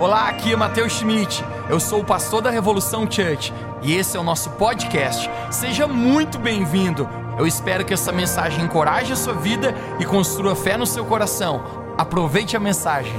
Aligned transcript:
Olá, 0.00 0.30
aqui 0.30 0.50
é 0.50 0.56
Matheus 0.56 0.94
Schmidt. 0.94 1.44
Eu 1.68 1.78
sou 1.78 2.00
o 2.00 2.04
pastor 2.04 2.40
da 2.40 2.48
Revolução 2.48 3.02
Church 3.02 3.52
e 3.82 3.92
esse 3.92 4.16
é 4.16 4.20
o 4.20 4.22
nosso 4.22 4.48
podcast. 4.52 5.28
Seja 5.52 5.86
muito 5.86 6.38
bem-vindo. 6.38 7.06
Eu 7.38 7.46
espero 7.46 7.84
que 7.84 7.92
essa 7.92 8.10
mensagem 8.10 8.64
encoraje 8.64 9.12
a 9.12 9.16
sua 9.16 9.34
vida 9.34 9.74
e 10.00 10.06
construa 10.06 10.56
fé 10.56 10.78
no 10.78 10.86
seu 10.86 11.04
coração. 11.04 11.94
Aproveite 11.98 12.56
a 12.56 12.60
mensagem. 12.60 13.12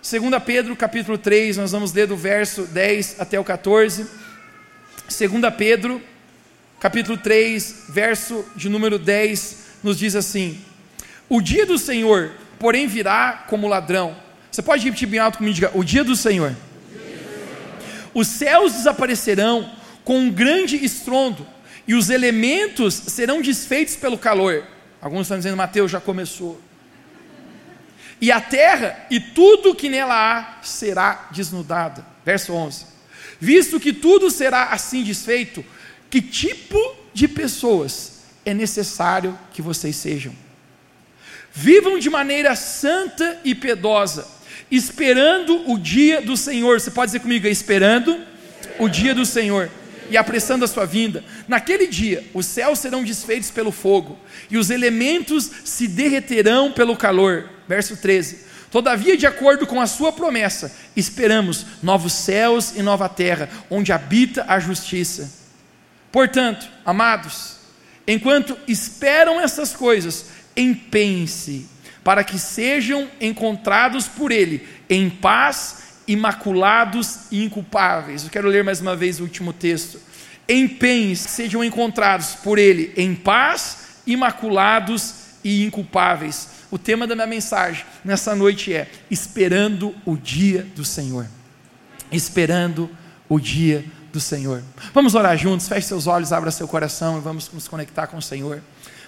Segunda 0.00 0.40
Pedro, 0.40 0.74
capítulo 0.74 1.18
3, 1.18 1.58
nós 1.58 1.70
vamos 1.70 1.92
ler 1.92 2.06
do 2.06 2.16
verso 2.16 2.62
10 2.62 3.20
até 3.20 3.38
o 3.38 3.44
14. 3.44 4.06
Segunda 5.06 5.52
Pedro, 5.52 6.00
capítulo 6.80 7.18
3, 7.18 7.84
verso 7.90 8.42
de 8.56 8.70
número 8.70 8.98
10, 8.98 9.80
nos 9.84 9.98
diz 9.98 10.16
assim: 10.16 10.64
o 11.28 11.40
dia 11.40 11.66
do 11.66 11.78
Senhor, 11.78 12.32
porém, 12.58 12.86
virá 12.86 13.44
como 13.48 13.68
ladrão. 13.68 14.16
Você 14.50 14.62
pode 14.62 14.84
repetir 14.84 15.08
bem 15.08 15.20
alto 15.20 15.38
comigo? 15.38 15.54
Diga, 15.54 15.70
o 15.74 15.84
dia 15.84 16.02
do 16.02 16.16
Senhor. 16.16 16.54
Os 18.14 18.26
céus 18.26 18.72
desaparecerão 18.72 19.70
com 20.04 20.18
um 20.18 20.30
grande 20.30 20.82
estrondo, 20.82 21.46
e 21.86 21.94
os 21.94 22.10
elementos 22.10 22.94
serão 22.94 23.40
desfeitos 23.40 23.96
pelo 23.96 24.18
calor. 24.18 24.64
Alguns 25.00 25.22
estão 25.22 25.36
dizendo, 25.36 25.56
Mateus 25.56 25.90
já 25.90 26.00
começou. 26.00 26.60
E 28.20 28.32
a 28.32 28.40
terra 28.40 29.06
e 29.10 29.20
tudo 29.20 29.74
que 29.74 29.88
nela 29.88 30.14
há 30.14 30.62
será 30.62 31.28
desnudada. 31.30 32.04
Verso 32.24 32.52
11. 32.52 32.86
Visto 33.40 33.78
que 33.78 33.92
tudo 33.92 34.30
será 34.30 34.64
assim 34.64 35.04
desfeito, 35.04 35.64
que 36.10 36.20
tipo 36.20 36.96
de 37.14 37.28
pessoas 37.28 38.22
é 38.44 38.52
necessário 38.52 39.38
que 39.52 39.62
vocês 39.62 39.94
sejam? 39.94 40.34
Vivam 41.60 41.98
de 41.98 42.08
maneira 42.08 42.54
santa 42.54 43.40
e 43.42 43.52
piedosa, 43.52 44.24
esperando 44.70 45.68
o 45.68 45.76
dia 45.76 46.22
do 46.22 46.36
Senhor. 46.36 46.78
Você 46.78 46.88
pode 46.88 47.08
dizer 47.08 47.18
comigo, 47.18 47.48
esperando 47.48 48.16
o 48.78 48.88
dia 48.88 49.12
do 49.12 49.26
Senhor 49.26 49.68
e 50.08 50.16
apressando 50.16 50.64
a 50.64 50.68
sua 50.68 50.86
vinda. 50.86 51.24
Naquele 51.48 51.88
dia, 51.88 52.24
os 52.32 52.46
céus 52.46 52.78
serão 52.78 53.02
desfeitos 53.02 53.50
pelo 53.50 53.72
fogo, 53.72 54.16
e 54.48 54.56
os 54.56 54.70
elementos 54.70 55.50
se 55.64 55.88
derreterão 55.88 56.70
pelo 56.70 56.96
calor. 56.96 57.50
Verso 57.66 57.96
13. 57.96 58.38
Todavia, 58.70 59.16
de 59.16 59.26
acordo 59.26 59.66
com 59.66 59.80
a 59.80 59.88
sua 59.88 60.12
promessa, 60.12 60.72
esperamos 60.94 61.66
novos 61.82 62.12
céus 62.12 62.72
e 62.76 62.82
nova 62.82 63.08
terra, 63.08 63.50
onde 63.68 63.92
habita 63.92 64.44
a 64.46 64.60
justiça. 64.60 65.28
Portanto, 66.12 66.68
amados, 66.86 67.56
enquanto 68.06 68.56
esperam 68.68 69.40
essas 69.40 69.74
coisas, 69.74 70.37
empenhe-se 70.58 71.66
para 72.02 72.24
que 72.24 72.38
sejam 72.38 73.08
encontrados 73.20 74.08
por 74.08 74.32
Ele 74.32 74.66
em 74.90 75.08
paz, 75.08 76.02
imaculados 76.06 77.20
e 77.30 77.44
inculpáveis. 77.44 78.24
Eu 78.24 78.30
quero 78.30 78.48
ler 78.48 78.64
mais 78.64 78.80
uma 78.80 78.96
vez 78.96 79.20
o 79.20 79.22
último 79.22 79.52
texto. 79.52 80.00
Empenhe-se, 80.48 81.28
sejam 81.28 81.62
encontrados 81.62 82.34
por 82.34 82.58
Ele 82.58 82.92
em 82.96 83.14
paz, 83.14 84.00
imaculados 84.06 85.14
e 85.44 85.64
inculpáveis. 85.64 86.48
O 86.70 86.78
tema 86.78 87.06
da 87.06 87.14
minha 87.14 87.26
mensagem 87.26 87.84
nessa 88.04 88.34
noite 88.34 88.74
é: 88.74 88.88
esperando 89.10 89.94
o 90.04 90.16
dia 90.16 90.66
do 90.74 90.84
Senhor. 90.84 91.26
Esperando 92.10 92.90
o 93.28 93.38
dia 93.38 93.84
do 94.12 94.20
Senhor. 94.20 94.62
Vamos 94.94 95.14
orar 95.14 95.36
juntos, 95.36 95.68
feche 95.68 95.86
seus 95.86 96.06
olhos, 96.06 96.32
abra 96.32 96.50
seu 96.50 96.66
coração 96.66 97.18
e 97.18 97.20
vamos 97.20 97.50
nos 97.52 97.68
conectar 97.68 98.06
com 98.06 98.16
o 98.16 98.22
Senhor. 98.22 98.62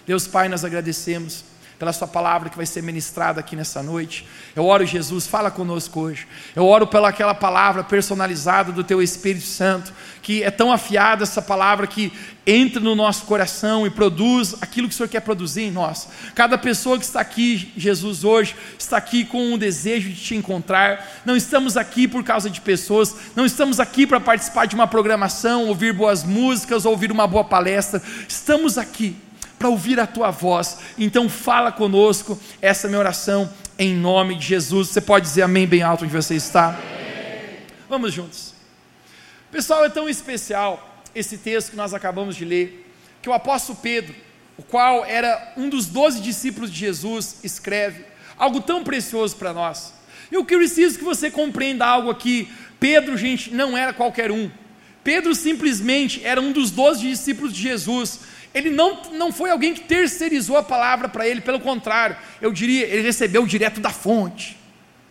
Deus 0.07 0.27
Pai, 0.27 0.49
nós 0.49 0.65
agradecemos 0.65 1.45
pela 1.81 1.95
Sua 1.95 2.07
palavra 2.07 2.51
que 2.51 2.59
vai 2.59 2.67
ser 2.67 2.83
ministrada 2.83 3.41
aqui 3.41 3.57
nessa 3.57 3.83
noite. 3.83 4.27
Eu 4.55 4.67
oro, 4.67 4.85
Jesus, 4.85 5.27
fala 5.27 5.51
conosco 5.51 5.99
hoje. 5.99 6.29
Eu 6.55 6.67
oro 6.67 6.87
pela 6.87 7.09
aquela 7.09 7.35
palavra 7.35 7.83
personalizada 7.83 8.71
do 8.71 8.85
Teu 8.85 9.01
Espírito 9.01 9.47
Santo, 9.47 9.91
que 10.21 10.43
é 10.43 10.51
tão 10.51 10.71
afiada 10.71 11.23
essa 11.23 11.41
palavra 11.41 11.87
que 11.87 12.13
entra 12.47 12.81
no 12.81 12.95
nosso 12.95 13.25
coração 13.25 13.87
e 13.87 13.91
produz 13.91 14.57
aquilo 14.61 14.89
que 14.89 14.95
o 14.95 14.97
Senhor 14.97 15.09
quer 15.09 15.21
produzir 15.21 15.63
em 15.63 15.71
nós. 15.71 16.07
Cada 16.35 16.59
pessoa 16.59 16.99
que 16.99 17.05
está 17.05 17.23
aqui, 17.23 17.73
Jesus, 17.75 18.25
hoje, 18.25 18.55
está 18.79 18.99
aqui 18.99 19.25
com 19.25 19.55
um 19.55 19.57
desejo 19.57 20.11
de 20.11 20.17
te 20.17 20.35
encontrar. 20.35 21.23
Não 21.25 21.35
estamos 21.35 21.79
aqui 21.79 22.07
por 22.07 22.23
causa 22.23 22.51
de 22.51 22.61
pessoas, 22.61 23.17
não 23.35 23.47
estamos 23.47 23.81
aqui 23.81 24.07
para 24.07 24.21
participar 24.21 24.67
de 24.67 24.75
uma 24.75 24.87
programação, 24.87 25.67
ouvir 25.67 25.95
boas 25.95 26.25
músicas, 26.25 26.85
ouvir 26.85 27.11
uma 27.11 27.27
boa 27.27 27.45
palestra. 27.45 28.03
Estamos 28.29 28.77
aqui 28.77 29.17
para 29.61 29.69
ouvir 29.69 30.01
a 30.01 30.07
tua 30.07 30.31
voz. 30.31 30.79
Então 30.97 31.29
fala 31.29 31.71
conosco, 31.71 32.41
essa 32.63 32.87
é 32.87 32.89
minha 32.89 32.99
oração 32.99 33.53
em 33.79 33.95
nome 33.95 34.35
de 34.37 34.47
Jesus. 34.47 34.89
Você 34.89 35.03
pode 35.03 35.27
dizer 35.27 35.43
amém 35.43 35.67
bem 35.67 35.83
alto 35.83 36.05
onde 36.05 36.15
você 36.15 36.35
está? 36.35 36.69
Amém. 36.69 37.59
Vamos 37.87 38.15
juntos. 38.15 38.55
Pessoal, 39.53 39.85
é 39.85 39.91
tão 39.91 40.09
especial 40.09 41.05
esse 41.15 41.37
texto 41.37 41.73
que 41.73 41.77
nós 41.77 41.93
acabamos 41.93 42.37
de 42.37 42.45
ler, 42.47 42.91
que 43.21 43.29
o 43.29 43.35
apóstolo 43.35 43.79
Pedro, 43.83 44.15
o 44.57 44.63
qual 44.63 45.05
era 45.05 45.53
um 45.59 45.69
dos 45.69 45.85
doze 45.85 46.23
discípulos 46.23 46.73
de 46.73 46.79
Jesus, 46.79 47.41
escreve 47.45 48.07
algo 48.39 48.63
tão 48.63 48.83
precioso 48.83 49.37
para 49.37 49.53
nós. 49.53 49.93
Eu 50.33 50.43
preciso 50.43 50.97
que 50.97 51.05
você 51.05 51.31
compreenda 51.31 51.85
algo 51.85 52.09
aqui. 52.09 52.51
Pedro, 52.79 53.15
gente, 53.15 53.53
não 53.53 53.77
era 53.77 53.93
qualquer 53.93 54.33
um. 54.33 54.51
Pedro 55.05 55.35
simplesmente 55.35 56.25
era 56.25 56.41
um 56.41 56.51
dos 56.51 56.71
doze 56.71 57.07
discípulos 57.07 57.53
de 57.53 57.61
Jesus 57.61 58.21
ele 58.53 58.71
não, 58.71 59.03
não 59.13 59.33
foi 59.33 59.51
alguém 59.51 59.75
que 59.75 59.83
terceirizou 59.83 60.57
a 60.57 60.63
palavra 60.63 61.09
para 61.09 61.27
ele, 61.27 61.41
pelo 61.41 61.61
contrário, 61.61 62.17
eu 62.41 62.53
diria, 62.53 62.87
ele 62.87 63.03
recebeu 63.03 63.47
direto 63.47 63.81
da 63.81 63.91
fonte. 63.91 64.59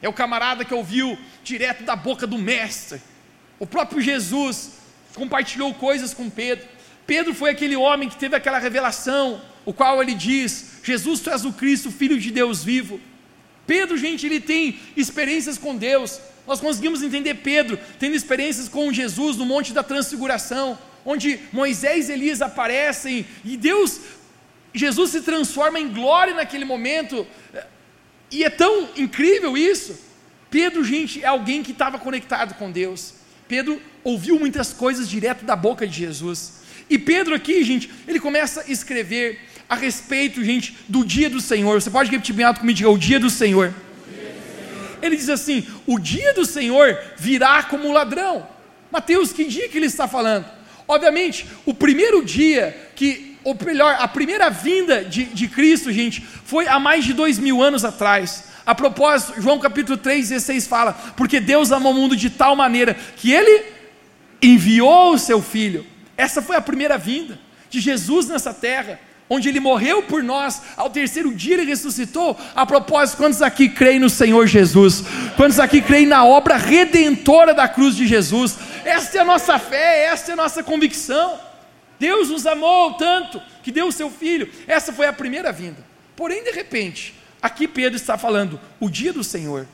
É 0.02 0.10
o 0.10 0.14
camarada 0.14 0.66
que 0.66 0.74
ouviu 0.74 1.18
direto 1.44 1.84
da 1.84 1.96
boca 1.96 2.28
do 2.28 2.38
mestre. 2.38 3.02
O 3.58 3.66
próprio 3.66 4.02
Jesus 4.02 4.72
compartilhou 5.16 5.74
coisas 5.74 6.14
com 6.14 6.30
Pedro. 6.30 6.66
Pedro 7.06 7.34
foi 7.34 7.50
aquele 7.50 7.76
homem 7.76 8.10
que 8.10 8.16
teve 8.18 8.36
aquela 8.36 8.60
revelação, 8.60 9.42
o 9.66 9.74
qual 9.74 10.02
ele 10.02 10.14
diz: 10.14 10.80
Jesus, 10.84 11.20
tu 11.20 11.30
és 11.30 11.44
o 11.44 11.54
Cristo, 11.54 11.92
filho 11.92 12.20
de 12.20 12.32
Deus 12.32 12.64
vivo. 12.64 13.00
Pedro, 13.66 13.98
gente, 13.98 14.26
ele 14.26 14.40
tem 14.40 14.80
experiências 14.96 15.58
com 15.58 15.76
Deus. 15.76 16.20
Nós 16.48 16.60
conseguimos 16.60 17.02
entender 17.04 17.36
Pedro 17.36 17.80
tendo 18.00 18.16
experiências 18.16 18.68
com 18.68 18.92
Jesus 18.92 19.38
no 19.38 19.46
Monte 19.46 19.74
da 19.74 19.84
Transfiguração 19.84 20.78
onde 21.06 21.40
Moisés 21.52 22.10
e 22.10 22.14
Elias 22.14 22.42
aparecem 22.42 23.26
e 23.44 23.58
Deus, 23.58 24.00
Jesus 24.74 25.12
se 25.12 25.22
transforma 25.22 25.80
em 25.80 25.90
glória 25.90 26.34
naquele 26.34 26.66
momento, 26.66 27.26
e 28.32 28.44
é 28.44 28.50
tão 28.50 28.90
incrível 28.96 29.58
isso. 29.58 29.98
Pedro, 30.52 30.84
gente, 30.84 31.24
é 31.24 31.28
alguém 31.28 31.64
que 31.64 31.72
estava 31.72 31.98
conectado 31.98 32.54
com 32.56 32.72
Deus. 32.72 33.14
Pedro 33.48 33.82
ouviu 34.04 34.40
muitas 34.40 34.72
coisas 34.72 35.10
direto 35.10 35.44
da 35.44 35.56
boca 35.56 35.88
de 35.88 35.98
Jesus. 35.98 36.60
E 36.90 36.98
Pedro 36.98 37.36
aqui, 37.36 37.64
gente, 37.64 37.90
ele 38.08 38.20
começa 38.20 38.62
a 38.62 38.72
escrever 38.72 39.40
a 39.68 39.76
respeito, 39.76 40.44
gente, 40.44 40.78
do 40.88 41.04
dia 41.04 41.30
do 41.30 41.42
Senhor. 41.42 41.82
Você 41.82 41.90
pode 41.90 42.10
repetir 42.10 42.36
bem 42.36 42.46
alto 42.46 42.60
comigo, 42.60 42.78
diga, 42.78 42.90
o 42.90 42.98
dia 42.98 43.20
do 43.20 43.30
Senhor. 43.30 43.74
Ele 45.02 45.16
diz 45.16 45.30
assim: 45.30 45.66
o 45.86 46.00
dia 46.00 46.34
do 46.34 46.46
Senhor 46.46 46.98
virá 47.18 47.64
como 47.64 47.92
ladrão. 47.92 48.48
Mateus, 48.92 49.32
que 49.32 49.46
dia 49.46 49.70
que 49.70 49.78
ele 49.78 49.86
está 49.86 50.08
falando? 50.08 50.46
Obviamente, 50.88 51.46
o 51.66 51.74
primeiro 51.74 52.26
dia 52.26 52.92
que, 52.96 53.38
ou 53.44 53.56
melhor, 53.64 53.96
a 54.00 54.08
primeira 54.08 54.50
vinda 54.50 55.04
de, 55.04 55.26
de 55.26 55.48
Cristo, 55.48 55.92
gente, 55.92 56.22
foi 56.22 56.68
há 56.68 56.80
mais 56.80 57.06
de 57.06 57.14
dois 57.14 57.38
mil 57.38 57.62
anos 57.62 57.86
atrás. 57.86 58.46
A 58.66 58.74
propósito, 58.74 59.42
João 59.42 59.60
capítulo 59.60 59.98
3, 59.98 60.30
16 60.30 60.68
fala: 60.68 60.94
Porque 61.16 61.40
Deus 61.40 61.72
amou 61.72 61.92
o 61.92 61.96
mundo 61.96 62.16
de 62.16 62.30
tal 62.30 62.56
maneira 62.56 62.96
que 63.16 63.32
Ele 63.32 63.66
enviou 64.42 65.14
o 65.14 65.20
seu 65.20 65.42
Filho. 65.42 65.86
Essa 66.18 66.42
foi 66.42 66.56
a 66.56 66.62
primeira 66.62 66.98
vinda 66.98 67.40
de 67.70 67.80
Jesus 67.80 68.28
nessa 68.28 68.54
terra 68.54 69.00
onde 69.30 69.48
ele 69.48 69.60
morreu 69.60 70.02
por 70.04 70.24
nós, 70.24 70.62
ao 70.76 70.90
terceiro 70.90 71.34
dia 71.34 71.54
ele 71.54 71.66
ressuscitou. 71.66 72.38
A 72.56 72.66
propósito, 72.66 73.18
quantos 73.18 73.42
aqui 73.42 73.70
creem 73.70 74.00
no 74.00 74.10
Senhor 74.10 74.48
Jesus? 74.48 75.04
Quantos 75.36 75.60
aqui 75.60 75.82
creem 75.82 76.08
na 76.08 76.26
obra 76.26 76.58
redentora 76.58 77.54
da 77.54 77.68
cruz 77.68 77.96
de 77.96 78.08
Jesus? 78.08 78.58
Esta 78.84 79.20
é 79.20 79.22
a 79.22 79.26
nossa 79.26 79.60
fé, 79.60 80.06
esta 80.06 80.32
é 80.32 80.34
a 80.34 80.38
nossa 80.38 80.64
convicção. 80.64 81.40
Deus 82.00 82.30
nos 82.30 82.48
amou 82.48 82.94
tanto 82.94 83.42
que 83.62 83.72
deu 83.72 83.88
o 83.88 83.92
seu 83.92 84.10
filho. 84.10 84.50
Essa 84.66 84.92
foi 84.92 85.06
a 85.06 85.14
primeira 85.14 85.52
vinda. 85.52 85.86
Porém, 86.16 86.44
de 86.44 86.52
repente, 86.52 87.14
aqui 87.42 87.68
Pedro 87.68 87.98
está 87.98 88.18
falando: 88.18 88.60
o 88.80 88.90
dia 88.90 89.14
do 89.14 89.24
Senhor 89.24 89.68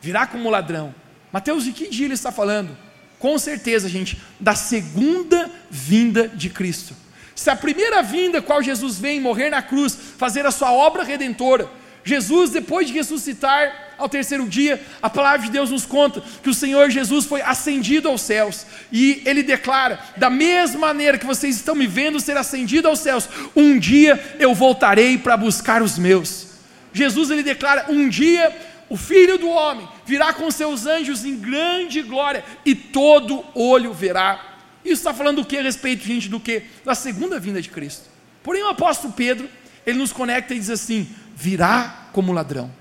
virá 0.00 0.26
como 0.26 0.50
ladrão. 0.50 0.94
Mateus, 1.32 1.64
de 1.64 1.72
que 1.72 1.88
dia 1.88 2.06
ele 2.06 2.14
está 2.14 2.32
falando? 2.32 2.76
Com 3.18 3.38
certeza, 3.38 3.88
gente, 3.88 4.20
da 4.38 4.54
segunda 4.54 5.50
vinda 5.70 6.28
de 6.28 6.48
Cristo. 6.48 6.94
Se 7.38 7.50
a 7.50 7.54
primeira 7.54 8.02
vinda, 8.02 8.42
qual 8.42 8.60
Jesus 8.60 8.98
vem 8.98 9.20
morrer 9.20 9.48
na 9.48 9.62
cruz, 9.62 9.96
fazer 10.18 10.44
a 10.44 10.50
sua 10.50 10.72
obra 10.72 11.04
redentora, 11.04 11.70
Jesus, 12.02 12.50
depois 12.50 12.88
de 12.88 12.92
ressuscitar 12.92 13.94
ao 13.96 14.08
terceiro 14.08 14.44
dia, 14.48 14.84
a 15.00 15.08
palavra 15.08 15.46
de 15.46 15.52
Deus 15.52 15.70
nos 15.70 15.86
conta 15.86 16.20
que 16.42 16.50
o 16.50 16.54
Senhor 16.54 16.90
Jesus 16.90 17.26
foi 17.26 17.40
ascendido 17.40 18.08
aos 18.08 18.22
céus, 18.22 18.66
e 18.90 19.22
ele 19.24 19.44
declara: 19.44 20.00
da 20.16 20.28
mesma 20.28 20.88
maneira 20.88 21.16
que 21.16 21.24
vocês 21.24 21.54
estão 21.54 21.76
me 21.76 21.86
vendo 21.86 22.18
ser 22.18 22.36
ascendido 22.36 22.88
aos 22.88 22.98
céus, 22.98 23.28
um 23.54 23.78
dia 23.78 24.20
eu 24.40 24.52
voltarei 24.52 25.16
para 25.16 25.36
buscar 25.36 25.80
os 25.80 25.96
meus. 25.96 26.48
Jesus 26.92 27.30
ele 27.30 27.44
declara: 27.44 27.86
um 27.88 28.08
dia 28.08 28.52
o 28.88 28.96
filho 28.96 29.38
do 29.38 29.48
homem 29.48 29.88
virá 30.04 30.32
com 30.32 30.50
seus 30.50 30.86
anjos 30.86 31.24
em 31.24 31.36
grande 31.36 32.02
glória 32.02 32.44
e 32.64 32.74
todo 32.74 33.44
olho 33.54 33.92
verá. 33.92 34.47
Isso 34.84 34.94
está 34.94 35.12
falando 35.12 35.42
do 35.42 35.44
que 35.44 35.58
a 35.58 35.62
respeito, 35.62 36.04
gente, 36.04 36.28
do 36.28 36.40
que? 36.40 36.62
Da 36.84 36.94
segunda 36.94 37.38
vinda 37.38 37.60
de 37.60 37.68
Cristo. 37.68 38.08
Porém, 38.42 38.62
o 38.62 38.68
apóstolo 38.68 39.12
Pedro, 39.12 39.48
ele 39.86 39.98
nos 39.98 40.12
conecta 40.12 40.54
e 40.54 40.58
diz 40.58 40.70
assim: 40.70 41.08
virá 41.34 42.08
como 42.12 42.32
ladrão. 42.32 42.72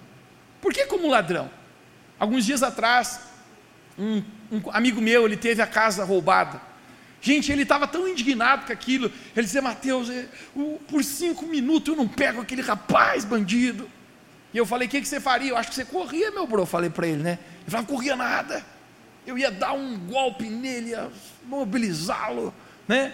Por 0.62 0.74
que 0.74 0.86
como 0.86 1.10
ladrão? 1.10 1.50
Alguns 2.20 2.46
dias 2.46 2.64
atrás, 2.64 3.20
um, 3.98 4.24
um 4.52 4.62
amigo 4.72 5.02
meu, 5.02 5.26
ele 5.26 5.38
teve 5.38 5.62
a 5.62 5.68
casa 5.68 6.04
roubada. 6.04 6.62
Gente, 7.20 7.52
ele 7.52 7.64
estava 7.64 7.88
tão 7.88 8.08
indignado 8.08 8.66
com 8.66 8.74
aquilo. 8.74 9.12
Ele 9.36 9.46
dizia, 9.46 9.62
Mateus, 9.62 10.10
é, 10.10 10.28
por 10.88 11.04
cinco 11.04 11.46
minutos 11.46 11.90
eu 11.90 11.96
não 11.96 12.08
pego 12.08 12.42
aquele 12.42 12.62
rapaz 12.62 13.26
bandido. 13.26 13.90
E 14.54 14.58
eu 14.58 14.66
falei, 14.66 14.88
o 14.88 14.92
que, 14.92 15.02
que 15.02 15.08
você 15.08 15.20
faria? 15.20 15.50
Eu 15.50 15.58
acho 15.58 15.70
que 15.70 15.76
você 15.76 15.86
corria, 15.86 16.32
meu 16.32 16.48
bro. 16.48 16.66
Falei 16.66 16.90
para 16.90 17.08
ele, 17.08 17.24
né? 17.24 17.40
Ele 17.62 17.72
falou, 17.72 17.86
não 17.88 17.96
corria 17.96 18.16
nada. 18.16 18.66
Eu 19.28 19.38
ia 19.38 19.52
dar 19.52 19.74
um 19.74 20.00
golpe 20.00 20.46
nele, 20.46 20.92
ia 20.92 21.12
mobilizá-lo, 21.46 22.54
né? 22.88 23.14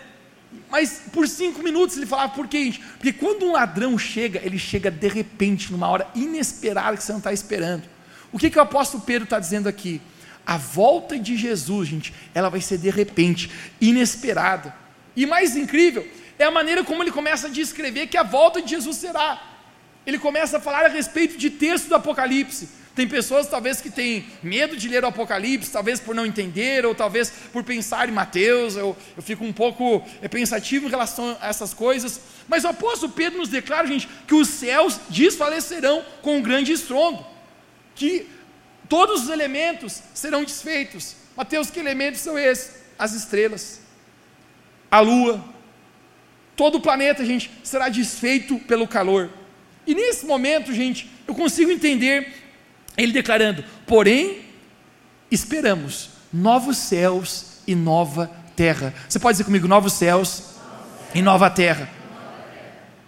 Mas 0.70 1.02
por 1.12 1.28
cinco 1.28 1.62
minutos 1.64 1.98
ele 1.98 2.06
falava, 2.06 2.34
por 2.34 2.48
quê? 2.48 2.74
Porque 2.94 3.12
quando 3.12 3.46
um 3.46 3.54
ladrão 3.54 3.98
chega, 3.98 4.40
ele 4.44 4.60
chega 4.60 4.92
de 4.92 5.08
repente, 5.08 5.72
numa 5.72 5.88
hora 5.90 6.08
inesperada 6.14 6.96
que 6.96 7.04
você 7.04 7.12
não 7.12 7.20
está 7.20 7.34
esperando. 7.34 7.84
O 8.32 8.38
que, 8.38 8.50
que 8.50 8.60
o 8.60 8.62
apóstolo 8.62 9.04
Pedro 9.04 9.24
está 9.24 9.40
dizendo 9.40 9.68
aqui? 9.68 10.00
A 10.46 10.56
volta 10.58 11.18
de 11.18 11.36
Jesus, 11.36 11.90
gente, 11.90 12.14
ela 12.34 12.50
vai 12.50 12.62
ser 12.62 12.78
de 12.78 12.92
repente, 12.92 13.50
inesperada. 13.82 14.76
E 15.16 15.26
mais 15.26 15.56
incrível 15.56 16.08
é 16.38 16.44
a 16.44 16.52
maneira 16.52 16.84
como 16.84 17.02
ele 17.02 17.12
começa 17.12 17.48
a 17.48 17.50
descrever 17.50 18.08
que 18.08 18.18
a 18.18 18.24
volta 18.24 18.62
de 18.62 18.70
Jesus 18.70 18.98
será. 18.98 19.42
Ele 20.06 20.20
começa 20.20 20.58
a 20.58 20.60
falar 20.60 20.86
a 20.86 20.90
respeito 20.90 21.38
de 21.38 21.50
texto 21.50 21.88
do 21.88 21.96
Apocalipse. 21.96 22.70
Tem 22.96 23.08
pessoas 23.08 23.48
talvez 23.48 23.82
que 23.82 23.90
têm 23.90 24.26
medo 24.44 24.78
de 24.78 24.88
ler 24.88 25.04
o 25.04 25.08
Apocalipse, 25.08 25.72
talvez 25.72 26.00
por 26.00 26.14
não 26.14 26.26
entender, 26.26 26.86
ou 26.86 26.94
talvez 26.94 27.32
por 27.52 27.64
pensar 27.64 28.08
em 28.08 28.12
Mateus. 28.12 28.76
Eu, 28.76 28.96
eu 29.18 29.24
fico 29.24 29.44
um 29.44 29.52
pouco 29.52 30.04
é, 30.22 30.28
pensativo 30.28 30.86
em 30.86 30.90
relação 30.90 31.36
a 31.42 31.48
essas 31.48 31.74
coisas. 31.74 32.22
Mas 32.48 32.64
o 32.64 32.68
apóstolo 32.68 33.12
Pedro 33.12 33.40
nos 33.40 33.50
declara, 33.50 33.88
gente, 33.88 34.08
que 34.28 34.36
os 34.36 34.48
céus 34.48 35.00
desfalecerão 35.10 36.06
com 36.22 36.38
um 36.38 36.42
grande 36.42 36.72
estrondo. 36.72 37.26
Que 37.96 38.28
todos 38.88 39.24
os 39.24 39.30
elementos 39.30 40.04
serão 40.14 40.44
desfeitos. 40.44 41.16
Mateus, 41.36 41.72
que 41.72 41.80
elementos 41.80 42.22
são 42.22 42.38
esses? 42.38 42.84
As 42.98 43.14
estrelas, 43.14 43.82
a 44.92 45.00
lua, 45.00 45.44
todo 46.56 46.76
o 46.76 46.82
planeta, 46.82 47.26
gente, 47.26 47.50
será 47.64 47.90
desfeito 47.90 48.60
pelo 48.60 48.88
calor. 48.88 49.32
E 49.88 49.96
nesse 49.96 50.28
momento, 50.28 50.72
gente, 50.72 51.10
eu 51.28 51.34
consigo 51.34 51.72
entender 51.72 52.43
ele 52.98 53.12
declarando: 53.12 53.64
porém, 53.86 54.42
esperamos 55.32 56.10
novos 56.32 56.78
céus 56.78 57.60
e 57.68 57.76
nova 57.76 58.30
terra. 58.56 58.94
Você 59.08 59.20
pode 59.20 59.36
dizer 59.36 59.44
comigo: 59.44 59.68
novos 59.68 59.94
céus 59.94 60.56
e 61.14 61.22
nova 61.22 61.50
terra. 61.50 61.90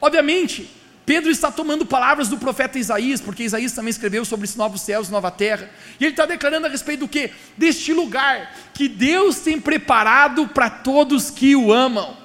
Obviamente, 0.02 0.70
Pedro 1.06 1.30
está 1.30 1.52
tomando 1.52 1.86
palavras 1.86 2.28
do 2.28 2.38
profeta 2.38 2.80
Isaías, 2.80 3.22
porque 3.22 3.44
Isaías 3.44 3.74
também 3.74 3.92
escreveu 3.92 4.26
sobre 4.26 4.46
esses 4.46 4.56
novos 4.56 4.82
céus 4.82 5.08
e 5.08 5.12
nova 5.12 5.30
terra, 5.30 5.70
e 6.00 6.04
ele 6.04 6.14
está 6.14 6.26
declarando 6.26 6.66
a 6.66 6.70
respeito 6.70 7.02
do 7.02 7.08
que? 7.08 7.32
Deste 7.56 7.94
lugar 7.94 8.52
que 8.74 8.88
Deus 8.88 9.40
tem 9.40 9.60
preparado 9.60 10.48
para 10.48 10.70
todos 10.70 11.30
que 11.30 11.56
o 11.56 11.72
amam. 11.72 12.25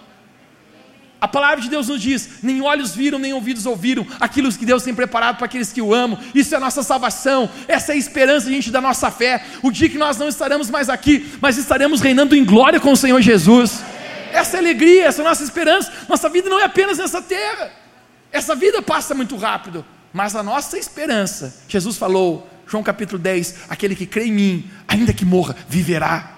A 1.21 1.29
palavra 1.29 1.61
de 1.61 1.69
Deus 1.69 1.89
nos 1.89 2.01
diz: 2.01 2.29
nem 2.43 2.63
olhos 2.63 2.95
viram, 2.95 3.19
nem 3.19 3.33
ouvidos 3.33 3.67
ouviram 3.67 4.07
aquilo 4.19 4.51
que 4.53 4.65
Deus 4.65 4.83
tem 4.83 4.95
preparado 4.95 5.37
para 5.37 5.47
aqueles 5.47 5.73
que 5.73 5.83
o 5.83 5.93
amam. 5.93 6.19
Isso 6.35 6.55
é 6.55 6.57
a 6.57 6.61
nossa 6.61 6.83
salvação, 6.83 7.49
essa 7.69 7.93
é 7.93 7.95
a 7.95 7.99
esperança, 7.99 8.49
gente, 8.49 8.71
da 8.71 8.81
nossa 8.81 9.11
fé. 9.11 9.45
O 9.63 9.71
dia 9.71 9.89
que 9.89 9.99
nós 9.99 10.17
não 10.17 10.29
estaremos 10.29 10.71
mais 10.71 10.89
aqui, 10.89 11.31
mas 11.41 11.59
estaremos 11.59 12.01
reinando 12.01 12.35
em 12.35 12.45
glória 12.45 12.81
com 12.81 12.93
o 12.93 12.97
Senhor 12.97 13.21
Jesus. 13.21 13.83
Essa 14.33 14.57
é 14.57 14.59
a 14.59 14.63
alegria, 14.63 15.07
essa 15.07 15.21
é 15.23 15.25
a 15.25 15.29
nossa 15.29 15.43
esperança. 15.43 15.93
Nossa 16.09 16.29
vida 16.29 16.49
não 16.49 16.59
é 16.59 16.65
apenas 16.65 16.99
nessa 16.99 17.21
terra. 17.21 17.71
Essa 18.33 18.55
vida 18.55 18.81
passa 18.81 19.15
muito 19.15 19.37
rápido, 19.37 19.85
mas 20.13 20.37
a 20.37 20.43
nossa 20.43 20.79
esperança, 20.79 21.63
Jesus 21.69 21.97
falou, 21.97 22.49
João 22.67 22.83
capítulo 22.83 23.19
10: 23.19 23.67
aquele 23.69 23.97
que 23.97 24.07
crê 24.07 24.27
em 24.27 24.33
mim, 24.33 24.71
ainda 24.87 25.13
que 25.13 25.25
morra, 25.25 25.57
viverá. 25.69 26.33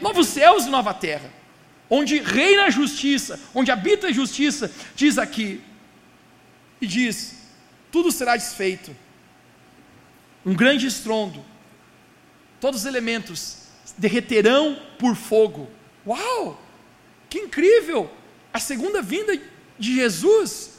Novos 0.00 0.28
céus 0.28 0.66
e 0.66 0.70
nova 0.70 0.94
terra, 0.94 1.28
onde 1.90 2.18
reina 2.18 2.64
a 2.64 2.70
justiça, 2.70 3.38
onde 3.54 3.70
habita 3.70 4.08
a 4.08 4.12
justiça, 4.12 4.70
diz 4.94 5.18
aqui, 5.18 5.60
e 6.80 6.86
diz: 6.86 7.36
tudo 7.90 8.12
será 8.12 8.36
desfeito, 8.36 8.94
um 10.44 10.54
grande 10.54 10.86
estrondo, 10.86 11.44
todos 12.60 12.80
os 12.80 12.86
elementos 12.86 13.58
derreterão 13.96 14.80
por 14.98 15.16
fogo. 15.16 15.68
Uau! 16.06 16.62
Que 17.28 17.38
incrível! 17.38 18.10
A 18.52 18.58
segunda 18.58 19.02
vinda 19.02 19.38
de 19.78 19.94
Jesus 19.94 20.78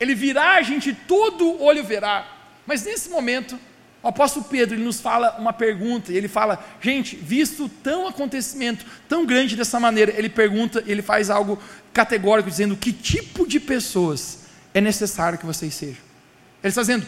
ele 0.00 0.14
virá, 0.14 0.54
a 0.54 0.62
gente 0.62 0.94
todo 0.94 1.62
olho 1.62 1.84
verá. 1.84 2.26
Mas 2.66 2.84
nesse 2.84 3.10
momento, 3.10 3.60
o 4.02 4.08
apóstolo 4.08 4.46
Pedro 4.46 4.74
ele 4.74 4.84
nos 4.84 5.00
fala 5.00 5.36
uma 5.38 5.52
pergunta, 5.52 6.12
e 6.12 6.16
ele 6.16 6.28
fala, 6.28 6.64
gente, 6.80 7.16
visto 7.16 7.68
tão 7.82 8.06
acontecimento 8.08 8.84
tão 9.08 9.26
grande 9.26 9.56
dessa 9.56 9.78
maneira, 9.78 10.14
ele 10.16 10.28
pergunta, 10.28 10.82
ele 10.86 11.02
faz 11.02 11.28
algo 11.28 11.62
categórico, 11.92 12.48
dizendo 12.48 12.76
que 12.76 12.92
tipo 12.92 13.46
de 13.46 13.60
pessoas 13.60 14.40
é 14.72 14.80
necessário 14.80 15.38
que 15.38 15.44
vocês 15.44 15.74
sejam. 15.74 16.02
Ele 16.62 16.68
está 16.70 16.80
dizendo, 16.80 17.06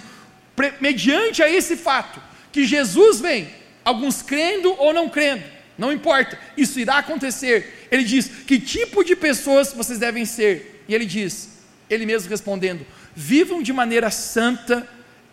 mediante 0.81 1.43
a 1.43 1.51
esse 1.51 1.77
fato, 1.77 2.21
que 2.51 2.67
Jesus 2.67 3.21
vem, 3.21 3.49
alguns 3.85 4.21
crendo 4.21 4.75
ou 4.79 4.93
não 4.93 5.09
crendo, 5.09 5.45
não 5.79 5.91
importa, 5.91 6.39
isso 6.57 6.79
irá 6.79 6.99
acontecer. 6.99 7.89
Ele 7.91 8.05
diz 8.05 8.29
que 8.47 8.61
tipo 8.61 9.03
de 9.03 9.17
pessoas 9.17 9.73
vocês 9.73 9.99
devem 9.99 10.27
ser, 10.27 10.85
e 10.87 10.95
ele 10.95 11.07
diz: 11.07 11.49
ele 11.89 12.05
mesmo 12.05 12.29
respondendo: 12.29 12.87
vivam 13.15 13.63
de 13.63 13.73
maneira 13.73 14.11
santa 14.11 14.87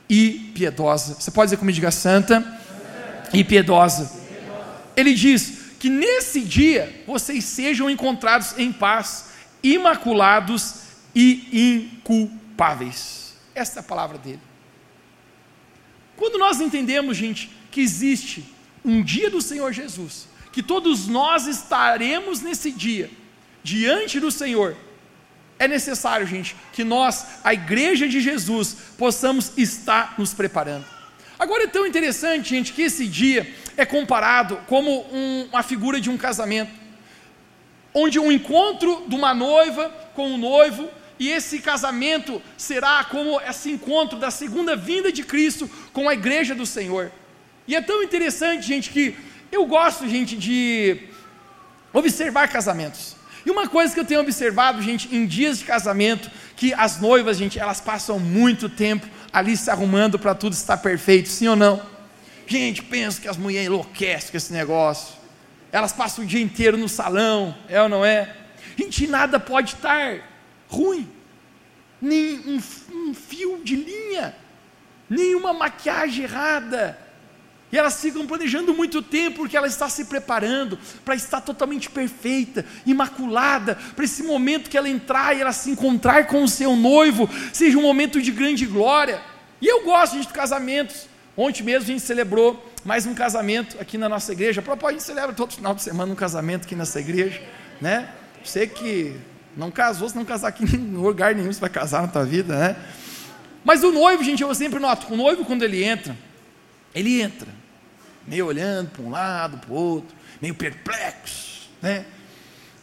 e 0.09 0.51
piedosa. 0.55 1.15
Você 1.15 1.29
pode 1.29 1.47
dizer 1.47 1.57
comigo, 1.57 1.75
diga 1.75 1.91
santa 1.91 2.59
e 3.31 3.43
piedosa. 3.43 4.11
Ele 4.95 5.13
diz 5.13 5.59
que 5.79 5.89
nesse 5.89 6.41
dia 6.41 7.03
vocês 7.05 7.45
sejam 7.45 7.89
encontrados 7.89 8.57
em 8.57 8.71
paz, 8.71 9.25
imaculados 9.61 10.75
e 11.15 11.91
inculpáveis. 12.01 13.35
Essa 13.53 13.79
é 13.79 13.81
a 13.81 13.83
palavra 13.83 14.17
dele. 14.17 14.41
Quando 16.17 16.37
nós 16.37 16.59
entendemos, 16.59 17.15
gente, 17.15 17.49
que 17.71 17.79
existe 17.79 18.43
um 18.83 19.01
dia 19.01 19.29
do 19.29 19.41
Senhor 19.41 19.71
Jesus, 19.71 20.27
que 20.51 20.63
todos 20.63 21.07
nós 21.07 21.47
estaremos 21.47 22.41
nesse 22.41 22.71
dia 22.71 23.09
diante 23.63 24.19
do 24.19 24.31
Senhor, 24.31 24.75
é 25.59 25.67
necessário, 25.67 26.25
gente, 26.25 26.55
que 26.71 26.85
nós, 26.85 27.25
a 27.43 27.53
igreja 27.53 28.07
de 28.07 28.21
Jesus, 28.21 28.75
possamos 28.97 29.51
estar 29.57 30.15
nos 30.17 30.33
preparando. 30.33 30.85
Agora 31.37 31.65
é 31.65 31.67
tão 31.67 31.85
interessante, 31.85 32.49
gente, 32.49 32.71
que 32.71 32.81
esse 32.83 33.05
dia 33.05 33.53
é 33.75 33.85
comparado 33.85 34.57
como 34.67 35.05
um, 35.11 35.49
uma 35.51 35.61
figura 35.61 35.99
de 35.99 36.09
um 36.09 36.17
casamento, 36.17 36.71
onde 37.93 38.17
um 38.19 38.31
encontro 38.31 39.03
de 39.07 39.15
uma 39.15 39.33
noiva 39.33 39.89
com 40.15 40.31
um 40.31 40.37
noivo, 40.37 40.89
e 41.19 41.29
esse 41.29 41.59
casamento 41.59 42.41
será 42.57 43.03
como 43.03 43.41
esse 43.41 43.69
encontro 43.69 44.17
da 44.17 44.31
segunda 44.31 44.75
vinda 44.77 45.11
de 45.11 45.23
Cristo 45.23 45.69
com 45.91 46.07
a 46.07 46.13
igreja 46.13 46.55
do 46.55 46.65
Senhor. 46.65 47.11
E 47.67 47.75
é 47.75 47.81
tão 47.81 48.01
interessante, 48.01 48.65
gente, 48.65 48.89
que 48.89 49.15
eu 49.51 49.65
gosto, 49.65 50.07
gente, 50.07 50.37
de 50.37 51.09
observar 51.91 52.47
casamentos. 52.47 53.18
E 53.45 53.51
uma 53.51 53.67
coisa 53.67 53.93
que 53.93 53.99
eu 53.99 54.05
tenho 54.05 54.21
observado, 54.21 54.81
gente, 54.81 55.13
em 55.15 55.25
dias 55.25 55.59
de 55.59 55.65
casamento, 55.65 56.29
que 56.55 56.73
as 56.73 56.99
noivas, 56.99 57.37
gente, 57.37 57.59
elas 57.59 57.79
passam 57.79 58.19
muito 58.19 58.67
tempo 58.67 59.07
ali 59.31 59.55
se 59.55 59.69
arrumando 59.69 60.19
para 60.19 60.35
tudo 60.35 60.53
estar 60.53 60.77
perfeito, 60.77 61.29
sim 61.29 61.47
ou 61.47 61.55
não? 61.55 61.81
Gente, 62.45 62.81
penso 62.81 63.21
que 63.21 63.27
as 63.27 63.37
mulheres 63.37 63.67
enlouquecem 63.67 64.31
com 64.31 64.37
esse 64.37 64.51
negócio. 64.51 65.15
Elas 65.71 65.93
passam 65.93 66.23
o 66.23 66.27
dia 66.27 66.41
inteiro 66.41 66.77
no 66.77 66.89
salão, 66.89 67.55
é 67.67 67.81
ou 67.81 67.87
não 67.87 68.03
é? 68.03 68.35
Gente, 68.77 69.07
nada 69.07 69.39
pode 69.39 69.75
estar 69.75 70.19
ruim. 70.67 71.07
Nem 72.01 72.39
um, 72.39 72.59
um 72.91 73.13
fio 73.13 73.61
de 73.63 73.75
linha, 73.75 74.35
nenhuma 75.09 75.53
maquiagem 75.53 76.23
errada, 76.23 76.97
e 77.71 77.77
elas 77.77 78.01
ficam 78.01 78.25
planejando 78.25 78.73
muito 78.73 79.01
tempo, 79.01 79.37
porque 79.37 79.55
ela 79.55 79.67
está 79.67 79.87
se 79.87 80.05
preparando 80.05 80.77
para 81.05 81.15
estar 81.15 81.41
totalmente 81.41 81.89
perfeita, 81.89 82.65
imaculada, 82.85 83.75
para 83.95 84.05
esse 84.05 84.23
momento 84.23 84.69
que 84.69 84.77
ela 84.77 84.89
entrar 84.89 85.35
e 85.35 85.41
ela 85.41 85.53
se 85.53 85.69
encontrar 85.69 86.25
com 86.27 86.43
o 86.43 86.47
seu 86.47 86.75
noivo, 86.75 87.29
seja 87.53 87.77
um 87.77 87.81
momento 87.81 88.21
de 88.21 88.31
grande 88.31 88.65
glória. 88.65 89.21
E 89.61 89.67
eu 89.67 89.83
gosto 89.83 90.13
gente, 90.13 90.27
de 90.27 90.33
casamentos. 90.33 91.07
Ontem 91.37 91.63
mesmo 91.63 91.83
a 91.83 91.87
gente 91.87 92.01
celebrou 92.01 92.71
mais 92.83 93.05
um 93.05 93.13
casamento 93.13 93.77
aqui 93.79 93.97
na 93.97 94.09
nossa 94.09 94.31
igreja. 94.31 94.63
A 94.65 94.87
a 94.87 94.91
gente 94.91 95.03
celebra 95.03 95.33
todo 95.33 95.53
final 95.53 95.75
de 95.75 95.81
semana 95.81 96.11
um 96.11 96.15
casamento 96.15 96.65
aqui 96.65 96.75
nessa 96.75 96.99
igreja, 96.99 97.41
né? 97.79 98.09
Você 98.43 98.65
que 98.65 99.15
não 99.55 99.69
casou, 99.69 100.09
se 100.09 100.15
não 100.15 100.25
casar 100.25 100.47
aqui 100.47 100.63
em 100.75 100.95
lugar 100.95 101.35
nenhum, 101.35 101.51
você 101.51 101.59
vai 101.59 101.69
casar 101.69 102.01
na 102.01 102.07
tua 102.07 102.25
vida, 102.25 102.57
né? 102.57 102.75
Mas 103.63 103.83
o 103.83 103.91
noivo, 103.91 104.23
gente, 104.23 104.41
eu 104.41 104.55
sempre 104.55 104.79
noto, 104.79 105.13
o 105.13 105.17
noivo 105.17 105.45
quando 105.45 105.63
ele 105.63 105.83
entra, 105.83 106.17
ele 106.95 107.21
entra, 107.21 107.47
meio 108.29 108.45
olhando 108.45 108.91
para 108.91 109.01
um 109.01 109.09
lado, 109.09 109.57
para 109.57 109.71
o 109.71 109.73
outro, 109.73 110.15
meio 110.41 110.53
perplexo, 110.53 111.69
né? 111.81 112.05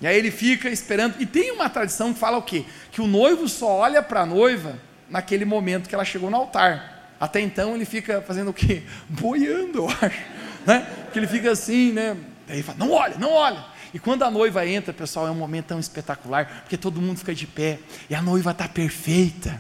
E 0.01 0.07
aí 0.07 0.17
ele 0.17 0.31
fica 0.31 0.69
esperando. 0.69 1.15
E 1.21 1.25
tem 1.25 1.53
uma 1.53 1.71
tradição 1.71 2.13
que 2.13 2.19
fala 2.19 2.37
o 2.37 2.43
quê? 2.43 2.65
Que 2.91 3.01
o 3.01 3.07
noivo 3.07 3.49
só 3.49 3.79
olha 3.79 4.03
para 4.03 4.23
a 4.23 4.27
noiva 4.27 4.79
naquele 5.09 5.45
momento 5.45 5.89
que 5.89 5.95
ela 5.95 6.05
chegou 6.05 6.31
no 6.31 6.37
altar. 6.37 7.15
Até 7.19 7.41
então 7.41 7.75
ele 7.75 7.87
fica 7.87 8.21
fazendo 8.21 8.51
o 8.51 8.53
quê? 8.53 8.83
Boiando, 9.09 9.79
eu 9.79 9.89
acho. 9.89 10.23
Né? 10.67 10.87
Que 11.13 11.19
ele 11.19 11.27
fica 11.27 11.51
assim, 11.51 11.93
né? 11.93 12.17
Aí 12.49 12.57
ele 12.57 12.63
fala, 12.63 12.79
não 12.79 12.91
olha, 12.91 13.17
não 13.17 13.33
olha. 13.33 13.65
E 13.95 13.99
quando 13.99 14.25
a 14.25 14.31
noiva 14.31 14.67
entra, 14.67 14.93
pessoal, 14.93 15.27
é 15.27 15.31
um 15.31 15.37
momento 15.37 15.67
tão 15.67 15.81
espetacular, 15.81 16.63
porque 16.63 16.77
todo 16.77 17.01
mundo 17.01 17.19
fica 17.19 17.35
de 17.35 17.47
pé, 17.47 17.79
e 18.11 18.15
a 18.15 18.21
noiva 18.21 18.51
está 18.51 18.69
perfeita. 18.69 19.59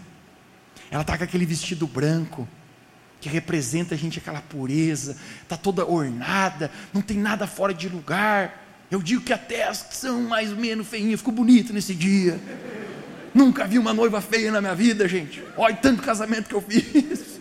Ela 0.90 1.02
está 1.02 1.16
com 1.16 1.24
aquele 1.24 1.46
vestido 1.46 1.86
branco, 1.86 2.46
que 3.20 3.28
representa 3.28 3.94
a 3.94 3.98
gente 3.98 4.18
aquela 4.18 4.40
pureza, 4.40 5.16
está 5.42 5.56
toda 5.56 5.86
ornada, 5.86 6.70
não 6.92 7.02
tem 7.02 7.16
nada 7.16 7.46
fora 7.46 7.72
de 7.72 7.88
lugar. 7.88 8.64
Eu 8.90 9.02
digo 9.02 9.22
que 9.22 9.32
até 9.32 9.64
as 9.64 9.82
que 9.82 9.96
são 9.96 10.22
mais 10.22 10.52
ou 10.52 10.58
menos 10.58 10.86
feinhas, 10.86 11.20
ficou 11.20 11.34
bonito 11.34 11.72
nesse 11.72 11.94
dia. 11.94 12.38
Nunca 13.34 13.66
vi 13.66 13.78
uma 13.78 13.92
noiva 13.92 14.20
feia 14.20 14.50
na 14.50 14.60
minha 14.60 14.74
vida, 14.74 15.08
gente. 15.08 15.42
Olha 15.56 15.74
tanto 15.76 16.02
casamento 16.02 16.48
que 16.48 16.54
eu 16.54 16.62
fiz. 16.62 17.36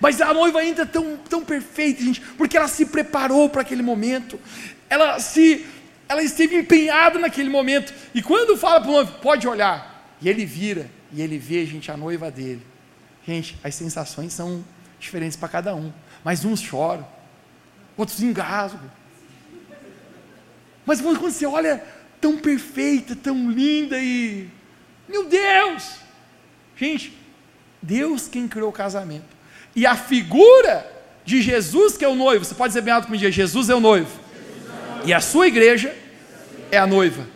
Mas 0.00 0.20
a 0.20 0.34
noiva 0.34 0.64
entra 0.64 0.84
tão, 0.84 1.16
tão 1.16 1.44
perfeita, 1.44 2.02
gente, 2.02 2.20
porque 2.36 2.56
ela 2.56 2.66
se 2.66 2.86
preparou 2.86 3.48
para 3.48 3.62
aquele 3.62 3.82
momento. 3.82 4.38
Ela 4.88 5.20
se 5.20 5.64
ela 6.08 6.22
esteve 6.22 6.56
empenhada 6.56 7.18
naquele 7.18 7.48
momento. 7.48 7.92
E 8.14 8.20
quando 8.20 8.56
fala 8.56 8.80
para 8.80 8.90
o 8.90 8.92
noivo, 8.92 9.12
pode 9.20 9.46
olhar, 9.48 10.14
e 10.20 10.28
ele 10.28 10.44
vira, 10.44 10.90
e 11.12 11.22
ele 11.22 11.38
vê, 11.38 11.64
gente, 11.66 11.90
a 11.90 11.96
noiva 11.96 12.30
dele. 12.30 12.62
Gente, 13.26 13.56
as 13.62 13.74
sensações 13.74 14.32
são 14.32 14.64
diferentes 15.02 15.36
para 15.36 15.48
cada 15.48 15.74
um. 15.74 15.92
Mas 16.24 16.44
uns 16.44 16.60
choram, 16.60 17.06
outros 17.96 18.22
engasgam. 18.22 18.90
Mas 20.84 21.00
quando 21.00 21.20
você 21.20 21.46
olha 21.46 21.82
tão 22.20 22.38
perfeita, 22.38 23.14
tão 23.14 23.50
linda 23.50 23.98
e. 23.98 24.48
Meu 25.08 25.24
Deus! 25.24 25.96
Gente, 26.76 27.16
Deus 27.80 28.28
quem 28.28 28.48
criou 28.48 28.70
o 28.70 28.72
casamento. 28.72 29.36
E 29.74 29.86
a 29.86 29.96
figura 29.96 30.90
de 31.24 31.40
Jesus, 31.40 31.96
que 31.96 32.04
é 32.04 32.08
o 32.08 32.14
noivo, 32.14 32.44
você 32.44 32.54
pode 32.54 32.70
dizer 32.70 32.82
bem 32.82 32.92
alto 32.92 33.06
comigo, 33.06 33.30
Jesus 33.30 33.68
é 33.68 33.74
o 33.74 33.80
noivo. 33.80 34.20
E 35.04 35.12
a 35.12 35.20
sua 35.20 35.46
igreja 35.46 35.94
é 36.70 36.78
a 36.78 36.86
noiva. 36.86 37.26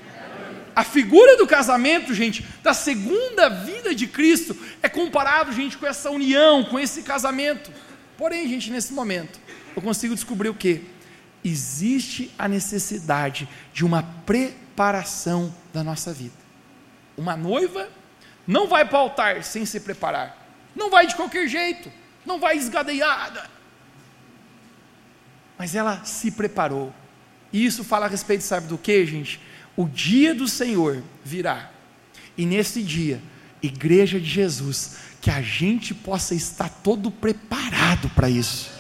A 0.75 0.85
figura 0.85 1.37
do 1.37 1.47
casamento, 1.47 2.13
gente, 2.13 2.47
da 2.63 2.75
segunda 2.75 3.49
vida 3.87 3.95
de 3.95 4.07
Cristo, 4.07 4.57
é 4.83 4.89
comparado, 4.89 5.53
gente, 5.53 5.79
com 5.79 5.87
essa 5.87 6.11
união, 6.11 6.65
com 6.65 6.79
esse 6.79 7.03
casamento. 7.03 7.71
Porém, 8.17 8.49
gente, 8.49 8.71
nesse 8.71 8.93
momento, 8.93 9.39
eu 9.75 9.83
consigo 9.83 10.15
descobrir 10.15 10.49
o 10.49 10.55
que? 10.55 10.83
Existe 11.45 12.33
a 12.39 12.49
necessidade 12.49 13.49
de 13.73 13.85
uma 13.85 14.03
preparação 14.25 15.55
da 15.73 15.85
nossa 15.85 16.13
vida. 16.13 16.35
Uma 17.17 17.37
noiva 17.37 17.89
não 18.47 18.67
vai 18.67 18.85
para 18.85 18.99
o 18.99 19.03
altar 19.03 19.45
sem 19.45 19.65
se 19.65 19.81
preparar, 19.81 20.37
não 20.75 20.91
vai 20.91 21.07
de 21.07 21.15
qualquer 21.15 21.49
jeito, 21.49 21.91
não 22.25 22.39
vai 22.39 22.57
esgadeiada, 22.57 23.49
mas 25.59 25.75
ela 25.75 26.05
se 26.05 26.31
preparou. 26.31 26.93
E 27.53 27.65
isso 27.65 27.85
fala 27.85 28.07
a 28.07 28.09
respeito, 28.09 28.43
sabe 28.43 28.67
do 28.67 28.77
que, 28.77 29.07
gente? 29.07 29.41
O 29.77 29.89
dia 29.89 30.35
do 30.35 30.49
Senhor 30.49 31.03
virá, 31.25 31.71
e 32.37 32.45
nesse 32.45 32.83
dia, 32.83 33.21
Igreja 33.67 34.19
de 34.19 34.29
Jesus, 34.29 34.97
que 35.21 35.31
a 35.31 35.43
gente 35.43 35.93
possa 35.93 36.35
estar 36.35 36.69
todo 36.69 37.11
preparado 37.11 38.09
para 38.11 38.31
isso. 38.31 38.71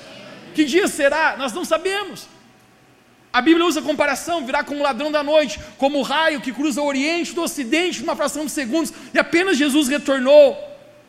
Que 0.54 0.64
dia 0.64 0.88
será? 0.88 1.36
Nós 1.36 1.52
não 1.52 1.64
sabemos. 1.64 2.26
A 3.32 3.42
Bíblia 3.42 3.66
usa 3.66 3.80
a 3.80 3.82
comparação, 3.82 4.46
virá 4.46 4.64
como 4.64 4.82
ladrão 4.82 5.12
da 5.12 5.22
noite, 5.22 5.60
como 5.76 5.98
o 5.98 6.02
raio 6.02 6.40
que 6.40 6.52
cruza 6.52 6.80
o 6.80 6.86
oriente 6.86 7.34
do 7.34 7.42
ocidente 7.42 8.00
numa 8.00 8.16
fração 8.16 8.46
de 8.46 8.50
segundos, 8.50 8.92
e 9.12 9.18
apenas 9.18 9.58
Jesus 9.58 9.88
retornou. 9.88 10.56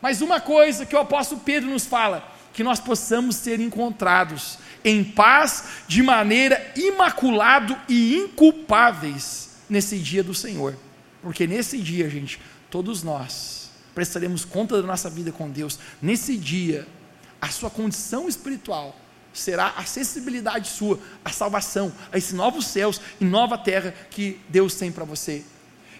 Mas 0.02 0.20
uma 0.20 0.38
coisa 0.38 0.84
que 0.84 0.94
o 0.94 0.98
apóstolo 0.98 1.40
Pedro 1.42 1.70
nos 1.70 1.86
fala, 1.86 2.30
que 2.52 2.62
nós 2.62 2.80
possamos 2.80 3.36
ser 3.36 3.60
encontrados 3.60 4.58
em 4.84 5.02
paz, 5.02 5.64
de 5.88 6.02
maneira 6.02 6.72
imaculado 6.76 7.76
e 7.88 8.16
inculpáveis 8.16 9.50
nesse 9.70 9.98
dia 9.98 10.22
do 10.22 10.34
Senhor. 10.34 10.76
Porque 11.22 11.46
nesse 11.46 11.78
dia, 11.78 12.10
gente, 12.10 12.38
todos 12.70 13.02
nós 13.02 13.57
prestaremos 13.98 14.44
conta 14.44 14.80
da 14.80 14.86
nossa 14.86 15.10
vida 15.10 15.32
com 15.32 15.50
Deus. 15.50 15.76
Nesse 16.00 16.36
dia, 16.36 16.86
a 17.40 17.48
sua 17.48 17.68
condição 17.68 18.28
espiritual 18.28 18.94
será 19.32 19.74
a 19.76 19.80
acessibilidade 19.80 20.68
sua, 20.68 21.00
a 21.24 21.30
salvação, 21.30 21.92
a 22.12 22.16
esses 22.16 22.32
novos 22.32 22.68
céus 22.68 23.00
e 23.20 23.24
nova 23.24 23.58
terra 23.58 23.92
que 24.08 24.38
Deus 24.48 24.76
tem 24.76 24.92
para 24.92 25.04
você. 25.04 25.42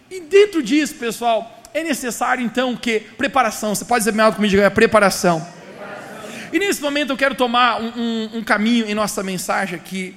E 0.08 0.20
dentro 0.20 0.62
disso, 0.62 0.94
pessoal, 0.94 1.60
é 1.74 1.82
necessário 1.82 2.44
então 2.44 2.76
que 2.76 3.00
preparação. 3.00 3.74
Você 3.74 3.84
pode 3.84 4.02
dizer 4.02 4.12
melhor 4.12 4.32
comigo, 4.32 4.52
diga, 4.52 4.62
é 4.62 4.70
preparação. 4.70 5.40
preparação. 5.40 6.50
E 6.52 6.58
nesse 6.60 6.80
momento 6.80 7.10
eu 7.10 7.16
quero 7.16 7.34
tomar 7.34 7.80
um, 7.80 7.88
um, 7.96 8.30
um 8.34 8.44
caminho 8.44 8.86
em 8.86 8.94
nossa 8.94 9.24
mensagem 9.24 9.74
aqui 9.74 10.14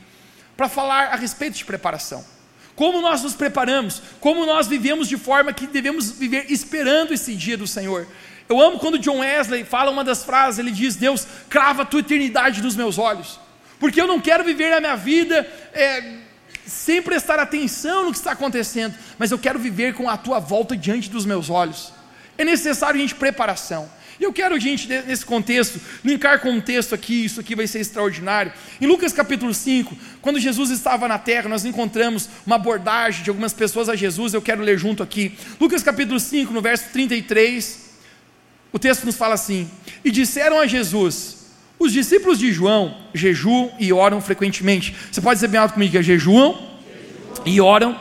para 0.56 0.70
falar 0.70 1.08
a 1.08 1.16
respeito 1.16 1.58
de 1.58 1.66
preparação. 1.66 2.24
Como 2.82 3.00
nós 3.00 3.22
nos 3.22 3.36
preparamos, 3.36 4.02
como 4.20 4.44
nós 4.44 4.66
vivemos 4.66 5.08
de 5.08 5.16
forma 5.16 5.54
que 5.54 5.68
devemos 5.68 6.14
viver 6.14 6.48
esperando 6.50 7.14
esse 7.14 7.36
dia 7.36 7.56
do 7.56 7.68
Senhor. 7.68 8.08
Eu 8.50 8.60
amo 8.60 8.80
quando 8.80 8.98
John 8.98 9.20
Wesley 9.20 9.64
fala 9.64 9.92
uma 9.92 10.04
das 10.04 10.24
frases, 10.24 10.58
ele 10.58 10.72
diz: 10.72 10.96
Deus, 10.96 11.28
crava 11.48 11.84
a 11.84 11.86
tua 11.86 12.00
eternidade 12.00 12.60
nos 12.60 12.76
meus 12.76 12.98
olhos, 12.98 13.40
porque 13.80 14.02
eu 14.02 14.08
não 14.08 14.20
quero 14.20 14.44
viver 14.44 14.74
a 14.74 14.80
minha 14.80 14.96
vida 14.96 15.48
é, 15.76 16.16
sem 16.66 17.04
prestar 17.04 17.38
atenção 17.38 18.06
no 18.06 18.12
que 18.12 18.18
está 18.18 18.32
acontecendo, 18.32 18.96
mas 19.20 19.30
eu 19.30 19.38
quero 19.38 19.60
viver 19.60 19.94
com 19.94 20.10
a 20.10 20.18
tua 20.18 20.40
volta 20.40 20.76
diante 20.76 21.08
dos 21.08 21.24
meus 21.24 21.52
olhos. 21.52 21.94
É 22.36 22.44
necessário, 22.44 23.00
gente, 23.00 23.14
preparação. 23.14 23.88
E 24.22 24.24
eu 24.24 24.32
quero, 24.32 24.60
gente, 24.60 24.88
nesse 24.88 25.25
contexto, 25.25 25.82
linkar 26.06 26.42
com 26.42 26.51
um 26.51 26.62
texto 26.62 26.94
aqui, 26.94 27.25
isso 27.25 27.40
aqui 27.40 27.56
vai 27.56 27.66
ser 27.66 27.80
extraordinário. 27.80 28.54
Em 28.80 28.86
Lucas 28.86 29.12
capítulo 29.12 29.51
5, 29.51 29.98
quando 30.22 30.40
Jesus 30.40 30.70
estava 30.70 31.08
na 31.08 31.18
terra, 31.18 31.50
nós 31.50 31.66
encontramos 31.66 32.30
uma 32.46 32.58
abordagem 32.58 33.24
de 33.24 33.32
algumas 33.32 33.51
pessoas 33.51 33.90
a 33.90 33.96
Jesus, 33.96 34.36
eu 34.36 34.42
quero 34.42 34.62
ler 34.62 34.78
junto 34.78 35.01
aqui. 35.01 35.36
Lucas 35.60 35.82
capítulo 35.82 36.20
5, 36.20 36.54
no 36.54 36.62
verso 36.62 36.92
33, 36.94 37.90
o 38.72 38.78
texto 38.78 39.06
nos 39.06 39.16
fala 39.16 39.34
assim: 39.34 39.68
E 40.06 40.12
disseram 40.12 40.60
a 40.60 40.68
Jesus: 40.68 41.38
Os 41.80 41.92
discípulos 41.92 42.38
de 42.38 42.51
João 42.54 42.96
jejuam 43.16 43.72
e 43.80 43.92
oram 43.92 44.22
frequentemente. 44.22 44.96
Você 45.12 45.20
pode 45.20 45.38
dizer 45.38 45.48
bem 45.48 45.60
alto 45.60 45.74
comigo 45.74 45.94
que 45.94 45.98
é 45.98 46.04
jejuam, 46.04 46.54
jejuam. 46.54 47.44
e 47.48 47.60
oram 47.60 48.00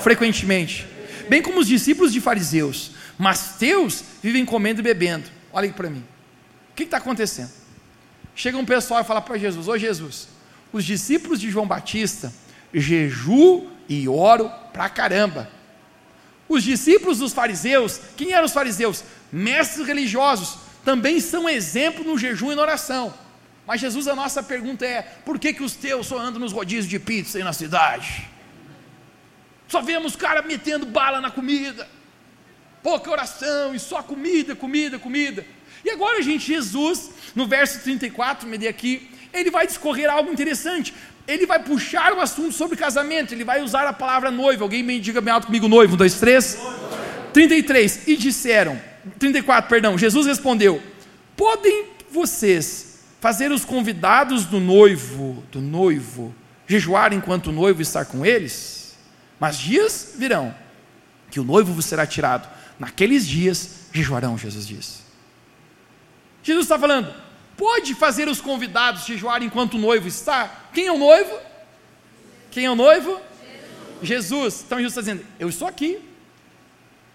frequentemente. 0.00 0.86
Bem 1.30 1.40
como 1.40 1.60
os 1.60 1.66
discípulos 1.66 2.12
de 2.12 2.20
fariseus. 2.20 2.90
Mas 3.16 3.54
teus 3.58 4.04
vivem 4.22 4.44
comendo 4.44 4.80
e 4.80 4.82
bebendo. 4.82 5.40
Olha 5.52 5.66
aí 5.66 5.72
para 5.72 5.90
mim. 5.90 6.04
O 6.70 6.74
que 6.74 6.84
está 6.84 6.96
acontecendo? 6.96 7.50
Chega 8.34 8.56
um 8.56 8.64
pessoal 8.64 9.00
e 9.00 9.04
fala 9.04 9.20
para 9.20 9.36
Jesus: 9.38 9.68
Ô 9.68 9.76
Jesus, 9.76 10.28
os 10.72 10.84
discípulos 10.84 11.40
de 11.40 11.50
João 11.50 11.66
Batista 11.66 12.32
jejuam 12.72 13.68
e 13.88 14.08
oram 14.08 14.52
pra 14.72 14.88
caramba. 14.88 15.50
Os 16.48 16.62
discípulos 16.62 17.18
dos 17.18 17.32
fariseus, 17.32 18.00
quem 18.16 18.32
eram 18.32 18.46
os 18.46 18.52
fariseus? 18.52 19.04
mestres 19.32 19.86
religiosos, 19.86 20.58
também 20.84 21.18
são 21.18 21.48
exemplo 21.48 22.04
no 22.04 22.18
jejum 22.18 22.52
e 22.52 22.54
na 22.54 22.62
oração. 22.62 23.14
Mas 23.66 23.80
Jesus, 23.80 24.06
a 24.06 24.14
nossa 24.14 24.42
pergunta 24.42 24.84
é: 24.84 25.00
por 25.24 25.38
que, 25.38 25.54
que 25.54 25.62
os 25.62 25.74
teus 25.74 26.06
só 26.06 26.18
andam 26.18 26.38
nos 26.38 26.52
rodízios 26.52 26.88
de 26.88 26.98
pizza 26.98 27.38
aí 27.38 27.44
na 27.44 27.52
cidade? 27.54 28.28
Só 29.66 29.80
vemos 29.80 30.14
cara 30.14 30.42
metendo 30.42 30.84
bala 30.84 31.20
na 31.20 31.30
comida, 31.30 31.88
pouca 32.82 33.10
oração 33.10 33.74
e 33.74 33.78
só 33.78 34.02
comida, 34.02 34.54
comida, 34.54 34.98
comida. 34.98 35.46
E 35.84 35.90
agora, 35.90 36.22
gente, 36.22 36.46
Jesus, 36.46 37.10
no 37.34 37.46
verso 37.46 37.80
34, 37.80 38.48
me 38.48 38.58
dê 38.58 38.68
aqui, 38.68 39.10
ele 39.32 39.50
vai 39.50 39.66
discorrer 39.66 40.10
algo 40.10 40.30
interessante. 40.32 40.94
Ele 41.26 41.46
vai 41.46 41.62
puxar 41.62 42.12
o 42.12 42.20
assunto 42.20 42.52
sobre 42.52 42.76
casamento, 42.76 43.32
ele 43.32 43.44
vai 43.44 43.62
usar 43.62 43.86
a 43.86 43.92
palavra 43.92 44.30
noivo. 44.30 44.64
Alguém 44.64 44.82
me 44.82 44.98
diga 44.98 45.20
bem 45.20 45.32
alto 45.32 45.46
comigo, 45.46 45.68
noivo, 45.68 45.94
um, 45.94 45.96
dois, 45.96 46.18
três. 46.18 46.58
33, 47.32 48.08
e 48.08 48.16
disseram 48.16 48.78
34, 49.18 49.68
perdão. 49.68 49.96
Jesus 49.96 50.26
respondeu: 50.26 50.82
Podem 51.36 51.86
vocês 52.10 53.00
fazer 53.20 53.50
os 53.50 53.64
convidados 53.64 54.44
do 54.44 54.60
noivo, 54.60 55.42
do 55.50 55.60
noivo, 55.60 56.34
jejuar 56.66 57.12
enquanto 57.12 57.46
o 57.46 57.52
noivo 57.52 57.80
está 57.80 58.04
com 58.04 58.26
eles? 58.26 58.96
Mas 59.40 59.58
dias 59.58 60.14
virão 60.18 60.54
que 61.30 61.40
o 61.40 61.44
noivo 61.44 61.72
vos 61.72 61.86
será 61.86 62.06
tirado. 62.06 62.48
Naqueles 62.82 63.28
dias 63.28 63.86
jejuarão, 63.92 64.36
Jesus 64.36 64.66
diz. 64.66 65.02
Jesus 66.42 66.64
está 66.64 66.76
falando: 66.76 67.14
pode 67.56 67.94
fazer 67.94 68.26
os 68.26 68.40
convidados 68.40 69.06
jejuar 69.06 69.40
enquanto 69.40 69.74
o 69.74 69.78
noivo 69.78 70.08
está? 70.08 70.48
Quem 70.74 70.88
é 70.88 70.92
o 70.92 70.98
noivo? 70.98 71.32
Quem 72.50 72.64
é 72.64 72.70
o 72.72 72.74
noivo? 72.74 73.20
Jesus. 74.00 74.02
Jesus. 74.02 74.62
Então 74.66 74.78
Jesus 74.78 74.98
está 74.98 75.00
dizendo: 75.00 75.24
eu 75.38 75.48
estou 75.48 75.68
aqui. 75.68 76.00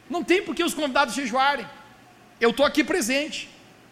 Não 0.09 0.23
tem 0.23 0.41
por 0.41 0.55
que 0.55 0.63
os 0.63 0.73
convidados 0.73 1.13
jejuarem. 1.13 1.67
Eu 2.39 2.51
estou 2.51 2.65
aqui 2.65 2.81
presente. 2.81 3.49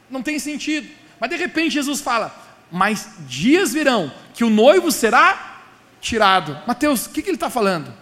Não 0.10 0.24
tem 0.24 0.40
sentido. 0.40 0.90
Mas 1.20 1.30
de 1.30 1.36
repente 1.36 1.74
Jesus 1.74 2.00
fala: 2.00 2.34
Mas 2.72 3.10
dias 3.28 3.74
virão 3.74 4.10
que 4.34 4.46
o 4.46 4.50
noivo 4.50 4.94
será 4.94 5.62
tirado. 6.00 6.58
Mateus, 6.66 7.06
o 7.06 7.10
que, 7.10 7.22
que 7.22 7.28
ele 7.28 7.36
está 7.36 7.50
falando? 7.50 7.94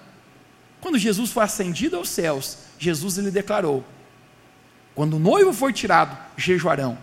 Quando 0.79 0.99
Jesus 0.99 1.31
foi 1.31 1.43
ascendido 1.43 1.97
aos 1.97 2.09
céus, 2.09 2.59
Jesus 2.83 3.17
ele 3.17 3.31
declarou: 3.31 3.83
Quando 4.93 5.15
o 5.15 5.19
noivo 5.19 5.53
for 5.53 5.71
tirado, 5.71 6.17
jejuarão. 6.37 6.97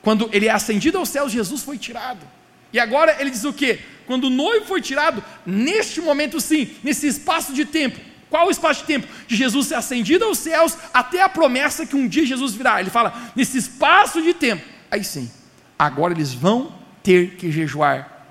Quando 0.00 0.28
ele 0.32 0.46
é 0.46 0.50
ascendido 0.50 0.98
aos 0.98 1.08
céus, 1.08 1.32
Jesus 1.32 1.62
foi 1.62 1.78
tirado. 1.78 2.26
E 2.72 2.78
agora 2.78 3.16
ele 3.20 3.30
diz 3.30 3.44
o 3.44 3.52
que? 3.52 3.78
Quando 4.06 4.24
o 4.24 4.30
noivo 4.30 4.66
foi 4.66 4.80
tirado, 4.80 5.24
neste 5.46 6.00
momento 6.00 6.40
sim, 6.40 6.70
nesse 6.82 7.06
espaço 7.06 7.54
de 7.54 7.64
tempo, 7.64 7.98
qual 8.28 8.48
o 8.48 8.50
espaço 8.50 8.80
de 8.80 8.86
tempo? 8.86 9.06
De 9.26 9.36
Jesus 9.36 9.68
ser 9.68 9.76
ascendido 9.76 10.24
aos 10.24 10.38
céus 10.38 10.76
até 10.92 11.22
a 11.22 11.28
promessa 11.28 11.86
que 11.86 11.96
um 11.96 12.06
dia 12.06 12.26
Jesus 12.26 12.52
virá. 12.52 12.80
Ele 12.80 12.90
fala, 12.90 13.14
nesse 13.34 13.56
espaço 13.56 14.20
de 14.20 14.34
tempo, 14.34 14.64
aí 14.90 15.04
sim, 15.04 15.30
agora 15.78 16.12
eles 16.12 16.34
vão 16.34 16.74
ter 17.02 17.36
que 17.36 17.50
jejuar. 17.50 18.26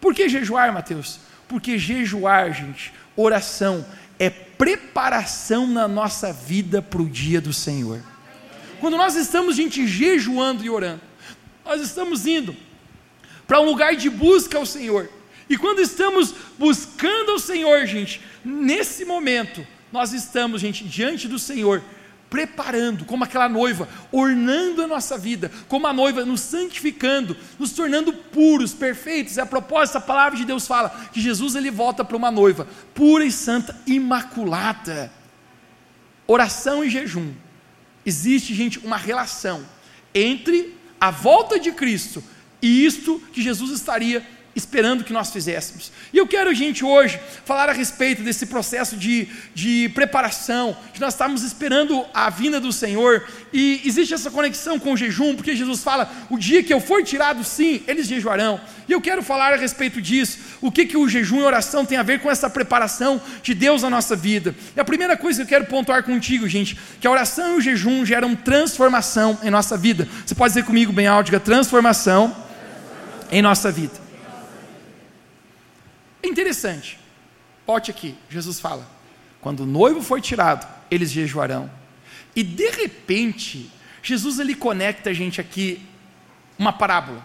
Por 0.00 0.14
que 0.14 0.28
jejuar, 0.28 0.72
Mateus? 0.72 1.18
Porque 1.48 1.78
jejuar, 1.78 2.52
gente, 2.52 2.92
oração, 3.16 3.84
preparação 4.56 5.66
na 5.66 5.86
nossa 5.86 6.32
vida 6.32 6.80
para 6.80 7.02
o 7.02 7.08
dia 7.08 7.40
do 7.40 7.52
Senhor. 7.52 8.02
Quando 8.80 8.96
nós 8.96 9.14
estamos, 9.16 9.56
gente, 9.56 9.86
jejuando 9.86 10.64
e 10.64 10.70
orando, 10.70 11.00
nós 11.64 11.80
estamos 11.80 12.26
indo 12.26 12.54
para 13.46 13.60
um 13.60 13.64
lugar 13.64 13.96
de 13.96 14.10
busca 14.10 14.58
ao 14.58 14.66
Senhor. 14.66 15.08
E 15.48 15.56
quando 15.56 15.80
estamos 15.80 16.34
buscando 16.58 17.32
ao 17.32 17.38
Senhor, 17.38 17.86
gente, 17.86 18.20
nesse 18.44 19.04
momento, 19.04 19.66
nós 19.92 20.12
estamos, 20.12 20.60
gente, 20.60 20.84
diante 20.84 21.28
do 21.28 21.38
Senhor, 21.38 21.82
preparando, 22.36 23.06
como 23.06 23.24
aquela 23.24 23.48
noiva, 23.48 23.88
ornando 24.12 24.82
a 24.82 24.86
nossa 24.86 25.16
vida, 25.16 25.50
como 25.68 25.86
a 25.86 25.92
noiva 25.92 26.22
nos 26.22 26.42
santificando, 26.42 27.34
nos 27.58 27.72
tornando 27.72 28.12
puros, 28.12 28.74
perfeitos. 28.74 29.38
E 29.38 29.40
a 29.40 29.46
propósito, 29.46 29.96
a 29.96 30.02
palavra 30.02 30.36
de 30.36 30.44
Deus 30.44 30.66
fala 30.66 30.90
que 31.14 31.18
Jesus 31.18 31.54
ele 31.54 31.70
volta 31.70 32.04
para 32.04 32.14
uma 32.14 32.30
noiva 32.30 32.68
pura 32.92 33.24
e 33.24 33.32
santa, 33.32 33.74
imaculada. 33.86 35.10
Oração 36.26 36.84
e 36.84 36.90
jejum. 36.90 37.32
Existe, 38.04 38.54
gente, 38.54 38.80
uma 38.80 38.98
relação 38.98 39.64
entre 40.14 40.76
a 41.00 41.10
volta 41.10 41.58
de 41.58 41.72
Cristo 41.72 42.22
e 42.60 42.84
isto 42.84 43.18
que 43.32 43.40
Jesus 43.40 43.70
estaria 43.70 44.26
esperando 44.56 45.04
que 45.04 45.12
nós 45.12 45.30
fizéssemos. 45.30 45.92
E 46.12 46.16
eu 46.16 46.26
quero, 46.26 46.52
gente, 46.54 46.82
hoje 46.82 47.20
falar 47.44 47.68
a 47.68 47.72
respeito 47.72 48.22
desse 48.22 48.46
processo 48.46 48.96
de, 48.96 49.28
de 49.54 49.90
preparação, 49.90 50.74
de 50.94 51.00
nós 51.00 51.12
estamos 51.12 51.42
esperando 51.42 52.04
a 52.14 52.30
vinda 52.30 52.58
do 52.58 52.72
Senhor, 52.72 53.28
e 53.52 53.82
existe 53.84 54.14
essa 54.14 54.30
conexão 54.30 54.78
com 54.78 54.94
o 54.94 54.96
jejum, 54.96 55.36
porque 55.36 55.54
Jesus 55.54 55.82
fala: 55.82 56.10
o 56.30 56.38
dia 56.38 56.62
que 56.62 56.72
eu 56.72 56.80
for 56.80 57.04
tirado, 57.04 57.44
sim, 57.44 57.82
eles 57.86 58.08
jejuarão. 58.08 58.58
E 58.88 58.92
eu 58.92 59.00
quero 59.00 59.22
falar 59.22 59.52
a 59.52 59.56
respeito 59.56 60.00
disso, 60.00 60.38
o 60.62 60.72
que, 60.72 60.86
que 60.86 60.96
o 60.96 61.08
jejum 61.08 61.40
e 61.40 61.42
oração 61.42 61.84
tem 61.84 61.98
a 61.98 62.02
ver 62.02 62.20
com 62.20 62.30
essa 62.30 62.48
preparação 62.48 63.20
de 63.42 63.52
Deus 63.52 63.82
na 63.82 63.90
nossa 63.90 64.16
vida. 64.16 64.54
E 64.74 64.80
a 64.80 64.84
primeira 64.84 65.16
coisa 65.16 65.44
que 65.44 65.54
eu 65.54 65.58
quero 65.58 65.70
pontuar 65.70 66.02
contigo, 66.02 66.48
gente, 66.48 66.78
que 66.98 67.06
a 67.06 67.10
oração 67.10 67.54
e 67.54 67.56
o 67.58 67.60
jejum 67.60 68.06
geram 68.06 68.34
transformação 68.34 69.38
em 69.42 69.50
nossa 69.50 69.76
vida. 69.76 70.08
Você 70.24 70.34
pode 70.34 70.54
dizer 70.54 70.64
comigo 70.64 70.92
bem 70.92 71.06
alto, 71.06 71.26
diga 71.26 71.40
transformação 71.40 72.34
em 73.30 73.42
nossa 73.42 73.70
vida. 73.70 74.05
É 76.26 76.28
interessante. 76.28 76.98
Volte 77.64 77.88
aqui, 77.88 78.16
Jesus 78.28 78.58
fala: 78.58 78.84
quando 79.40 79.60
o 79.60 79.66
noivo 79.66 80.02
for 80.02 80.20
tirado, 80.20 80.66
eles 80.90 81.12
jejuarão. 81.12 81.70
E 82.34 82.42
de 82.42 82.68
repente, 82.68 83.70
Jesus 84.02 84.40
ele 84.40 84.56
conecta 84.56 85.10
a 85.10 85.12
gente 85.12 85.40
aqui 85.40 85.80
uma 86.58 86.72
parábola. 86.72 87.24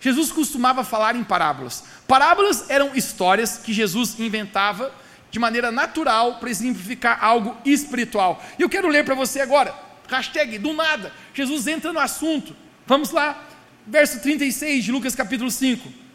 Jesus 0.00 0.32
costumava 0.32 0.82
falar 0.82 1.14
em 1.14 1.22
parábolas. 1.22 1.84
Parábolas 2.08 2.68
eram 2.68 2.96
histórias 2.96 3.58
que 3.58 3.72
Jesus 3.72 4.18
inventava 4.18 4.92
de 5.30 5.38
maneira 5.38 5.70
natural 5.70 6.40
para 6.40 6.50
exemplificar 6.50 7.24
algo 7.24 7.56
espiritual. 7.64 8.42
E 8.58 8.62
eu 8.62 8.68
quero 8.68 8.88
ler 8.88 9.04
para 9.04 9.14
você 9.14 9.40
agora. 9.40 9.72
Hashtag 10.08 10.58
do 10.58 10.72
nada. 10.72 11.12
Jesus 11.32 11.66
entra 11.68 11.92
no 11.92 12.00
assunto. 12.00 12.56
Vamos 12.86 13.10
lá. 13.12 13.40
Verso 13.86 14.20
36 14.20 14.84
de 14.84 14.90
Lucas 14.90 15.14
capítulo 15.14 15.50
5. 15.50 16.05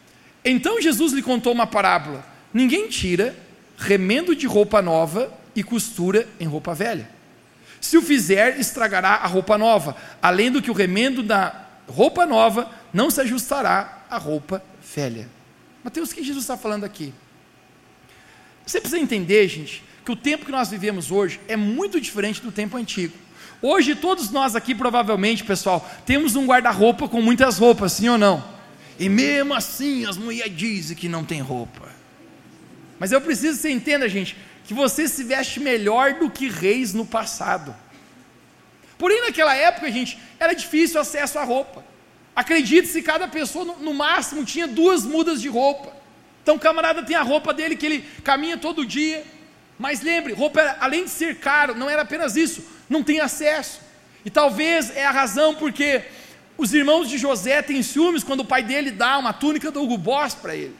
Então 0.44 0.80
Jesus 0.80 1.12
lhe 1.12 1.22
contou 1.22 1.52
uma 1.52 1.66
parábola: 1.66 2.24
Ninguém 2.52 2.88
tira 2.88 3.34
remendo 3.76 4.34
de 4.34 4.46
roupa 4.46 4.80
nova 4.80 5.32
e 5.54 5.62
costura 5.62 6.28
em 6.38 6.46
roupa 6.46 6.74
velha. 6.74 7.08
Se 7.80 7.96
o 7.96 8.02
fizer, 8.02 8.60
estragará 8.60 9.14
a 9.14 9.26
roupa 9.26 9.58
nova, 9.58 9.96
além 10.22 10.50
do 10.50 10.62
que 10.62 10.70
o 10.70 10.74
remendo 10.74 11.22
da 11.22 11.66
roupa 11.88 12.24
nova 12.24 12.70
não 12.92 13.10
se 13.10 13.20
ajustará 13.20 14.04
à 14.08 14.16
roupa 14.18 14.62
velha. 14.94 15.28
Mateus, 15.82 16.10
o 16.10 16.14
que 16.14 16.22
Jesus 16.22 16.44
está 16.44 16.56
falando 16.56 16.84
aqui? 16.84 17.12
Você 18.64 18.80
precisa 18.80 19.02
entender, 19.02 19.48
gente, 19.48 19.82
que 20.04 20.12
o 20.12 20.16
tempo 20.16 20.46
que 20.46 20.52
nós 20.52 20.70
vivemos 20.70 21.10
hoje 21.10 21.40
é 21.48 21.56
muito 21.56 22.00
diferente 22.00 22.40
do 22.40 22.52
tempo 22.52 22.76
antigo. 22.76 23.14
Hoje, 23.60 23.94
todos 23.94 24.30
nós 24.30 24.54
aqui, 24.54 24.74
provavelmente, 24.74 25.44
pessoal, 25.44 25.88
temos 26.06 26.36
um 26.36 26.46
guarda-roupa 26.46 27.08
com 27.08 27.20
muitas 27.20 27.58
roupas, 27.58 27.92
sim 27.92 28.08
ou 28.08 28.18
não? 28.18 28.51
E 28.98 29.08
mesmo 29.08 29.54
assim, 29.54 30.06
as 30.06 30.16
mulheres 30.16 30.56
dizem 30.56 30.96
que 30.96 31.08
não 31.08 31.24
tem 31.24 31.40
roupa. 31.40 31.90
Mas 32.98 33.10
eu 33.12 33.20
preciso 33.20 33.56
que 33.56 33.62
você 33.62 33.70
entenda, 33.70 34.08
gente, 34.08 34.36
que 34.64 34.74
você 34.74 35.08
se 35.08 35.24
veste 35.24 35.58
melhor 35.58 36.14
do 36.14 36.30
que 36.30 36.48
reis 36.48 36.94
no 36.94 37.04
passado. 37.04 37.74
Porém, 38.96 39.20
naquela 39.22 39.54
época, 39.54 39.90
gente, 39.90 40.18
era 40.38 40.54
difícil 40.54 41.00
acesso 41.00 41.38
à 41.38 41.44
roupa. 41.44 41.84
Acredite-se, 42.36 43.02
cada 43.02 43.26
pessoa, 43.26 43.64
no, 43.64 43.76
no, 43.78 43.94
máximo, 43.94 44.44
tinha 44.44 44.66
duas 44.66 45.04
mudas 45.04 45.42
de 45.42 45.48
roupa. 45.48 45.92
Então, 46.42 46.54
o 46.54 46.58
camarada 46.58 47.02
tem 47.02 47.16
a 47.16 47.22
roupa 47.22 47.52
dele 47.52 47.76
que 47.76 47.84
ele 47.84 48.04
caminha 48.22 48.56
todo 48.56 48.86
dia. 48.86 49.24
Mas 49.78 50.00
lembre, 50.00 50.32
roupa, 50.32 50.76
além 50.78 51.04
de 51.04 51.10
ser 51.10 51.36
caro, 51.36 51.74
não 51.74 51.90
era 51.90 52.02
apenas 52.02 52.36
isso, 52.36 52.64
não 52.88 53.02
tem 53.02 53.20
acesso. 53.20 53.80
E 54.24 54.30
talvez 54.30 54.96
é 54.96 55.04
a 55.04 55.10
razão 55.10 55.54
porque 55.54 56.02
os 56.56 56.72
irmãos 56.72 57.08
de 57.08 57.18
José 57.18 57.62
têm 57.62 57.82
ciúmes 57.82 58.22
quando 58.22 58.40
o 58.40 58.44
pai 58.44 58.62
dele 58.62 58.90
dá 58.90 59.18
uma 59.18 59.32
túnica 59.32 59.70
do 59.70 59.82
Hugo 59.82 59.98
Boss 59.98 60.34
para 60.34 60.54
ele. 60.54 60.76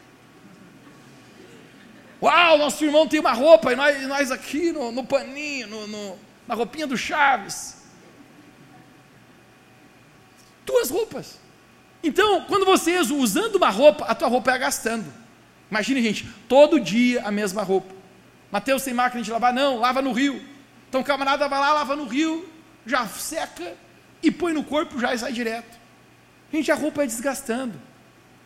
Uau, 2.21 2.57
nosso 2.57 2.83
irmão 2.85 3.07
tem 3.07 3.19
uma 3.19 3.33
roupa 3.33 3.73
e 3.73 3.75
nós, 3.75 4.07
nós 4.07 4.31
aqui 4.31 4.71
no, 4.71 4.91
no 4.91 5.03
paninho, 5.03 5.67
no, 5.67 5.87
no, 5.87 6.19
na 6.47 6.55
roupinha 6.55 6.87
do 6.87 6.97
Chaves. 6.97 7.83
Duas 10.65 10.89
roupas. 10.89 11.37
Então, 12.01 12.45
quando 12.45 12.65
você 12.65 12.97
usando 12.99 13.55
uma 13.55 13.69
roupa, 13.69 14.05
a 14.05 14.15
tua 14.15 14.27
roupa 14.27 14.51
é 14.51 14.57
gastando. 14.57 15.05
Imagine, 15.69 16.01
gente, 16.01 16.29
todo 16.47 16.79
dia 16.79 17.23
a 17.23 17.31
mesma 17.31 17.63
roupa. 17.63 17.93
Mateus 18.51 18.83
tem 18.83 18.93
máquina 18.93 19.23
de 19.23 19.31
lavar? 19.31 19.53
Não, 19.53 19.79
lava 19.79 20.01
no 20.01 20.11
rio. 20.11 20.41
Então 20.87 21.01
o 21.01 21.03
camarada 21.03 21.47
vai 21.47 21.59
lá, 21.59 21.73
lava 21.73 21.95
no 21.95 22.05
rio, 22.05 22.47
já 22.85 23.07
seca, 23.07 23.75
e 24.23 24.31
põe 24.31 24.53
no 24.53 24.63
corpo 24.63 24.99
já 24.99 25.13
e 25.13 25.19
sai 25.19 25.33
direto. 25.33 25.77
Gente, 26.51 26.71
a 26.71 26.75
roupa 26.75 27.03
é 27.03 27.05
desgastando. 27.05 27.79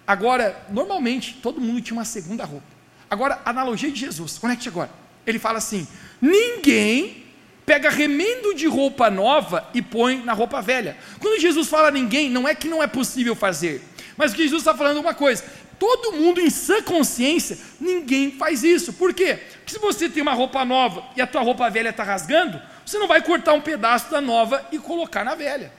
Agora, 0.05 0.65
normalmente, 0.69 1.37
todo 1.41 1.61
mundo 1.61 1.81
tinha 1.81 1.97
uma 1.97 2.05
segunda 2.05 2.43
roupa. 2.43 2.65
Agora, 3.09 3.41
analogia 3.45 3.91
de 3.91 3.99
Jesus, 3.99 4.37
conecte 4.37 4.67
agora. 4.67 4.89
Ele 5.25 5.37
fala 5.37 5.57
assim: 5.57 5.87
ninguém 6.21 7.25
pega 7.65 7.89
remendo 7.89 8.55
de 8.55 8.65
roupa 8.65 9.09
nova 9.09 9.69
e 9.73 9.81
põe 9.81 10.23
na 10.23 10.31
roupa 10.31 10.61
velha. 10.61 10.97
Quando 11.19 11.39
Jesus 11.39 11.67
fala 11.67 11.91
ninguém, 11.91 12.29
não 12.29 12.47
é 12.47 12.55
que 12.55 12.67
não 12.67 12.81
é 12.81 12.87
possível 12.87 13.35
fazer, 13.35 13.83
mas 14.15 14.33
que 14.33 14.43
Jesus 14.43 14.61
está 14.61 14.73
falando 14.73 14.97
é 14.97 15.01
uma 15.01 15.13
coisa: 15.13 15.43
todo 15.77 16.13
mundo 16.13 16.39
em 16.39 16.49
sã 16.49 16.81
consciência, 16.81 17.57
ninguém 17.79 18.31
faz 18.31 18.63
isso. 18.63 18.93
Por 18.93 19.13
quê? 19.13 19.39
Porque 19.57 19.73
se 19.73 19.79
você 19.79 20.09
tem 20.09 20.23
uma 20.23 20.33
roupa 20.33 20.63
nova 20.63 21.03
e 21.15 21.21
a 21.21 21.27
tua 21.27 21.41
roupa 21.41 21.69
velha 21.69 21.89
está 21.89 22.03
rasgando, 22.03 22.61
você 22.87 22.97
não 22.97 23.07
vai 23.07 23.21
cortar 23.21 23.51
um 23.51 23.59
pedaço 23.59 24.09
da 24.09 24.21
nova 24.21 24.65
e 24.71 24.79
colocar 24.79 25.25
na 25.25 25.35
velha. 25.35 25.73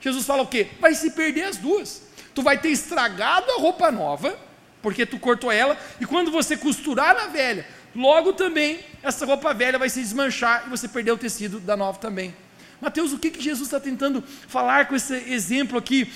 Jesus 0.00 0.26
fala 0.26 0.42
o 0.42 0.46
quê? 0.48 0.66
Vai 0.80 0.92
se 0.92 1.12
perder 1.12 1.44
as 1.44 1.56
duas. 1.56 2.02
Tu 2.34 2.42
vai 2.42 2.58
ter 2.58 2.70
estragado 2.70 3.48
a 3.52 3.60
roupa 3.60 3.92
nova, 3.92 4.36
porque 4.82 5.06
tu 5.06 5.20
cortou 5.20 5.52
ela, 5.52 5.78
e 6.00 6.04
quando 6.04 6.32
você 6.32 6.56
costurar 6.56 7.14
na 7.14 7.28
velha, 7.28 7.64
logo 7.94 8.32
também 8.32 8.80
essa 9.04 9.24
roupa 9.24 9.54
velha 9.54 9.78
vai 9.78 9.88
se 9.88 10.00
desmanchar 10.00 10.64
e 10.66 10.70
você 10.70 10.88
perdeu 10.88 11.14
o 11.14 11.18
tecido 11.18 11.60
da 11.60 11.76
nova 11.76 12.00
também. 12.00 12.34
Mateus, 12.80 13.12
o 13.12 13.20
que, 13.20 13.30
que 13.30 13.40
Jesus 13.40 13.68
está 13.68 13.78
tentando 13.78 14.20
falar 14.48 14.88
com 14.88 14.96
esse 14.96 15.14
exemplo 15.14 15.78
aqui 15.78 16.12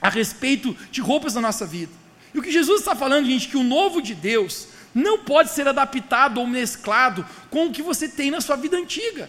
a 0.00 0.08
respeito 0.08 0.74
de 0.90 1.02
roupas 1.02 1.34
da 1.34 1.40
nossa 1.42 1.66
vida? 1.66 1.92
E 2.32 2.38
o 2.38 2.42
que 2.42 2.50
Jesus 2.50 2.80
está 2.80 2.96
falando, 2.96 3.26
gente, 3.26 3.48
que 3.48 3.58
o 3.58 3.62
novo 3.62 4.00
de 4.00 4.14
Deus 4.14 4.68
não 4.94 5.18
pode 5.18 5.50
ser 5.50 5.68
adaptado 5.68 6.40
ou 6.40 6.46
mesclado 6.46 7.26
com 7.50 7.66
o 7.66 7.70
que 7.70 7.82
você 7.82 8.08
tem 8.08 8.30
na 8.30 8.40
sua 8.40 8.56
vida 8.56 8.78
antiga. 8.78 9.28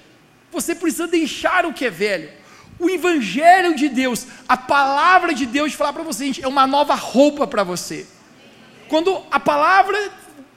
Você 0.51 0.75
precisa 0.75 1.07
deixar 1.07 1.65
o 1.65 1.73
que 1.73 1.85
é 1.85 1.89
velho. 1.89 2.29
O 2.79 2.89
Evangelho 2.89 3.75
de 3.75 3.87
Deus, 3.87 4.27
a 4.47 4.57
palavra 4.57 5.33
de 5.33 5.45
Deus, 5.45 5.73
falar 5.73 5.93
para 5.93 6.03
você, 6.03 6.25
gente, 6.25 6.43
é 6.43 6.47
uma 6.47 6.65
nova 6.67 6.95
roupa 6.95 7.45
para 7.47 7.63
você. 7.63 8.07
Quando 8.87 9.23
a 9.31 9.39
palavra 9.39 10.11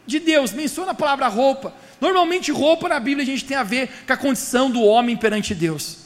de 0.07 0.19
Deus 0.19 0.53
menciona 0.53 0.93
a 0.93 0.95
palavra 0.95 1.29
roupa, 1.29 1.75
normalmente 2.01 2.51
roupa 2.51 2.89
na 2.89 2.99
Bíblia 2.99 3.23
a 3.23 3.27
gente 3.27 3.45
tem 3.45 3.57
a 3.57 3.63
ver 3.63 3.89
com 4.07 4.13
a 4.13 4.17
condição 4.17 4.71
do 4.71 4.83
homem 4.83 5.17
perante 5.17 5.55
Deus. 5.55 5.99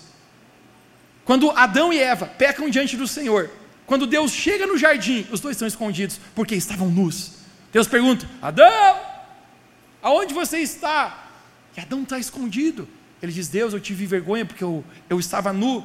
Quando 1.25 1.51
Adão 1.51 1.93
e 1.93 1.99
Eva 1.99 2.27
pecam 2.27 2.69
diante 2.69 2.97
do 2.97 3.07
Senhor, 3.07 3.51
quando 3.87 4.07
Deus 4.07 4.33
chega 4.33 4.67
no 4.67 4.77
jardim, 4.77 5.27
os 5.31 5.41
dois 5.41 5.57
estão 5.57 5.69
escondidos, 5.69 6.21
porque 6.35 6.55
estavam 6.55 6.91
nus. 6.91 7.39
Deus 7.73 7.87
pergunta: 7.87 8.29
Adão, 8.43 9.01
aonde 10.03 10.35
você 10.35 10.59
está? 10.59 11.27
E 11.77 11.81
Adão 11.81 12.03
está 12.03 12.19
escondido. 12.19 12.89
Ele 13.23 13.33
diz: 13.33 13.49
Deus, 13.49 13.73
eu 13.73 13.81
tive 13.81 14.07
vergonha 14.07 14.45
porque 14.45 14.65
eu, 14.65 14.85
eu 15.09 15.19
estava 15.19 15.53
nu. 15.53 15.85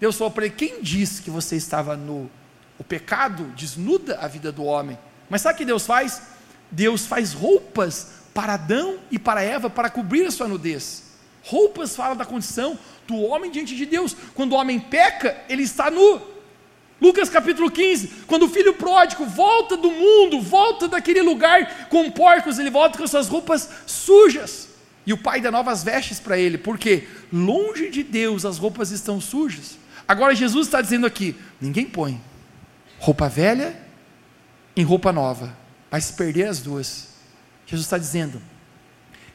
Deus 0.00 0.16
falou 0.16 0.30
para 0.30 0.46
ele: 0.46 0.54
Quem 0.54 0.82
disse 0.82 1.22
que 1.22 1.30
você 1.30 1.56
estava 1.56 1.96
nu? 1.96 2.30
O 2.78 2.84
pecado 2.84 3.44
desnuda 3.56 4.18
a 4.18 4.26
vida 4.26 4.50
do 4.50 4.64
homem. 4.64 4.98
Mas 5.28 5.42
sabe 5.42 5.54
o 5.54 5.58
que 5.58 5.64
Deus 5.64 5.86
faz? 5.86 6.22
Deus 6.70 7.06
faz 7.06 7.32
roupas 7.32 8.08
para 8.34 8.54
Adão 8.54 8.98
e 9.10 9.18
para 9.18 9.42
Eva 9.42 9.68
para 9.68 9.90
cobrir 9.90 10.26
a 10.26 10.30
sua 10.30 10.48
nudez. 10.48 11.12
Roupas 11.44 11.94
falam 11.94 12.16
da 12.16 12.24
condição 12.24 12.78
do 13.06 13.16
homem 13.16 13.50
diante 13.50 13.76
de 13.76 13.84
Deus. 13.84 14.16
Quando 14.34 14.52
o 14.52 14.56
homem 14.56 14.80
peca, 14.80 15.36
ele 15.48 15.62
está 15.62 15.90
nu. 15.90 16.20
Lucas 17.00 17.28
capítulo 17.28 17.68
15, 17.68 18.24
quando 18.28 18.44
o 18.44 18.48
filho 18.48 18.74
pródigo 18.74 19.24
volta 19.26 19.76
do 19.76 19.90
mundo, 19.90 20.40
volta 20.40 20.86
daquele 20.86 21.20
lugar 21.20 21.88
com 21.88 22.08
porcos, 22.12 22.60
ele 22.60 22.70
volta 22.70 22.96
com 22.96 23.06
suas 23.08 23.26
roupas 23.26 23.68
sujas. 23.86 24.68
E 25.06 25.12
o 25.12 25.18
pai 25.18 25.40
dá 25.40 25.50
novas 25.50 25.82
vestes 25.82 26.20
para 26.20 26.38
ele, 26.38 26.58
porque 26.58 27.08
longe 27.32 27.90
de 27.90 28.02
Deus 28.02 28.44
as 28.44 28.58
roupas 28.58 28.90
estão 28.90 29.20
sujas. 29.20 29.78
Agora 30.06 30.34
Jesus 30.34 30.66
está 30.66 30.80
dizendo 30.80 31.06
aqui: 31.06 31.36
ninguém 31.60 31.86
põe 31.86 32.20
roupa 33.02 33.28
velha 33.28 33.76
em 34.76 34.84
roupa 34.84 35.12
nova, 35.12 35.56
vai 35.90 36.00
se 36.00 36.12
perder 36.12 36.46
as 36.46 36.60
duas. 36.60 37.08
Jesus 37.66 37.84
está 37.84 37.98
dizendo: 37.98 38.40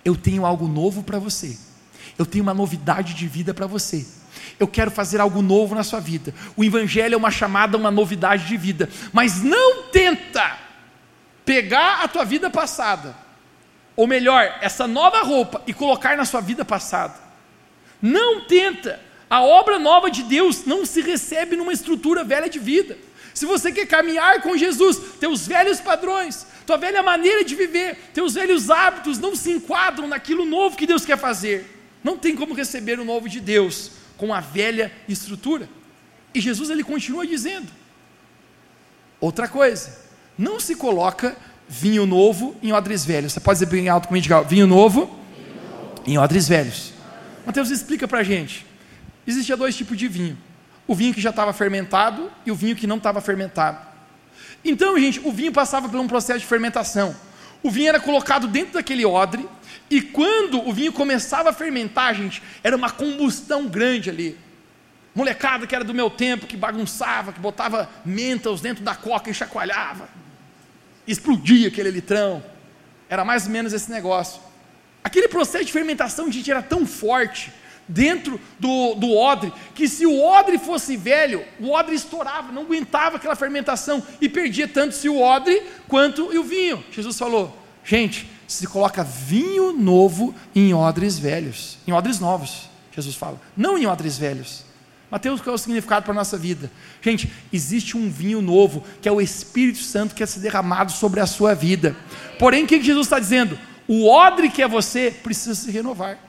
eu 0.06 0.15
tenho 0.15 0.45
algo 0.45 0.67
novo 0.67 1.03
para 1.03 1.19
você, 1.19 1.58
eu 2.17 2.25
tenho 2.25 2.43
uma 2.43 2.53
novidade 2.53 3.13
de 3.13 3.27
vida 3.27 3.53
para 3.53 3.67
você. 3.67 4.06
Eu 4.60 4.67
quero 4.67 4.89
fazer 4.89 5.19
algo 5.19 5.41
novo 5.41 5.75
na 5.75 5.84
sua 5.84 5.99
vida. 5.99 6.34
O 6.56 6.63
Evangelho 6.63 7.13
é 7.13 7.17
uma 7.17 7.30
chamada, 7.30 7.77
uma 7.77 7.91
novidade 7.91 8.47
de 8.47 8.58
vida. 8.58 8.89
Mas 9.12 9.43
não 9.43 9.84
tenta 9.91 10.58
pegar 11.45 12.03
a 12.03 12.08
tua 12.08 12.23
vida 12.23 12.49
passada, 12.49 13.15
ou 13.97 14.05
melhor, 14.05 14.60
essa 14.62 14.88
nova 14.88 15.23
roupa, 15.23 15.63
e 15.65 15.73
colocar 15.73 16.15
na 16.15 16.23
sua 16.23 16.39
vida 16.39 16.63
passada. 16.63 17.15
Não 17.99 18.45
tenta. 18.45 19.01
A 19.27 19.41
obra 19.41 19.79
nova 19.79 20.10
de 20.10 20.21
Deus 20.21 20.65
não 20.65 20.86
se 20.86 21.01
recebe 21.01 21.55
numa 21.55 21.73
estrutura 21.73 22.23
velha 22.23 22.47
de 22.47 22.60
vida. 22.60 22.95
Se 23.33 23.45
você 23.45 23.71
quer 23.71 23.88
caminhar 23.88 24.41
com 24.41 24.55
Jesus, 24.55 24.97
teus 25.19 25.47
velhos 25.47 25.79
padrões, 25.79 26.45
tua 26.65 26.77
velha 26.77 27.01
maneira 27.01 27.43
de 27.43 27.55
viver, 27.55 27.97
teus 28.13 28.36
velhos 28.36 28.69
hábitos 28.69 29.17
não 29.17 29.36
se 29.36 29.51
enquadram 29.51 30.07
naquilo 30.07 30.45
novo 30.45 30.77
que 30.77 30.88
Deus 30.88 31.03
quer 31.03 31.17
fazer. 31.17 31.65
Não 32.03 32.17
tem 32.17 32.36
como 32.36 32.53
receber 32.53 32.99
o 32.99 33.05
novo 33.05 33.27
de 33.27 33.39
Deus 33.39 33.91
com 34.15 34.33
a 34.33 34.39
velha 34.39 34.91
estrutura. 35.10 35.67
E 36.33 36.39
Jesus 36.39 36.69
ele 36.69 36.83
continua 36.83 37.25
dizendo: 37.25 37.67
outra 39.19 39.47
coisa, 39.47 40.05
não 40.38 40.60
se 40.60 40.75
coloca 40.75 41.36
vinho 41.67 42.06
novo 42.06 42.56
em 42.62 42.71
odres 42.71 43.06
velhos. 43.06 43.34
Você 43.34 43.39
pode 43.39 43.60
dizer 43.60 43.71
bem 43.71 43.89
alto 43.89 44.08
comigo, 44.08 44.25
vinho 44.43 44.67
novo, 44.67 45.06
vinho 45.06 45.56
novo. 45.69 46.01
em 46.06 46.17
odres 46.17 46.47
velhos. 46.47 46.93
Mateus 47.45 47.69
explica 47.69 48.08
para 48.08 48.19
a 48.19 48.23
gente. 48.23 48.65
Existia 49.25 49.58
dois 49.58 49.75
tipos 49.75 49.97
de 49.97 50.08
vinho: 50.08 50.38
o 50.88 50.95
vinho 50.95 51.13
que 51.13 51.21
já 51.21 51.30
estava 51.30 51.51
fermentado 51.53 52.32
e 52.45 52.51
o 52.51 52.56
vinho 52.56 52.75
que 52.75 52.88
não 52.88 52.97
estava 52.97 53.21
fermentado. 53.21 53.86
Então, 54.63 54.97
gente, 54.99 55.19
o 55.23 55.32
vinho 55.32 55.51
passava 55.51 55.88
por 55.88 55.99
um 55.99 56.08
processo 56.08 56.39
de 56.39 56.45
fermentação. 56.45 57.15
O 57.63 57.71
vinho 57.71 57.89
era 57.89 57.99
colocado 57.99 58.47
dentro 58.47 58.73
daquele 58.73 59.06
odre, 59.06 59.47
e 59.89 60.01
quando 60.01 60.67
o 60.67 60.73
vinho 60.73 60.91
começava 60.93 61.49
a 61.49 61.53
fermentar, 61.53 62.13
gente, 62.13 62.41
era 62.63 62.75
uma 62.75 62.89
combustão 62.89 63.67
grande 63.67 64.10
ali. 64.10 64.38
Molecada 65.15 65.65
que 65.65 65.73
era 65.73 65.84
do 65.84 65.93
meu 65.93 66.10
tempo, 66.10 66.45
que 66.45 66.56
bagunçava, 66.56 67.34
que 67.34 67.39
botava 67.39 67.89
mentos 68.06 68.62
dentro 68.62 68.84
da 68.84 68.93
coca 68.93 69.30
e 69.30 69.34
chacoalhava. 69.34 70.08
Explodia 71.08 71.67
aquele 71.70 71.89
litrão. 71.89 72.43
Era 73.10 73.24
mais 73.24 73.46
ou 73.46 73.52
menos 73.52 73.74
esse 73.74 73.89
negócio. 73.89 74.41
Aquele 75.04 75.28
processo 75.28 75.65
de 75.65 75.72
fermentação, 75.72 76.32
gente, 76.32 76.52
era 76.52 76.62
tão 76.62 76.86
forte 76.86 77.52
dentro 77.88 78.39
do, 78.60 78.96
do 78.96 79.15
odre, 79.15 79.54
que 79.74 79.88
se 79.88 80.06
o 80.06 80.22
odre 80.22 80.58
fosse 80.58 80.98
velho, 80.98 81.46
o 81.60 81.72
odre 81.72 81.96
estourava, 81.96 82.52
não 82.52 82.63
aguentava 82.63 83.15
aquela 83.15 83.36
fermentação 83.36 84.04
e 84.20 84.28
perdia 84.28 84.67
tanto 84.67 84.93
se 84.93 85.08
o 85.08 85.22
odre 85.22 85.63
quanto 85.88 86.38
o 86.38 86.43
vinho. 86.43 86.84
Jesus 86.91 87.17
falou: 87.17 87.58
gente, 87.84 88.30
se 88.48 88.67
coloca 88.67 89.04
vinho 89.04 89.72
novo 89.72 90.36
em 90.54 90.74
odres 90.74 91.17
velhos, 91.17 91.78
em 91.88 91.93
odres 91.93 92.20
novos, 92.20 92.70
Jesus 92.91 93.15
fala, 93.15 93.39
não 93.56 93.78
em 93.78 93.86
odres 93.86 94.17
velhos. 94.17 94.66
Mateus, 95.10 95.39
qual 95.39 95.54
é 95.54 95.56
o 95.56 95.58
significado 95.58 96.04
para 96.04 96.12
a 96.12 96.15
nossa 96.15 96.38
vida? 96.38 96.70
Gente, 97.02 97.32
existe 97.52 97.96
um 97.96 98.10
vinho 98.10 98.41
novo, 98.41 98.84
que 99.02 99.08
é 99.08 99.12
o 99.12 99.22
Espírito 99.22 99.80
Santo 99.80 100.13
que 100.13 100.22
é 100.22 100.26
ser 100.26 100.41
derramado 100.41 100.91
sobre 100.91 101.22
a 101.22 101.26
sua 101.26 101.54
vida. 101.54 101.96
Porém, 102.38 102.65
o 102.65 102.67
que 102.67 102.82
Jesus 102.82 103.08
está 103.08 103.17
dizendo? 103.17 103.58
O 103.88 104.06
odre 104.06 104.50
que 104.50 104.62
é 104.62 104.67
você 104.67 105.10
precisa 105.24 105.56
se 105.56 105.72
renovar. 105.72 106.20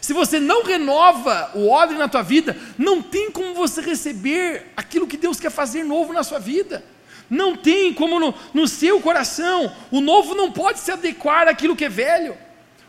Se 0.00 0.12
você 0.12 0.40
não 0.40 0.64
renova 0.64 1.50
o 1.54 1.70
odre 1.70 1.96
na 1.96 2.08
tua 2.08 2.22
vida, 2.22 2.56
não 2.78 3.02
tem 3.02 3.30
como 3.30 3.54
você 3.54 3.80
receber 3.82 4.72
aquilo 4.76 5.06
que 5.06 5.16
Deus 5.16 5.38
quer 5.38 5.50
fazer 5.50 5.84
novo 5.84 6.12
na 6.12 6.22
sua 6.22 6.38
vida. 6.38 6.84
Não 7.28 7.56
tem 7.56 7.92
como 7.92 8.18
no, 8.20 8.34
no 8.52 8.68
seu 8.68 9.00
coração. 9.00 9.70
O 9.90 10.00
novo 10.00 10.34
não 10.34 10.52
pode 10.52 10.78
se 10.78 10.90
adequar 10.90 11.48
àquilo 11.48 11.76
que 11.76 11.86
é 11.86 11.88
velho. 11.88 12.36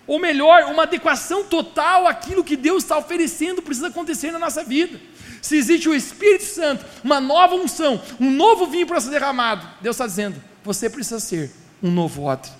Ou 0.07 0.19
melhor, 0.19 0.63
uma 0.65 0.83
adequação 0.83 1.43
total 1.43 2.07
àquilo 2.07 2.43
que 2.43 2.55
Deus 2.55 2.83
está 2.83 2.97
oferecendo 2.97 3.61
precisa 3.61 3.87
acontecer 3.87 4.31
na 4.31 4.39
nossa 4.39 4.63
vida. 4.63 4.99
Se 5.41 5.57
existe 5.57 5.89
o 5.89 5.95
Espírito 5.95 6.43
Santo, 6.43 6.85
uma 7.03 7.19
nova 7.19 7.55
unção, 7.55 8.01
um 8.19 8.31
novo 8.31 8.67
vinho 8.67 8.85
para 8.85 8.99
ser 8.99 9.09
derramado, 9.09 9.67
Deus 9.81 9.95
está 9.95 10.05
dizendo: 10.05 10.41
você 10.63 10.89
precisa 10.89 11.19
ser 11.19 11.51
um 11.81 11.91
novo 11.91 12.23
odre. 12.23 12.51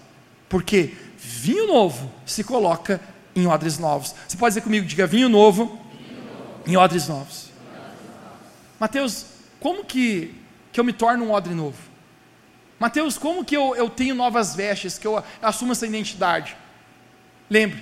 Porque 0.50 0.94
vinho 1.18 1.68
novo 1.68 2.12
se 2.26 2.44
coloca 2.44 3.00
em 3.36 3.48
odres 3.48 3.78
novos. 3.78 4.16
Você 4.28 4.38
pode 4.38 4.52
dizer 4.52 4.62
comigo, 4.62 4.86
diga 4.86 5.06
vinho 5.08 5.30
novo, 5.30 5.66
vinho 5.66 6.24
novo. 6.24 6.64
em 6.68 6.78
odres 6.78 7.08
novos. 7.08 7.50
Mateus, 8.80 9.26
como 9.60 9.84
que 9.84 10.34
que 10.72 10.80
eu 10.80 10.84
me 10.84 10.94
torno 10.94 11.26
um 11.26 11.32
odre 11.32 11.54
novo? 11.54 11.78
Mateus, 12.78 13.18
como 13.18 13.46
que 13.46 13.56
eu, 13.56 13.76
eu 13.76 13.90
tenho 13.90 14.14
novas 14.14 14.54
vestes, 14.54 14.98
que 14.98 15.08
eu 15.08 15.24
assumo 15.42 15.72
essa 15.72 15.88
identidade? 15.88 16.58
Lembre, 17.50 17.80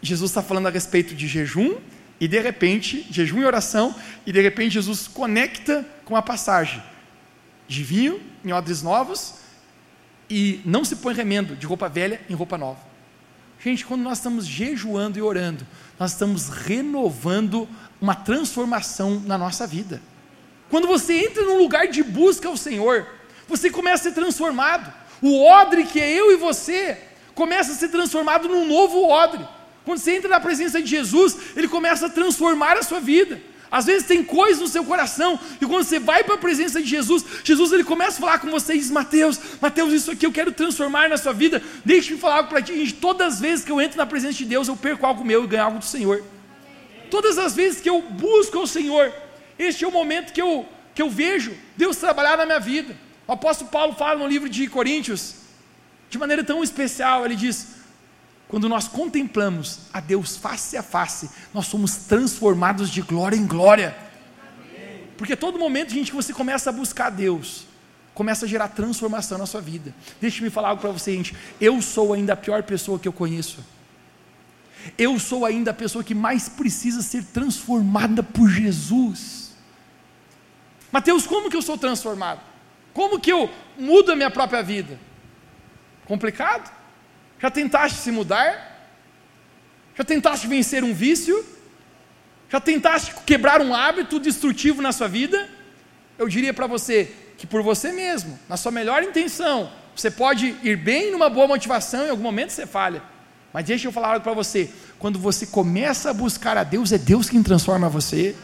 Jesus 0.00 0.30
está 0.30 0.42
falando 0.42 0.66
a 0.66 0.70
respeito 0.70 1.14
de 1.14 1.26
jejum, 1.26 1.76
e 2.18 2.26
de 2.26 2.40
repente, 2.40 3.06
jejum 3.10 3.40
e 3.40 3.44
oração, 3.44 3.94
e 4.24 4.32
de 4.32 4.40
repente 4.40 4.72
Jesus 4.72 5.06
conecta 5.06 5.86
com 6.04 6.16
a 6.16 6.22
passagem 6.22 6.82
de 7.68 7.82
vinho 7.82 8.20
em 8.44 8.52
odres 8.52 8.82
novos, 8.82 9.34
e 10.28 10.60
não 10.64 10.84
se 10.84 10.96
põe 10.96 11.14
remendo 11.14 11.54
de 11.54 11.66
roupa 11.66 11.88
velha 11.88 12.20
em 12.28 12.34
roupa 12.34 12.56
nova. 12.56 12.80
Gente, 13.62 13.84
quando 13.84 14.02
nós 14.02 14.18
estamos 14.18 14.46
jejuando 14.46 15.18
e 15.18 15.22
orando, 15.22 15.66
nós 15.98 16.12
estamos 16.12 16.48
renovando 16.48 17.68
uma 18.00 18.14
transformação 18.14 19.20
na 19.20 19.38
nossa 19.38 19.66
vida. 19.66 20.00
Quando 20.68 20.86
você 20.86 21.26
entra 21.26 21.44
num 21.44 21.58
lugar 21.58 21.88
de 21.88 22.02
busca 22.02 22.48
ao 22.48 22.56
Senhor, 22.56 23.06
você 23.48 23.70
começa 23.70 24.08
a 24.08 24.12
ser 24.12 24.20
transformado. 24.20 24.92
O 25.22 25.44
odre 25.44 25.84
que 25.84 26.00
é 26.00 26.12
eu 26.12 26.32
e 26.32 26.36
você 26.36 26.98
começa 27.36 27.72
a 27.72 27.74
ser 27.76 27.88
transformado 27.88 28.48
num 28.48 28.66
novo 28.66 29.06
odre. 29.08 29.46
Quando 29.84 29.98
você 29.98 30.16
entra 30.16 30.28
na 30.28 30.40
presença 30.40 30.82
de 30.82 30.88
Jesus, 30.88 31.36
ele 31.54 31.68
começa 31.68 32.06
a 32.06 32.08
transformar 32.08 32.76
a 32.76 32.82
sua 32.82 32.98
vida. 32.98 33.40
Às 33.70 33.84
vezes 33.84 34.06
tem 34.06 34.24
coisas 34.24 34.60
no 34.60 34.68
seu 34.68 34.84
coração, 34.84 35.38
e 35.60 35.66
quando 35.66 35.84
você 35.84 35.98
vai 35.98 36.24
para 36.24 36.36
a 36.36 36.38
presença 36.38 36.80
de 36.80 36.88
Jesus, 36.88 37.24
Jesus 37.44 37.72
ele 37.72 37.84
começa 37.84 38.16
a 38.16 38.20
falar 38.20 38.38
com 38.38 38.50
você 38.50 38.74
e 38.74 38.78
diz: 38.78 38.90
Mateus, 38.90 39.38
Mateus, 39.60 39.92
isso 39.92 40.10
aqui 40.10 40.24
eu 40.24 40.32
quero 40.32 40.50
transformar 40.50 41.08
na 41.08 41.18
sua 41.18 41.32
vida. 41.32 41.62
Deixe-me 41.84 42.18
falar 42.18 42.36
algo 42.36 42.48
para 42.48 42.62
ti. 42.62 42.74
Gente, 42.74 42.94
todas 42.94 43.34
as 43.34 43.40
vezes 43.40 43.64
que 43.64 43.70
eu 43.70 43.80
entro 43.80 43.98
na 43.98 44.06
presença 44.06 44.34
de 44.34 44.46
Deus, 44.46 44.66
eu 44.66 44.76
perco 44.76 45.04
algo 45.04 45.24
meu 45.24 45.44
e 45.44 45.46
ganho 45.46 45.64
algo 45.64 45.78
do 45.78 45.84
Senhor. 45.84 46.24
Todas 47.10 47.38
as 47.38 47.54
vezes 47.54 47.80
que 47.80 47.90
eu 47.90 48.00
busco 48.00 48.58
o 48.58 48.66
Senhor, 48.66 49.12
este 49.58 49.84
é 49.84 49.88
o 49.88 49.92
momento 49.92 50.32
que 50.32 50.40
eu, 50.40 50.66
que 50.94 51.02
eu 51.02 51.10
vejo 51.10 51.54
Deus 51.76 51.96
trabalhar 51.96 52.38
na 52.38 52.46
minha 52.46 52.60
vida. 52.60 52.96
O 53.26 53.32
apóstolo 53.32 53.70
Paulo 53.70 53.94
fala 53.94 54.18
no 54.18 54.26
livro 54.26 54.48
de 54.48 54.68
Coríntios, 54.68 55.45
de 56.08 56.18
maneira 56.18 56.44
tão 56.44 56.62
especial, 56.62 57.24
ele 57.24 57.36
diz: 57.36 57.76
quando 58.48 58.68
nós 58.68 58.86
contemplamos 58.86 59.80
a 59.92 60.00
Deus 60.00 60.36
face 60.36 60.76
a 60.76 60.82
face, 60.82 61.28
nós 61.52 61.66
somos 61.66 61.96
transformados 61.96 62.90
de 62.90 63.02
glória 63.02 63.36
em 63.36 63.46
glória. 63.46 63.96
Porque 65.16 65.34
todo 65.34 65.58
momento, 65.58 65.90
gente, 65.92 66.10
que 66.10 66.16
você 66.16 66.32
começa 66.32 66.70
a 66.70 66.72
buscar 66.72 67.10
Deus, 67.10 67.66
começa 68.14 68.44
a 68.44 68.48
gerar 68.48 68.68
transformação 68.68 69.38
na 69.38 69.46
sua 69.46 69.60
vida. 69.60 69.94
Deixe-me 70.20 70.50
falar 70.50 70.68
algo 70.68 70.80
para 70.80 70.90
você, 70.90 71.12
gente. 71.12 71.34
Eu 71.60 71.80
sou 71.82 72.12
ainda 72.12 72.34
a 72.34 72.36
pior 72.36 72.62
pessoa 72.62 72.98
que 72.98 73.08
eu 73.08 73.12
conheço. 73.12 73.64
Eu 74.96 75.18
sou 75.18 75.44
ainda 75.44 75.72
a 75.72 75.74
pessoa 75.74 76.04
que 76.04 76.14
mais 76.14 76.48
precisa 76.48 77.02
ser 77.02 77.24
transformada 77.24 78.22
por 78.22 78.48
Jesus. 78.48 79.56
Mateus, 80.92 81.26
como 81.26 81.50
que 81.50 81.56
eu 81.56 81.62
sou 81.62 81.76
transformado? 81.76 82.40
Como 82.94 83.18
que 83.18 83.32
eu 83.32 83.50
mudo 83.76 84.12
a 84.12 84.16
minha 84.16 84.30
própria 84.30 84.62
vida? 84.62 84.98
Complicado? 86.06 86.72
Já 87.40 87.50
tentaste 87.50 87.98
se 87.98 88.10
mudar? 88.10 88.76
Já 89.96 90.04
tentaste 90.04 90.46
vencer 90.46 90.82
um 90.82 90.94
vício? 90.94 91.44
Já 92.48 92.60
tentaste 92.60 93.14
quebrar 93.26 93.60
um 93.60 93.74
hábito 93.74 94.20
destrutivo 94.20 94.80
na 94.80 94.92
sua 94.92 95.08
vida? 95.08 95.48
Eu 96.18 96.28
diria 96.28 96.54
para 96.54 96.66
você 96.66 97.12
que 97.36 97.46
por 97.46 97.62
você 97.62 97.92
mesmo, 97.92 98.38
na 98.48 98.56
sua 98.56 98.72
melhor 98.72 99.02
intenção, 99.02 99.70
você 99.94 100.10
pode 100.10 100.56
ir 100.62 100.76
bem 100.76 101.10
numa 101.10 101.28
boa 101.28 101.46
motivação, 101.46 102.06
em 102.06 102.10
algum 102.10 102.22
momento 102.22 102.50
você 102.50 102.66
falha. 102.66 103.02
Mas 103.52 103.64
deixa 103.64 103.88
eu 103.88 103.92
falar 103.92 104.12
algo 104.12 104.22
para 104.22 104.32
você: 104.32 104.70
quando 104.98 105.18
você 105.18 105.46
começa 105.46 106.10
a 106.10 106.14
buscar 106.14 106.56
a 106.56 106.62
Deus, 106.62 106.92
é 106.92 106.98
Deus 106.98 107.28
quem 107.28 107.42
transforma 107.42 107.88
você. 107.88 108.34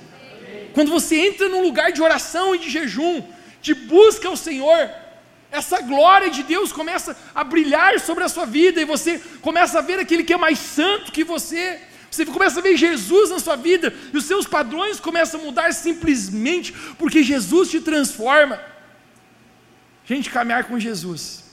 Quando 0.73 0.91
você 0.91 1.17
entra 1.29 1.49
num 1.49 1.63
lugar 1.63 1.93
de 1.93 2.03
oração 2.03 2.55
e 2.55 2.59
de 2.59 2.71
jejum, 2.71 3.23
de 3.61 3.75
busca 3.75 4.29
ao 4.29 4.37
Senhor, 4.37 4.91
essa 5.53 5.83
glória 5.83 6.31
de 6.31 6.43
Deus 6.43 6.73
começa 6.73 7.15
a 7.35 7.45
brilhar 7.45 8.01
sobre 8.01 8.25
a 8.25 8.29
sua 8.29 8.47
vida 8.47 8.81
e 8.81 8.87
você 8.87 9.19
começa 9.43 9.79
a 9.79 9.83
ver 9.83 9.99
aquele 9.99 10.25
que 10.25 10.33
é 10.33 10.37
mais 10.39 10.59
santo 10.59 11.13
que 11.13 11.23
você. 11.23 11.79
Você 12.11 12.25
começa 12.27 12.59
a 12.59 12.63
ver 12.63 12.77
Jesus 12.77 13.31
na 13.31 13.39
sua 13.39 13.55
vida 13.55 13.95
e 14.13 14.17
os 14.17 14.25
seus 14.25 14.47
padrões 14.47 14.99
começam 14.99 15.41
a 15.41 15.45
mudar 15.45 15.73
simplesmente 15.75 16.73
porque 16.99 17.23
Jesus 17.23 17.71
te 17.71 17.81
transforma. 17.81 18.59
Gente, 20.07 20.31
caminhar 20.31 20.65
com 20.65 20.79
Jesus 20.79 21.45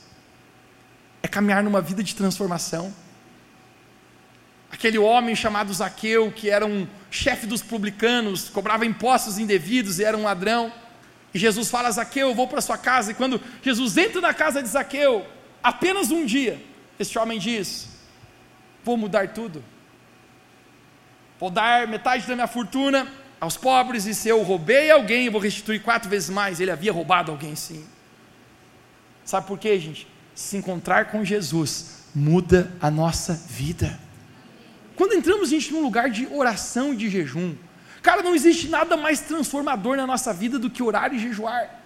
é 1.22 1.28
caminhar 1.28 1.62
numa 1.62 1.82
vida 1.82 2.02
de 2.02 2.16
transformação. 2.16 2.94
Aquele 4.72 4.98
homem 4.98 5.36
chamado 5.36 5.74
Zaqueu, 5.74 6.32
que 6.32 6.50
era 6.50 6.66
um 6.66 6.88
chefe 7.12 7.46
dos 7.46 7.62
publicanos, 7.62 8.50
cobrava 8.50 8.86
impostos 8.86 9.38
indevidos 9.38 10.00
e 10.00 10.06
era 10.06 10.18
um 10.18 10.24
ladrão. 10.24 10.72
E 11.34 11.40
Jesus 11.40 11.70
fala: 11.70 11.92
Zaqueu, 11.92 12.30
eu 12.30 12.36
vou 12.36 12.48
para 12.48 12.62
sua 12.62 12.78
casa. 12.78 13.12
E 13.12 13.14
quando 13.14 13.42
Jesus 13.62 13.98
entra 13.98 14.22
na 14.22 14.34
casa 14.34 14.62
de 14.62 14.70
Zaqueu, 14.70 15.26
apenas 15.64 16.12
um 16.12 16.26
dia, 16.26 16.62
este 17.00 17.18
homem 17.18 17.40
diz: 17.40 17.90
Vou 18.84 18.98
mudar 18.98 19.30
tudo. 19.30 19.64
Vou 21.40 21.50
dar 21.50 21.88
metade 21.88 22.28
da 22.28 22.36
minha 22.36 22.48
fortuna 22.48 23.10
aos 23.40 23.56
pobres, 23.56 24.06
e 24.06 24.14
se 24.14 24.28
eu 24.28 24.44
roubei 24.44 24.92
alguém, 24.92 25.26
eu 25.26 25.32
vou 25.32 25.40
restituir 25.40 25.82
quatro 25.82 26.10
vezes 26.10 26.30
mais. 26.30 26.60
Ele 26.60 26.72
havia 26.72 26.92
roubado 26.92 27.32
alguém, 27.32 27.56
sim. 27.56 27.86
Sabe 29.24 29.48
por 29.48 29.58
quê, 29.58 29.80
gente? 29.80 30.08
Se 30.36 30.58
encontrar 30.58 31.06
com 31.06 31.24
Jesus 31.24 32.00
muda 32.14 32.72
a 32.82 32.90
nossa 32.90 33.34
vida. 33.34 34.00
Quando 34.96 35.14
entramos, 35.14 35.50
gente, 35.50 35.72
num 35.72 35.82
lugar 35.82 36.10
de 36.10 36.28
oração 36.28 36.94
e 36.94 36.98
de 36.98 37.10
jejum, 37.10 37.56
cara, 38.02 38.22
não 38.22 38.36
existe 38.36 38.68
nada 38.68 38.96
mais 38.98 39.22
transformador 39.22 39.98
na 39.98 40.08
nossa 40.08 40.34
vida 40.34 40.58
do 40.58 40.70
que 40.70 40.84
orar 40.84 41.14
e 41.14 41.20
jejuar. 41.20 41.80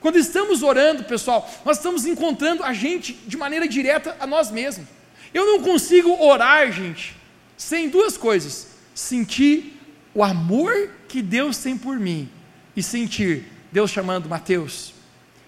Quando 0.00 0.18
estamos 0.18 0.62
orando, 0.62 1.04
pessoal, 1.04 1.50
nós 1.64 1.78
estamos 1.78 2.04
encontrando 2.04 2.62
a 2.62 2.72
gente 2.72 3.12
de 3.12 3.36
maneira 3.36 3.66
direta 3.66 4.16
a 4.20 4.26
nós 4.26 4.50
mesmos. 4.50 4.86
Eu 5.32 5.46
não 5.46 5.62
consigo 5.62 6.22
orar, 6.22 6.70
gente, 6.70 7.16
sem 7.56 7.88
duas 7.88 8.16
coisas: 8.16 8.68
sentir 8.94 9.80
o 10.14 10.22
amor 10.22 10.90
que 11.08 11.22
Deus 11.22 11.58
tem 11.58 11.76
por 11.76 11.98
mim 11.98 12.28
e 12.76 12.82
sentir 12.82 13.46
Deus 13.72 13.90
chamando 13.90 14.28
Mateus, 14.28 14.94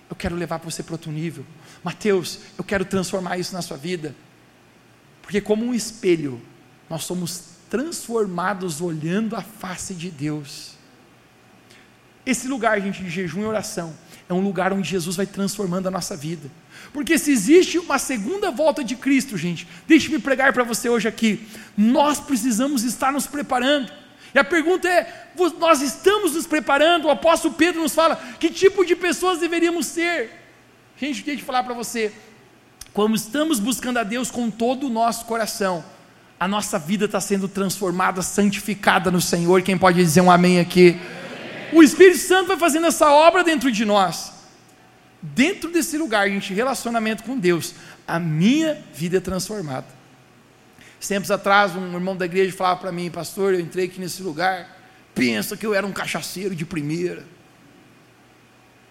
eu 0.08 0.16
quero 0.16 0.34
levar 0.34 0.58
você 0.58 0.82
para 0.82 0.94
outro 0.94 1.12
nível. 1.12 1.44
Mateus, 1.82 2.40
eu 2.58 2.64
quero 2.64 2.84
transformar 2.84 3.38
isso 3.38 3.52
na 3.52 3.62
sua 3.62 3.76
vida. 3.76 4.14
Porque, 5.22 5.40
como 5.40 5.64
um 5.64 5.74
espelho, 5.74 6.40
nós 6.88 7.04
somos 7.04 7.55
transformados 7.76 8.80
olhando 8.80 9.36
a 9.36 9.42
face 9.42 9.92
de 9.92 10.10
Deus. 10.10 10.70
Esse 12.24 12.48
lugar, 12.48 12.80
gente, 12.80 13.04
de 13.04 13.10
jejum 13.10 13.42
e 13.42 13.44
oração, 13.44 13.94
é 14.26 14.32
um 14.32 14.40
lugar 14.40 14.72
onde 14.72 14.88
Jesus 14.88 15.14
vai 15.14 15.26
transformando 15.26 15.86
a 15.86 15.90
nossa 15.90 16.16
vida. 16.16 16.50
Porque 16.90 17.18
se 17.18 17.30
existe 17.30 17.78
uma 17.78 17.98
segunda 17.98 18.50
volta 18.50 18.82
de 18.82 18.96
Cristo, 18.96 19.36
gente, 19.36 19.68
deixe-me 19.86 20.18
pregar 20.18 20.54
para 20.54 20.64
você 20.64 20.88
hoje 20.88 21.06
aqui. 21.06 21.46
Nós 21.76 22.18
precisamos 22.18 22.82
estar 22.82 23.12
nos 23.12 23.26
preparando. 23.26 23.92
E 24.34 24.38
a 24.38 24.44
pergunta 24.44 24.88
é: 24.88 25.28
nós 25.58 25.82
estamos 25.82 26.32
nos 26.32 26.46
preparando? 26.46 27.08
O 27.08 27.10
apóstolo 27.10 27.52
Pedro 27.52 27.82
nos 27.82 27.94
fala 27.94 28.16
que 28.40 28.48
tipo 28.48 28.86
de 28.86 28.96
pessoas 28.96 29.38
deveríamos 29.38 29.84
ser. 29.84 30.30
Gente, 30.96 31.28
eu 31.28 31.38
falar 31.40 31.62
para 31.62 31.74
você. 31.74 32.10
Quando 32.94 33.14
estamos 33.14 33.60
buscando 33.60 33.98
a 33.98 34.02
Deus 34.02 34.30
com 34.30 34.50
todo 34.50 34.86
o 34.86 34.90
nosso 34.90 35.26
coração, 35.26 35.84
a 36.38 36.46
nossa 36.46 36.78
vida 36.78 37.06
está 37.06 37.20
sendo 37.20 37.48
transformada, 37.48 38.22
santificada 38.22 39.10
no 39.10 39.20
Senhor. 39.20 39.62
Quem 39.62 39.76
pode 39.76 40.02
dizer 40.02 40.20
um 40.20 40.30
amém 40.30 40.60
aqui? 40.60 41.00
O 41.72 41.82
Espírito 41.82 42.18
Santo 42.18 42.48
vai 42.48 42.58
fazendo 42.58 42.86
essa 42.86 43.10
obra 43.10 43.42
dentro 43.42 43.72
de 43.72 43.84
nós. 43.84 44.32
Dentro 45.22 45.70
desse 45.70 45.96
lugar, 45.96 46.28
gente, 46.28 46.52
relacionamento 46.52 47.22
com 47.22 47.38
Deus, 47.38 47.74
a 48.06 48.18
minha 48.18 48.82
vida 48.94 49.16
é 49.16 49.20
transformada. 49.20 49.96
Tempos 51.06 51.30
atrás, 51.30 51.76
um 51.76 51.94
irmão 51.94 52.16
da 52.16 52.24
igreja 52.24 52.54
falava 52.56 52.80
para 52.80 52.92
mim, 52.92 53.10
pastor, 53.10 53.54
eu 53.54 53.60
entrei 53.60 53.84
aqui 53.84 54.00
nesse 54.00 54.22
lugar, 54.22 54.76
pensa 55.14 55.56
que 55.56 55.64
eu 55.64 55.72
era 55.72 55.86
um 55.86 55.92
cachaceiro 55.92 56.54
de 56.54 56.66
primeira. 56.66 57.24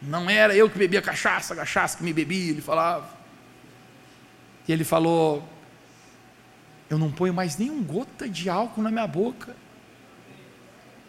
Não 0.02 0.30
era 0.30 0.56
eu 0.56 0.70
que 0.70 0.78
bebia 0.78 1.02
cachaça, 1.02 1.54
cachaça 1.54 1.98
que 1.98 2.04
me 2.04 2.14
bebia, 2.14 2.52
ele 2.52 2.62
falava. 2.62 3.10
E 4.68 4.72
ele 4.72 4.84
falou: 4.86 5.48
Eu 6.90 6.98
não 6.98 7.12
ponho 7.12 7.34
mais 7.34 7.58
nenhum 7.58 7.84
gota 7.84 8.30
de 8.30 8.50
álcool 8.50 8.82
na 8.82 8.92
minha 8.92 9.08
boca. 9.08 9.56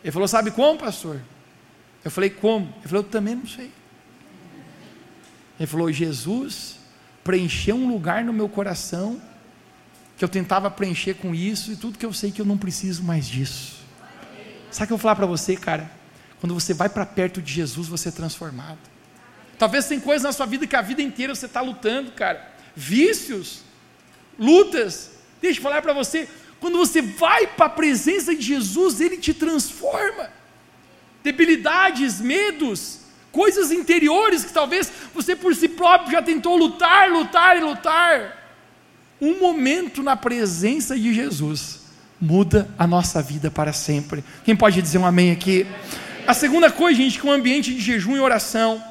Ele 0.02 0.12
falou: 0.12 0.26
Sabe 0.28 0.50
como, 0.50 0.78
pastor? 0.78 1.20
Eu 2.04 2.10
falei: 2.10 2.30
Como? 2.30 2.66
Ele 2.78 2.88
falou: 2.88 3.04
Eu 3.04 3.10
também 3.10 3.34
não 3.34 3.46
sei. 3.46 3.70
Ele 5.58 5.66
falou: 5.66 5.90
Jesus 5.92 6.76
preencheu 7.24 7.76
um 7.76 7.88
lugar 7.88 8.24
no 8.24 8.32
meu 8.32 8.48
coração 8.48 9.20
que 10.16 10.24
eu 10.24 10.28
tentava 10.28 10.70
preencher 10.70 11.14
com 11.14 11.34
isso 11.34 11.72
e 11.72 11.76
tudo 11.76 11.98
que 11.98 12.06
eu 12.06 12.12
sei 12.12 12.30
que 12.30 12.40
eu 12.40 12.46
não 12.46 12.56
preciso 12.56 13.02
mais 13.02 13.26
disso. 13.26 13.84
Sabe 14.70 14.84
o 14.84 14.86
que 14.86 14.92
eu 14.92 14.96
vou 14.96 15.02
falar 15.02 15.16
para 15.16 15.26
você, 15.26 15.56
cara? 15.56 15.90
Quando 16.40 16.54
você 16.54 16.72
vai 16.72 16.88
para 16.88 17.04
perto 17.04 17.42
de 17.42 17.52
Jesus, 17.52 17.88
você 17.88 18.08
é 18.08 18.12
transformado. 18.12 18.78
Talvez 19.58 19.86
tem 19.86 19.98
coisas 19.98 20.22
na 20.22 20.32
sua 20.32 20.46
vida 20.46 20.66
que 20.66 20.76
a 20.76 20.82
vida 20.82 21.02
inteira 21.02 21.34
você 21.34 21.46
está 21.46 21.60
lutando, 21.60 22.12
cara. 22.12 22.54
Vícios, 22.74 23.62
lutas. 24.38 25.15
Deixa 25.40 25.58
eu 25.58 25.62
falar 25.62 25.82
para 25.82 25.92
você. 25.92 26.28
Quando 26.60 26.78
você 26.78 27.02
vai 27.02 27.46
para 27.46 27.66
a 27.66 27.70
presença 27.70 28.34
de 28.34 28.42
Jesus, 28.42 29.00
Ele 29.00 29.16
te 29.16 29.34
transforma. 29.34 30.30
Debilidades, 31.22 32.20
medos, 32.20 33.00
coisas 33.32 33.70
interiores 33.70 34.44
que 34.44 34.52
talvez 34.52 34.90
você 35.14 35.36
por 35.36 35.54
si 35.54 35.68
próprio 35.68 36.12
já 36.12 36.22
tentou 36.22 36.56
lutar, 36.56 37.10
lutar 37.10 37.56
e 37.56 37.60
lutar. 37.60 38.44
Um 39.20 39.38
momento 39.38 40.02
na 40.02 40.16
presença 40.16 40.96
de 40.96 41.12
Jesus 41.12 41.80
muda 42.20 42.68
a 42.78 42.86
nossa 42.86 43.20
vida 43.22 43.50
para 43.50 43.72
sempre. 43.72 44.24
Quem 44.44 44.56
pode 44.56 44.80
dizer 44.80 44.98
um 44.98 45.06
amém 45.06 45.30
aqui? 45.30 45.66
A 46.26 46.34
segunda 46.34 46.70
coisa, 46.70 46.96
gente, 46.96 47.20
que 47.20 47.26
um 47.26 47.32
ambiente 47.32 47.72
de 47.74 47.80
jejum 47.80 48.16
e 48.16 48.20
oração 48.20 48.82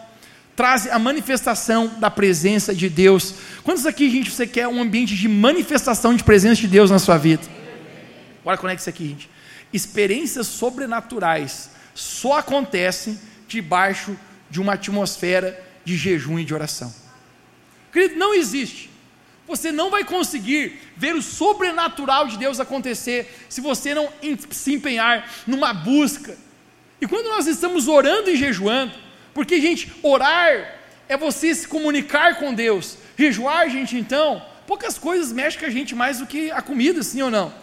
traz 0.56 0.88
a 0.88 0.98
manifestação 0.98 1.92
da 2.00 2.10
presença 2.10 2.74
de 2.74 2.88
Deus. 2.88 3.36
Quantos 3.66 3.86
aqui, 3.86 4.10
gente, 4.10 4.32
você 4.32 4.48
quer 4.48 4.70
um 4.70 4.82
ambiente 4.82 5.14
de 5.14 5.28
manifestação 5.28 6.16
de 6.16 6.24
presença 6.24 6.62
de 6.62 6.68
Deus 6.68 6.90
na 6.90 7.00
sua 7.00 7.18
vida? 7.18 7.44
Olha, 8.46 8.58
conecta 8.58 8.82
isso 8.82 8.90
aqui, 8.90 9.10
gente. 9.10 9.30
Experiências 9.74 10.48
sobrenaturais 10.48 11.72
só 11.94 12.38
acontecem 12.38 13.20
debaixo 13.46 14.18
de 14.50 14.62
uma 14.62 14.74
atmosfera 14.74 15.62
de 15.84 15.98
jejum 15.98 16.40
e 16.40 16.46
de 16.46 16.54
oração. 16.54 16.94
Querido, 17.92 18.16
não 18.16 18.34
existe 18.34 18.96
você 19.48 19.72
não 19.72 19.92
vai 19.92 20.04
conseguir 20.04 20.80
ver 20.98 21.16
o 21.16 21.22
sobrenatural 21.22 22.28
de 22.28 22.38
Deus 22.38 22.60
acontecer 22.60 23.46
se 23.48 23.62
você 23.62 23.94
não 23.94 24.10
se 24.50 24.74
empenhar 24.74 25.30
numa 25.46 25.74
busca. 25.74 26.36
E 27.00 27.08
quando 27.08 27.28
nós 27.28 27.46
estamos 27.46 27.88
orando 27.88 28.30
e 28.30 28.36
jejuando, 28.36 28.94
porque, 29.34 29.62
gente, 29.62 29.92
orar 30.02 30.80
é 31.08 31.16
você 31.16 31.54
se 31.54 31.68
comunicar 31.68 32.40
com 32.40 32.54
Deus. 32.54 32.98
Jejuar, 33.18 33.70
gente, 33.70 33.98
então, 33.98 34.42
poucas 34.68 34.98
coisas 34.98 35.32
mexem 35.32 35.60
com 35.60 35.66
a 35.66 35.70
gente 35.70 35.96
mais 35.96 36.20
do 36.20 36.26
que 36.26 36.52
a 36.52 36.62
comida, 36.62 37.02
sim 37.04 37.22
ou 37.22 37.32
não? 37.32 37.54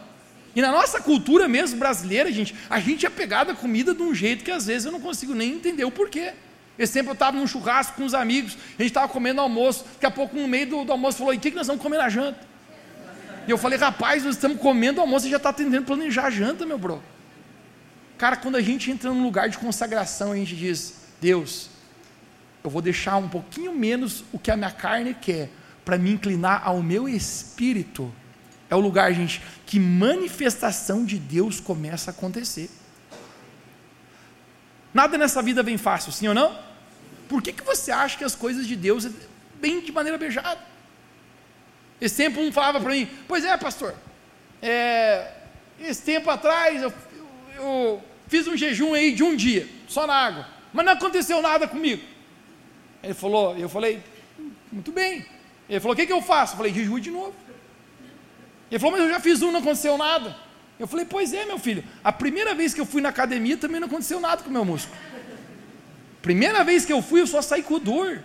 E 0.54 0.60
na 0.60 0.70
nossa 0.70 1.00
cultura 1.00 1.48
mesmo 1.48 1.78
brasileira, 1.78 2.30
gente, 2.30 2.54
a 2.68 2.78
gente 2.78 3.06
é 3.06 3.10
pegado 3.10 3.52
a 3.52 3.54
comida 3.54 3.94
de 3.94 4.02
um 4.02 4.14
jeito 4.14 4.44
que 4.44 4.50
às 4.50 4.66
vezes 4.66 4.84
eu 4.84 4.92
não 4.92 5.00
consigo 5.00 5.34
nem 5.34 5.54
entender 5.54 5.84
o 5.84 5.90
porquê. 5.90 6.32
Esse 6.78 6.94
tempo 6.94 7.10
eu 7.10 7.14
estava 7.14 7.36
num 7.36 7.46
churrasco 7.46 7.96
com 7.96 8.04
os 8.04 8.14
amigos, 8.14 8.56
a 8.78 8.82
gente 8.82 8.90
estava 8.90 9.08
comendo 9.08 9.40
almoço, 9.40 9.84
daqui 9.94 10.06
a 10.06 10.10
pouco 10.10 10.36
no 10.36 10.48
meio 10.48 10.66
do, 10.66 10.84
do 10.84 10.92
almoço 10.92 11.18
falou, 11.18 11.34
e 11.34 11.36
o 11.36 11.40
que, 11.40 11.50
que 11.50 11.56
nós 11.56 11.66
vamos 11.66 11.82
comer 11.82 11.98
na 11.98 12.08
janta? 12.08 12.40
E 13.46 13.50
eu 13.50 13.58
falei, 13.58 13.78
rapaz, 13.78 14.24
nós 14.24 14.36
estamos 14.36 14.58
comendo 14.58 15.00
almoço 15.00 15.26
e 15.26 15.30
já 15.30 15.36
está 15.36 15.52
tentando 15.52 15.84
planejar 15.84 16.26
a 16.26 16.30
janta, 16.30 16.64
meu 16.64 16.78
bro. 16.78 17.02
Cara, 18.16 18.36
quando 18.36 18.56
a 18.56 18.60
gente 18.60 18.90
entra 18.90 19.10
num 19.10 19.22
lugar 19.22 19.48
de 19.48 19.58
consagração, 19.58 20.32
a 20.32 20.36
gente 20.36 20.54
diz, 20.54 20.94
Deus, 21.20 21.68
eu 22.64 22.70
vou 22.70 22.80
deixar 22.80 23.16
um 23.16 23.28
pouquinho 23.28 23.74
menos 23.74 24.24
o 24.32 24.38
que 24.38 24.50
a 24.50 24.56
minha 24.56 24.70
carne 24.70 25.14
quer, 25.14 25.50
para 25.84 25.98
me 25.98 26.10
inclinar 26.12 26.62
ao 26.64 26.82
meu 26.82 27.08
espírito. 27.08 28.12
É 28.70 28.76
o 28.76 28.80
lugar, 28.80 29.12
gente, 29.12 29.42
que 29.66 29.78
manifestação 29.80 31.04
de 31.04 31.18
Deus 31.18 31.60
começa 31.60 32.10
a 32.10 32.14
acontecer. 32.14 32.70
Nada 34.94 35.18
nessa 35.18 35.42
vida 35.42 35.62
vem 35.62 35.76
fácil, 35.76 36.12
sim 36.12 36.28
ou 36.28 36.34
não? 36.34 36.56
Por 37.28 37.42
que, 37.42 37.52
que 37.52 37.64
você 37.64 37.90
acha 37.90 38.16
que 38.16 38.24
as 38.24 38.34
coisas 38.34 38.66
de 38.66 38.76
Deus 38.76 39.08
vêm 39.60 39.80
de 39.80 39.90
maneira 39.90 40.18
beijada? 40.18 40.60
Esse 42.00 42.16
tempo 42.16 42.40
um 42.40 42.52
falava 42.52 42.80
para 42.80 42.90
mim, 42.90 43.08
pois 43.26 43.44
é, 43.44 43.56
pastor, 43.56 43.94
é, 44.60 45.32
esse 45.80 46.02
tempo 46.02 46.28
atrás 46.30 46.82
eu, 46.82 46.92
eu 47.56 48.02
fiz 48.28 48.46
um 48.46 48.56
jejum 48.56 48.92
aí 48.94 49.14
de 49.14 49.22
um 49.22 49.34
dia, 49.34 49.68
só 49.88 50.06
na 50.06 50.14
água, 50.14 50.46
mas 50.72 50.84
não 50.84 50.92
aconteceu 50.92 51.40
nada 51.40 51.66
comigo. 51.66 52.02
Ele 53.02 53.14
falou, 53.14 53.56
eu 53.56 53.68
falei, 53.68 54.02
muito 54.70 54.92
bem. 54.92 55.26
Ele 55.68 55.80
falou, 55.80 55.94
o 55.94 55.96
que, 55.96 56.06
que 56.06 56.12
eu 56.12 56.22
faço? 56.22 56.52
Eu 56.52 56.56
falei, 56.58 56.72
jejum 56.72 56.98
de 56.98 57.10
novo. 57.10 57.34
Ele 58.70 58.78
falou, 58.78 58.92
mas 58.92 59.02
eu 59.02 59.10
já 59.10 59.20
fiz 59.20 59.42
um, 59.42 59.50
não 59.50 59.60
aconteceu 59.60 59.98
nada. 59.98 60.36
Eu 60.78 60.86
falei, 60.86 61.04
pois 61.04 61.32
é, 61.32 61.44
meu 61.44 61.58
filho. 61.58 61.84
A 62.02 62.12
primeira 62.12 62.54
vez 62.54 62.72
que 62.72 62.80
eu 62.80 62.86
fui 62.86 63.02
na 63.02 63.08
academia 63.10 63.56
também 63.56 63.80
não 63.80 63.86
aconteceu 63.86 64.18
nada 64.20 64.42
com 64.42 64.50
o 64.50 64.52
meu 64.52 64.64
músculo. 64.64 64.96
Primeira 66.20 66.62
vez 66.64 66.84
que 66.84 66.92
eu 66.92 67.02
fui, 67.02 67.20
eu 67.20 67.26
só 67.26 67.42
saí 67.42 67.62
com 67.62 67.78
dor. 67.78 68.22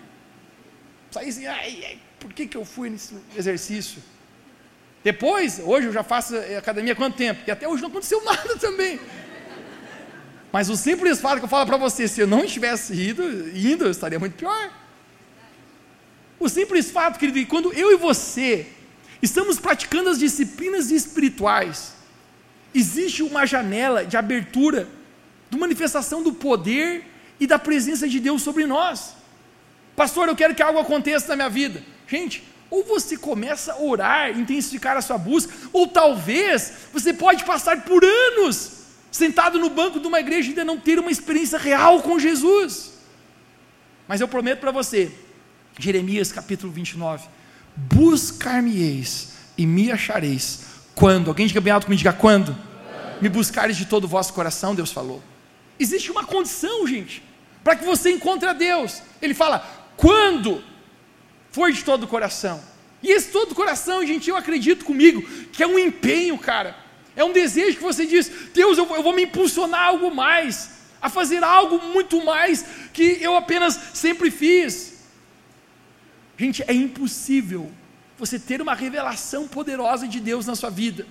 Saí 1.12 1.30
assim, 1.30 1.46
ai, 1.48 1.84
ai, 1.86 2.00
por 2.20 2.32
que, 2.32 2.48
que 2.48 2.56
eu 2.56 2.64
fui 2.64 2.90
nesse 2.90 3.16
exercício? 3.36 4.02
Depois, 5.04 5.60
hoje 5.60 5.88
eu 5.88 5.94
já 5.94 6.04
faço 6.04 6.36
academia 6.58 6.94
há 6.94 6.96
quanto 6.96 7.16
tempo? 7.16 7.42
E 7.48 7.52
até 7.52 7.68
hoje 7.68 7.82
não 7.82 7.90
aconteceu 7.90 8.24
nada 8.26 8.58
também. 8.58 9.00
Mas 10.52 10.70
o 10.70 10.78
simples 10.78 11.20
fato 11.20 11.40
que 11.40 11.46
eu 11.46 11.50
falo 11.50 11.66
para 11.66 11.78
você, 11.78 12.08
se 12.08 12.22
eu 12.22 12.28
não 12.28 12.44
estivesse 12.44 12.94
ido, 12.94 13.24
indo, 13.56 13.86
eu 13.86 13.92
estaria 13.92 14.20
muito 14.20 14.36
pior. 14.36 14.72
O 16.40 16.48
simples 16.48 16.90
fato, 16.90 17.20
querido, 17.20 17.40
que 17.40 17.46
quando 17.46 17.74
eu 17.74 17.92
e 17.92 17.98
você 17.98 18.68
estamos 19.22 19.60
praticando 19.60 20.10
as 20.10 20.20
disciplinas 20.20 20.92
espirituais, 20.92 21.94
existe 22.74 23.24
uma 23.24 23.46
janela 23.46 24.06
de 24.06 24.16
abertura, 24.16 24.88
de 25.50 25.58
manifestação 25.58 26.22
do 26.22 26.34
poder 26.34 27.04
e 27.40 27.48
da 27.48 27.60
presença 27.60 28.08
de 28.08 28.20
Deus 28.20 28.42
sobre 28.42 28.66
nós. 28.66 29.16
Pastor, 29.96 30.28
eu 30.28 30.36
quero 30.36 30.56
que 30.56 30.62
algo 30.62 30.80
aconteça 30.80 31.30
na 31.30 31.36
minha 31.36 31.50
vida. 31.50 31.84
Gente, 32.08 32.44
ou 32.70 32.84
você 32.84 33.18
começa 33.18 33.74
a 33.74 33.82
orar, 33.82 34.38
intensificar 34.38 34.96
a 34.96 35.02
sua 35.02 35.18
busca, 35.18 35.54
ou 35.74 35.88
talvez 35.88 36.74
você 36.94 37.14
pode 37.14 37.44
passar 37.44 37.82
por 37.82 38.04
anos 38.06 38.78
sentado 39.12 39.60
no 39.60 39.70
banco 39.70 40.00
de 40.00 40.08
uma 40.08 40.20
igreja 40.20 40.48
e 40.48 40.50
ainda 40.50 40.66
não 40.66 40.80
ter 40.80 41.00
uma 41.00 41.12
experiência 41.12 41.58
real 41.58 42.02
com 42.02 42.20
Jesus. 42.20 42.94
Mas 44.08 44.22
eu 44.22 44.28
prometo 44.28 44.60
para 44.60 44.72
você, 44.72 45.12
Jeremias 45.78 46.32
capítulo 46.32 46.72
29, 46.72 47.28
buscar-me-eis 47.76 49.34
e 49.58 49.66
me 49.66 49.92
achareis, 49.92 50.66
quando, 50.96 51.30
alguém 51.30 51.48
diga 51.48 51.62
bem 51.62 51.74
alto 51.74 51.86
comigo, 51.86 51.98
diga 51.98 52.14
quando? 52.14 52.56
Me 53.22 53.30
buscares 53.30 53.78
de 53.78 53.86
todo 53.86 54.06
o 54.06 54.08
vosso 54.08 54.34
coração, 54.34 54.76
Deus 54.76 54.92
falou. 54.92 55.22
Existe 55.80 56.12
uma 56.12 56.24
condição, 56.24 56.88
gente, 56.88 57.24
para 57.64 57.76
que 57.76 57.86
você 57.86 58.12
encontre 58.12 58.48
a 58.48 58.54
Deus. 58.54 59.02
Ele 59.22 59.34
fala, 59.34 59.60
quando 59.96 60.64
for 61.52 61.72
de 61.72 61.84
todo 61.84 62.04
o 62.04 62.08
coração. 62.08 62.62
E 63.02 63.12
esse 63.12 63.32
todo 63.32 63.52
o 63.52 63.56
coração, 63.56 64.06
gente, 64.06 64.30
eu 64.30 64.36
acredito 64.36 64.86
comigo, 64.86 65.22
que 65.52 65.62
é 65.62 65.68
um 65.68 65.78
empenho, 65.78 66.38
cara 66.38 66.87
é 67.18 67.24
um 67.24 67.34
desejo 67.34 67.78
que 67.78 67.84
você 67.84 68.06
diz: 68.06 68.32
Deus, 68.54 68.78
eu, 68.78 68.86
vou 68.86 69.12
me 69.12 69.24
impulsionar 69.24 69.82
a 69.82 69.86
algo 69.86 70.14
mais, 70.14 70.70
a 71.02 71.10
fazer 71.10 71.44
algo 71.44 71.82
muito 71.88 72.24
mais 72.24 72.64
que 72.94 73.18
eu 73.20 73.36
apenas 73.36 73.78
sempre 73.94 74.30
fiz. 74.30 75.00
Gente, 76.38 76.64
é 76.68 76.74
impossível 76.74 77.72
você 78.20 78.38
ter 78.38 78.62
uma 78.62 78.76
revelação 78.76 79.48
poderosa 79.48 80.08
de 80.08 80.20
Deus 80.20 80.46
na 80.46 80.56
sua 80.56 80.70
vida, 80.70 81.08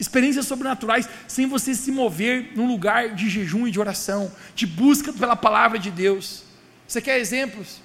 experiências 0.00 0.46
sobrenaturais, 0.46 1.06
sem 1.28 1.46
você 1.46 1.74
se 1.74 1.92
mover 1.92 2.56
num 2.56 2.66
lugar 2.66 3.14
de 3.14 3.28
jejum 3.28 3.66
e 3.66 3.70
de 3.70 3.78
oração, 3.78 4.32
de 4.54 4.66
busca 4.66 5.12
pela 5.12 5.36
palavra 5.36 5.78
de 5.78 5.90
Deus. 5.90 6.44
Você 6.88 7.02
quer 7.02 7.18
exemplos? 7.18 7.82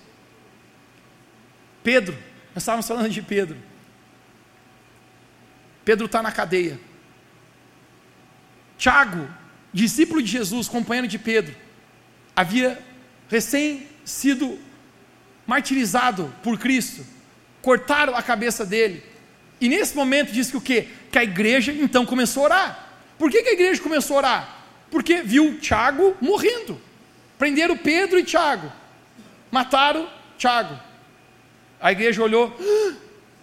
Pedro, 1.83 2.17
nós 2.55 2.63
estávamos 2.63 2.87
falando 2.87 3.09
de 3.09 3.21
Pedro. 3.21 3.57
Pedro 5.83 6.05
está 6.05 6.21
na 6.21 6.31
cadeia. 6.31 6.79
Tiago, 8.79 9.27
discípulo 9.73 10.23
de 10.23 10.31
Jesus, 10.31 10.69
companheiro 10.69 11.07
de 11.07 11.19
Pedro, 11.19 11.53
havia 12.33 12.81
recém 13.29 13.85
sido 14.05 14.57
martirizado 15.45 16.33
por 16.41 16.57
Cristo, 16.57 17.05
cortaram 17.61 18.15
a 18.15 18.23
cabeça 18.23 18.65
dele, 18.65 19.03
e 19.59 19.67
nesse 19.67 19.95
momento 19.95 20.31
diz 20.31 20.49
que 20.49 20.55
o 20.55 20.61
quê? 20.61 20.87
Que 21.11 21.19
a 21.19 21.23
igreja 21.23 21.73
então 21.73 22.05
começou 22.05 22.43
a 22.43 22.45
orar. 22.45 22.89
Por 23.17 23.29
que, 23.29 23.43
que 23.43 23.49
a 23.49 23.53
igreja 23.53 23.81
começou 23.81 24.15
a 24.15 24.19
orar? 24.19 24.57
Porque 24.89 25.21
viu 25.21 25.59
Tiago 25.59 26.15
morrendo. 26.21 26.79
Prenderam 27.37 27.75
Pedro 27.75 28.17
e 28.17 28.23
Tiago. 28.23 28.71
Mataram 29.51 30.09
Tiago. 30.37 30.79
A 31.81 31.91
igreja 31.91 32.23
olhou, 32.23 32.55
ah, 32.57 32.95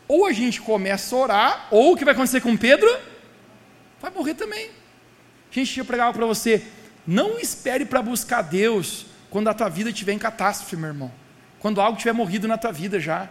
ou 0.08 0.24
a 0.24 0.32
gente 0.32 0.62
começa 0.62 1.14
a 1.14 1.18
orar, 1.18 1.68
ou 1.70 1.92
o 1.92 1.96
que 1.96 2.04
vai 2.06 2.14
acontecer 2.14 2.40
com 2.40 2.56
Pedro? 2.56 2.88
Vai 4.00 4.10
morrer 4.10 4.34
também. 4.34 4.70
Gente, 5.56 5.78
eu 5.78 5.86
pregava 5.86 6.12
para 6.12 6.26
você, 6.26 6.62
não 7.06 7.38
espere 7.38 7.86
para 7.86 8.02
buscar 8.02 8.42
Deus 8.42 9.06
quando 9.30 9.48
a 9.48 9.54
tua 9.54 9.70
vida 9.70 9.88
estiver 9.88 10.12
em 10.12 10.18
catástrofe, 10.18 10.76
meu 10.76 10.88
irmão. 10.88 11.10
Quando 11.58 11.80
algo 11.80 11.96
tiver 11.96 12.12
morrido 12.12 12.46
na 12.46 12.58
tua 12.58 12.70
vida 12.70 13.00
já. 13.00 13.30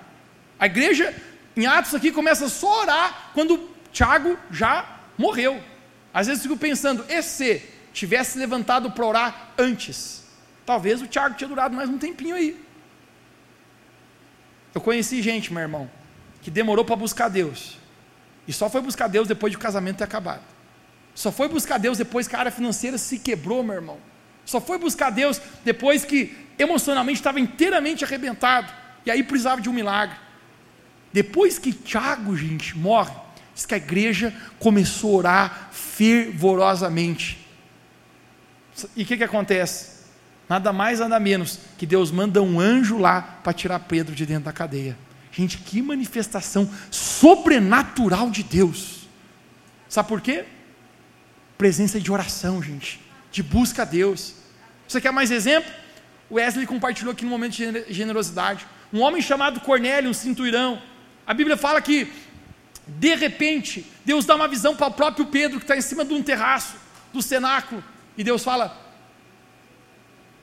A 0.57 0.65
igreja, 0.65 1.13
em 1.55 1.67
Atos 1.67 1.93
aqui, 1.93 2.11
começa 2.11 2.49
só 2.49 2.67
a 2.67 2.81
orar 2.81 3.31
quando 3.35 3.69
Tiago 3.91 4.39
já 4.49 5.01
morreu. 5.15 5.63
Às 6.11 6.25
vezes 6.25 6.43
eu 6.43 6.49
fico 6.49 6.59
pensando, 6.59 7.05
e 7.07 7.21
se 7.21 7.61
tivesse 7.93 8.39
levantado 8.39 8.89
para 8.89 9.05
orar 9.05 9.49
antes? 9.55 10.23
Talvez 10.65 11.03
o 11.03 11.07
Tiago 11.07 11.35
tinha 11.35 11.47
durado 11.47 11.75
mais 11.75 11.87
um 11.87 11.99
tempinho 11.99 12.35
aí. 12.35 12.59
Eu 14.73 14.81
conheci 14.81 15.21
gente, 15.21 15.53
meu 15.53 15.61
irmão, 15.61 15.91
que 16.41 16.49
demorou 16.49 16.83
para 16.83 16.95
buscar 16.95 17.29
Deus. 17.29 17.77
E 18.47 18.51
só 18.51 18.67
foi 18.67 18.81
buscar 18.81 19.07
Deus 19.07 19.27
depois 19.27 19.51
de 19.51 19.57
o 19.57 19.59
casamento 19.59 19.97
ter 19.97 20.05
acabado. 20.05 20.54
Só 21.15 21.31
foi 21.31 21.47
buscar 21.47 21.79
Deus 21.79 21.97
depois 21.97 22.27
que 22.27 22.35
a 22.35 22.39
área 22.39 22.51
financeira 22.51 22.97
se 22.97 23.17
quebrou, 23.17 23.63
meu 23.63 23.75
irmão. 23.75 23.97
Só 24.45 24.59
foi 24.59 24.77
buscar 24.77 25.09
Deus 25.09 25.41
depois 25.63 26.03
que 26.03 26.37
emocionalmente 26.59 27.19
estava 27.19 27.39
inteiramente 27.39 28.03
arrebentado. 28.03 28.71
E 29.05 29.09
aí 29.09 29.23
precisava 29.23 29.61
de 29.61 29.69
um 29.69 29.73
milagre. 29.73 30.17
Depois 31.13 31.57
que 31.57 31.71
Tiago, 31.71 32.35
gente, 32.35 32.77
morre, 32.77 33.13
diz 33.55 33.65
que 33.65 33.73
a 33.73 33.77
igreja 33.77 34.35
começou 34.59 35.11
a 35.11 35.17
orar 35.17 35.69
fervorosamente. 35.71 37.47
E 38.95 39.03
o 39.03 39.05
que, 39.05 39.15
que 39.15 39.23
acontece? 39.23 39.95
Nada 40.49 40.73
mais, 40.73 40.99
nada 40.99 41.19
menos 41.19 41.59
que 41.77 41.85
Deus 41.85 42.11
manda 42.11 42.41
um 42.41 42.59
anjo 42.59 42.97
lá 42.97 43.21
para 43.21 43.53
tirar 43.53 43.79
Pedro 43.79 44.13
de 44.13 44.25
dentro 44.25 44.43
da 44.43 44.51
cadeia. 44.51 44.97
Gente, 45.31 45.57
que 45.57 45.81
manifestação 45.81 46.69
sobrenatural 46.91 48.29
de 48.29 48.43
Deus. 48.43 49.07
Sabe 49.87 50.09
por 50.09 50.21
quê? 50.21 50.45
Presença 51.57 51.99
de 51.99 52.11
oração, 52.11 52.61
gente, 52.61 52.99
de 53.31 53.41
busca 53.41 53.83
a 53.83 53.85
Deus. 53.85 54.33
Você 54.87 54.99
quer 54.99 55.11
mais 55.11 55.31
exemplo? 55.31 55.71
O 56.29 56.35
Wesley 56.35 56.65
compartilhou 56.65 57.13
aqui 57.13 57.23
no 57.23 57.31
momento 57.31 57.53
de 57.53 57.93
generosidade. 57.93 58.65
Um 58.91 59.01
homem 59.01 59.21
chamado 59.21 59.59
Cornélio, 59.61 60.09
um 60.09 60.13
cinturão. 60.13 60.81
A 61.25 61.33
Bíblia 61.33 61.55
fala 61.55 61.81
que, 61.81 62.11
de 62.87 63.15
repente, 63.15 63.85
Deus 64.03 64.25
dá 64.25 64.35
uma 64.35 64.47
visão 64.47 64.75
para 64.75 64.87
o 64.87 64.93
próprio 64.93 65.27
Pedro, 65.27 65.59
que 65.59 65.63
está 65.63 65.77
em 65.77 65.81
cima 65.81 66.03
de 66.03 66.13
um 66.13 66.21
terraço, 66.21 66.75
do 67.13 67.21
cenáculo. 67.21 67.83
E 68.17 68.23
Deus 68.23 68.43
fala: 68.43 68.77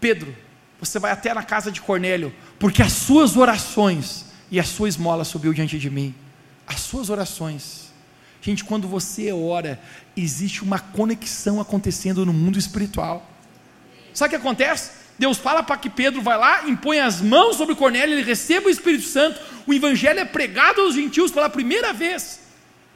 Pedro, 0.01 0.35
você 0.81 0.99
vai 0.99 1.13
até 1.13 1.33
na 1.35 1.43
casa 1.43 1.71
de 1.71 1.81
Cornélio, 1.81 2.35
porque 2.59 2.83
as 2.83 2.93
suas 2.93 3.37
orações 3.37 4.25
e 4.51 4.59
a 4.59 4.65
sua 4.65 4.89
esmola 4.89 5.25
subiu 5.25 5.53
diante 5.53 5.79
de 5.79 5.91
mim. 5.91 6.15
As 6.67 6.81
suas 6.81 7.11
orações 7.11 7.92
Gente, 8.43 8.65
quando 8.65 8.89
você 8.89 9.33
ora, 9.33 9.81
existe 10.17 10.65
uma 10.65 10.81
conexão 10.81 11.61
acontecendo 11.61 12.27
no 12.27 12.33
mundo 12.33 12.59
espiritual. 12.59 13.31
Sabe 14.13 14.35
o 14.35 14.39
que 14.39 14.45
acontece? 14.45 14.91
Deus 15.17 15.39
fala 15.39 15.63
para 15.63 15.77
que 15.77 15.89
Pedro 15.89 16.21
vai 16.21 16.37
lá, 16.37 16.69
impõe 16.69 16.99
as 16.99 17.21
mãos 17.21 17.57
sobre 17.57 17.77
Cornélio, 17.77 18.15
ele 18.15 18.25
receba 18.25 18.67
o 18.67 18.71
Espírito 18.71 19.05
Santo, 19.05 19.41
o 19.65 19.73
Evangelho 19.73 20.19
é 20.19 20.25
pregado 20.25 20.81
aos 20.81 20.95
gentios 20.95 21.31
pela 21.31 21.49
primeira 21.49 21.93
vez. 21.93 22.41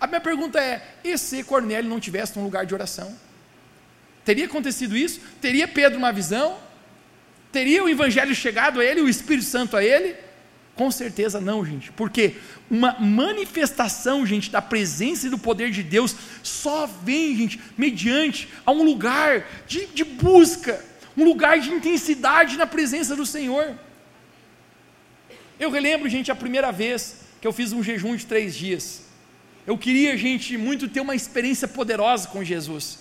A 0.00 0.09
minha 0.09 0.20
pergunta 0.20 0.59
é: 0.61 0.82
e 1.05 1.16
se 1.16 1.44
Cornélio 1.44 1.88
não 1.88 2.01
tivesse 2.01 2.36
um 2.36 2.42
lugar 2.42 2.66
de 2.66 2.74
oração? 2.74 3.16
Teria 4.24 4.47
acontecido 4.47 4.97
isso? 4.97 5.20
Teria 5.40 5.68
Pedro 5.68 5.99
uma 5.99 6.12
visão? 6.12 6.59
Teria 7.53 7.84
o 7.84 7.88
Evangelho 7.88 8.34
chegado 8.34 8.80
a 8.80 8.84
ele, 8.84 9.01
o 9.01 9.09
Espírito 9.09 9.47
Santo 9.47 9.76
a 9.76 9.84
ele? 9.84 10.26
Com 10.77 10.91
certeza 10.91 11.41
não, 11.41 11.64
gente. 11.64 11.91
Porque 11.93 12.37
uma 12.70 13.01
manifestação, 13.01 14.27
gente, 14.27 14.51
da 14.51 14.61
presença 14.61 15.27
e 15.27 15.31
do 15.31 15.39
poder 15.39 15.70
de 15.70 15.83
Deus 15.83 16.14
só 16.43 16.87
vem, 16.87 17.35
gente, 17.35 17.59
mediante 17.79 18.49
a 18.64 18.70
um 18.70 18.83
lugar 18.83 19.47
de, 19.66 19.87
de 19.87 20.05
busca, 20.05 20.85
um 21.16 21.24
lugar 21.24 21.59
de 21.59 21.70
intensidade 21.70 22.59
na 22.59 22.66
presença 22.66 23.16
do 23.16 23.24
Senhor. 23.24 23.74
Eu 25.59 25.70
relembro, 25.70 26.11
gente, 26.11 26.31
a 26.31 26.37
primeira 26.37 26.70
vez 26.70 27.20
que 27.41 27.47
eu 27.47 27.55
fiz 27.55 27.72
um 27.72 27.83
jejum 27.83 28.14
de 28.14 28.27
três 28.27 28.55
dias. 28.55 29.01
Eu 29.66 29.79
queria, 29.79 30.14
gente, 30.16 30.59
muito 30.59 30.89
ter 30.89 31.01
uma 31.01 31.14
experiência 31.14 31.66
poderosa 31.66 32.29
com 32.29 32.45
Jesus. 32.45 32.99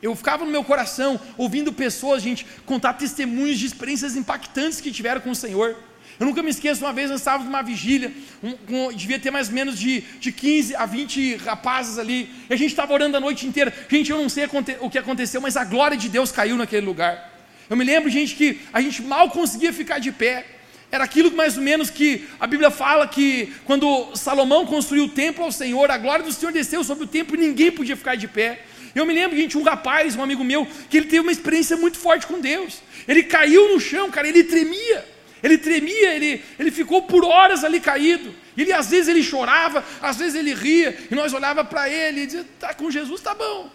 Eu 0.00 0.16
ficava 0.16 0.46
no 0.46 0.50
meu 0.50 0.64
coração 0.64 1.20
ouvindo 1.36 1.74
pessoas, 1.74 2.22
gente, 2.22 2.46
contar 2.64 2.94
testemunhos 2.94 3.58
de 3.58 3.66
experiências 3.66 4.16
impactantes 4.16 4.80
que 4.80 4.90
tiveram 4.90 5.20
com 5.20 5.30
o 5.30 5.36
Senhor. 5.36 5.76
Eu 6.18 6.26
nunca 6.26 6.42
me 6.42 6.50
esqueço, 6.50 6.84
uma 6.84 6.92
vez 6.92 7.10
nós 7.10 7.20
estávamos 7.20 7.46
numa 7.46 7.62
vigília, 7.62 8.12
um, 8.42 8.54
um, 8.68 8.92
devia 8.92 9.18
ter 9.18 9.30
mais 9.30 9.48
ou 9.48 9.54
menos 9.54 9.78
de, 9.78 10.00
de 10.20 10.30
15 10.30 10.76
a 10.76 10.86
20 10.86 11.36
rapazes 11.36 11.98
ali, 11.98 12.30
e 12.48 12.52
a 12.52 12.56
gente 12.56 12.70
estava 12.70 12.92
orando 12.92 13.16
a 13.16 13.20
noite 13.20 13.46
inteira. 13.46 13.72
Gente, 13.88 14.10
eu 14.10 14.18
não 14.18 14.28
sei 14.28 14.48
o 14.80 14.90
que 14.90 14.98
aconteceu, 14.98 15.40
mas 15.40 15.56
a 15.56 15.64
glória 15.64 15.96
de 15.96 16.08
Deus 16.08 16.30
caiu 16.30 16.56
naquele 16.56 16.86
lugar. 16.86 17.32
Eu 17.68 17.76
me 17.76 17.84
lembro, 17.84 18.10
gente, 18.10 18.34
que 18.34 18.60
a 18.72 18.80
gente 18.80 19.02
mal 19.02 19.30
conseguia 19.30 19.72
ficar 19.72 19.98
de 19.98 20.12
pé. 20.12 20.44
Era 20.90 21.04
aquilo 21.04 21.32
mais 21.32 21.56
ou 21.56 21.62
menos 21.62 21.88
que 21.88 22.28
a 22.38 22.46
Bíblia 22.46 22.70
fala 22.70 23.08
que 23.08 23.50
quando 23.64 24.14
Salomão 24.14 24.66
construiu 24.66 25.04
o 25.04 25.08
templo 25.08 25.42
ao 25.42 25.50
Senhor, 25.50 25.90
a 25.90 25.96
glória 25.96 26.22
do 26.22 26.30
Senhor 26.30 26.52
desceu 26.52 26.84
sobre 26.84 27.04
o 27.04 27.06
templo 27.06 27.34
e 27.34 27.38
ninguém 27.38 27.72
podia 27.72 27.96
ficar 27.96 28.14
de 28.14 28.28
pé. 28.28 28.60
Eu 28.94 29.06
me 29.06 29.14
lembro, 29.14 29.34
gente, 29.34 29.56
um 29.56 29.62
rapaz, 29.62 30.14
um 30.14 30.22
amigo 30.22 30.44
meu, 30.44 30.66
que 30.90 30.98
ele 30.98 31.06
teve 31.06 31.20
uma 31.20 31.32
experiência 31.32 31.76
muito 31.78 31.96
forte 31.96 32.26
com 32.26 32.40
Deus. 32.40 32.82
Ele 33.08 33.22
caiu 33.22 33.72
no 33.72 33.80
chão, 33.80 34.10
cara, 34.10 34.28
ele 34.28 34.44
tremia. 34.44 35.11
Ele 35.42 35.58
tremia, 35.58 36.14
ele, 36.14 36.42
ele 36.58 36.70
ficou 36.70 37.02
por 37.02 37.24
horas 37.24 37.64
ali 37.64 37.80
caído. 37.80 38.32
Ele 38.56 38.72
às 38.72 38.90
vezes 38.90 39.08
ele 39.08 39.22
chorava, 39.22 39.84
às 40.00 40.16
vezes 40.16 40.34
ele 40.34 40.54
ria, 40.54 40.96
e 41.10 41.14
nós 41.14 41.32
olhava 41.32 41.64
para 41.64 41.88
ele 41.88 42.22
e 42.22 42.26
dizia: 42.26 42.46
"Tá 42.60 42.72
com 42.72 42.90
Jesus, 42.90 43.20
tá 43.20 43.34
bom". 43.34 43.70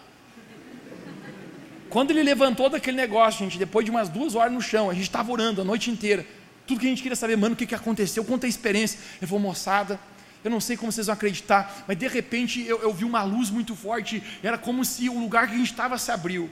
Quando 1.90 2.10
ele 2.10 2.22
levantou 2.22 2.68
daquele 2.68 2.96
negócio, 2.96 3.40
gente, 3.44 3.58
depois 3.58 3.84
de 3.84 3.90
umas 3.90 4.08
duas 4.08 4.34
horas 4.34 4.52
no 4.52 4.60
chão, 4.60 4.90
a 4.90 4.94
gente 4.94 5.04
estava 5.04 5.32
orando 5.32 5.62
a 5.62 5.64
noite 5.64 5.90
inteira. 5.90 6.24
Tudo 6.66 6.80
que 6.80 6.86
a 6.86 6.90
gente 6.90 7.02
queria 7.02 7.16
saber, 7.16 7.36
mano, 7.36 7.54
o 7.54 7.56
que, 7.56 7.66
que 7.66 7.74
aconteceu, 7.74 8.22
conta 8.24 8.46
a 8.46 8.48
experiência. 8.48 9.00
Ele 9.18 9.26
falou, 9.26 9.40
moçada, 9.40 9.98
eu 10.44 10.50
não 10.50 10.60
sei 10.60 10.76
como 10.76 10.92
vocês 10.92 11.06
vão 11.06 11.14
acreditar, 11.14 11.84
mas 11.88 11.96
de 11.96 12.06
repente 12.06 12.62
eu, 12.66 12.82
eu 12.82 12.92
vi 12.92 13.04
uma 13.04 13.22
luz 13.22 13.50
muito 13.50 13.74
forte, 13.74 14.22
era 14.42 14.58
como 14.58 14.84
se 14.84 15.08
o 15.08 15.18
lugar 15.18 15.48
que 15.48 15.54
a 15.54 15.58
gente 15.58 15.70
estava 15.70 15.96
se 15.96 16.10
abriu. 16.10 16.50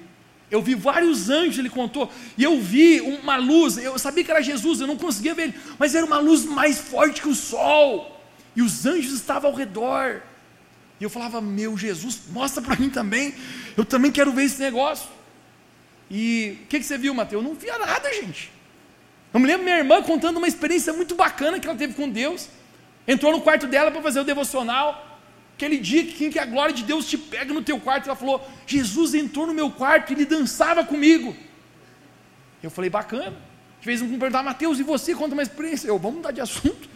Eu 0.51 0.63
vi 0.63 0.75
vários 0.75 1.29
anjos, 1.29 1.59
ele 1.59 1.69
contou, 1.69 2.11
e 2.39 2.45
eu 2.45 2.61
vi 2.61 3.01
uma 3.01 3.37
luz, 3.37 3.77
eu 3.79 3.99
sabia 3.99 4.23
que 4.23 4.31
era 4.31 4.41
Jesus, 4.41 4.81
eu 4.81 4.87
não 4.87 4.97
conseguia 4.97 5.35
ver 5.35 5.43
ele, 5.45 5.55
mas 5.79 5.95
era 5.95 6.07
uma 6.07 6.19
luz 6.19 6.45
mais 6.45 6.79
forte 6.79 7.21
que 7.21 7.29
o 7.29 7.35
sol, 7.35 8.21
e 8.55 8.63
os 8.63 8.87
anjos 8.87 9.13
estavam 9.13 9.51
ao 9.51 9.57
redor. 9.57 10.23
E 11.01 11.05
eu 11.05 11.11
falava, 11.11 11.41
meu 11.41 11.77
Jesus, 11.77 12.21
mostra 12.31 12.63
para 12.63 12.77
mim 12.77 12.89
também, 12.89 13.35
eu 13.77 13.85
também 13.85 14.13
quero 14.13 14.33
ver 14.33 14.45
esse 14.45 14.61
negócio. 14.61 15.09
E 16.11 16.59
o 16.63 16.67
que, 16.67 16.79
que 16.79 16.87
você 16.87 16.97
viu, 16.97 17.13
Mateus? 17.13 17.43
Eu 17.43 17.49
não 17.49 17.57
via 17.57 17.77
nada, 17.79 18.13
gente. 18.15 18.51
Eu 19.35 19.41
me 19.41 19.47
lembro 19.47 19.65
minha 19.65 19.79
irmã 19.79 20.03
contando 20.03 20.37
uma 20.39 20.49
experiência 20.49 20.93
muito 20.93 21.15
bacana 21.15 21.59
que 21.59 21.67
ela 21.67 21.77
teve 21.77 21.95
com 21.95 22.09
Deus. 22.09 22.49
Entrou 23.07 23.33
no 23.33 23.41
quarto 23.41 23.67
dela 23.67 23.91
para 23.91 24.01
fazer 24.01 24.21
o 24.21 24.25
devocional. 24.25 25.06
Aquele 25.57 25.79
dia 25.79 26.05
que, 26.05 26.39
a 26.39 26.45
glória 26.45 26.75
de 26.75 26.83
Deus 26.83 27.09
te 27.09 27.17
pega 27.17 27.53
no 27.55 27.63
teu 27.63 27.81
quarto, 27.81 28.07
ela 28.07 28.15
falou: 28.15 28.47
Jesus 28.67 29.15
entrou 29.15 29.47
no 29.47 29.55
meu 29.55 29.71
quarto 29.71 30.11
e 30.11 30.15
ele 30.15 30.27
dançava 30.27 30.85
comigo. 30.85 31.35
Eu 32.63 32.71
falei, 32.71 32.91
bacana. 32.91 33.35
De 33.81 33.87
vez 33.87 34.03
em 34.03 34.07
quando 34.07 34.21
perguntar, 34.21 34.43
Mateus, 34.43 34.79
e 34.79 34.83
você 34.83 35.15
conta 35.15 35.33
uma 35.33 35.43
experiência? 35.43 35.89
Eu, 35.89 35.99
vamos 35.99 36.19
mudar 36.19 36.31
de 36.31 36.43
assunto. 36.43 36.89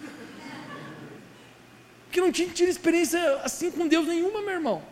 Porque 2.04 2.20
não 2.20 2.30
tinha 2.30 2.48
tido 2.48 2.68
experiência 2.68 3.18
assim 3.42 3.70
com 3.70 3.88
Deus 3.88 4.06
nenhuma, 4.06 4.42
meu 4.42 4.50
irmão. 4.50 4.82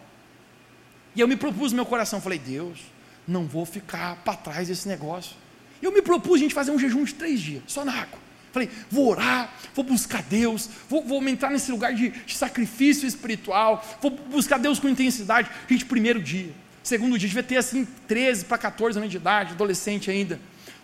E 1.14 1.20
eu 1.20 1.28
me 1.28 1.36
propus 1.36 1.72
no 1.72 1.76
meu 1.76 1.86
coração, 1.86 2.22
falei, 2.22 2.38
Deus, 2.38 2.78
não 3.26 3.46
vou 3.46 3.66
ficar 3.66 4.16
para 4.24 4.34
trás 4.34 4.68
desse 4.68 4.88
negócio. 4.88 5.36
Eu 5.82 5.92
me 5.92 6.00
propus 6.00 6.36
a 6.36 6.38
gente 6.38 6.54
fazer 6.54 6.70
um 6.70 6.78
jejum 6.78 7.04
de 7.04 7.14
três 7.14 7.38
dias, 7.38 7.62
só 7.66 7.84
na 7.84 7.92
água. 7.92 8.27
Falei, 8.58 8.70
vou 8.90 9.08
orar, 9.08 9.54
vou 9.72 9.84
buscar 9.84 10.22
Deus, 10.22 10.68
vou, 10.88 11.04
vou 11.04 11.26
entrar 11.28 11.50
nesse 11.50 11.70
lugar 11.70 11.94
de, 11.94 12.08
de, 12.08 12.34
sacrifício 12.34 13.06
espiritual, 13.06 13.86
vou 14.02 14.10
buscar 14.10 14.58
Deus 14.58 14.80
com 14.80 14.88
intensidade. 14.88 15.48
Gente, 15.68 15.84
primeiro 15.84 16.20
dia, 16.20 16.50
segundo 16.82 17.16
dia, 17.16 17.28
devia 17.28 17.42
ter 17.44 17.56
assim 17.56 17.86
13 18.08 18.46
para 18.46 18.58
14 18.58 18.98
anos 18.98 19.10
de 19.10 19.16
idade, 19.16 19.52
adolescente 19.52 20.10
ainda. 20.10 20.40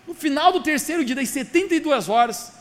No 0.07 0.15
final 0.15 0.53
do 0.53 0.63
terceiro 0.63 1.05
dia, 1.05 1.17
das 1.17 1.29
72 1.31 2.09
horas, 2.09 2.53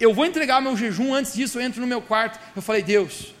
eu 0.00 0.14
vou 0.14 0.24
entregar 0.24 0.62
meu 0.62 0.74
jejum, 0.74 1.12
antes 1.12 1.34
disso 1.34 1.58
eu 1.58 1.62
entro 1.62 1.80
no 1.80 1.86
meu 1.86 2.00
quarto. 2.00 2.40
Eu 2.56 2.62
falei, 2.62 2.82
Deus, 2.82 3.34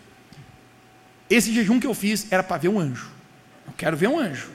esse 1.30 1.52
jejum 1.52 1.80
que 1.80 1.86
eu 1.86 1.94
fiz 1.94 2.26
era 2.30 2.42
para 2.42 2.58
ver 2.58 2.68
um 2.68 2.78
anjo. 2.78 3.10
Eu 3.66 3.72
quero 3.74 3.96
ver 3.96 4.08
um 4.08 4.18
anjo. 4.18 4.50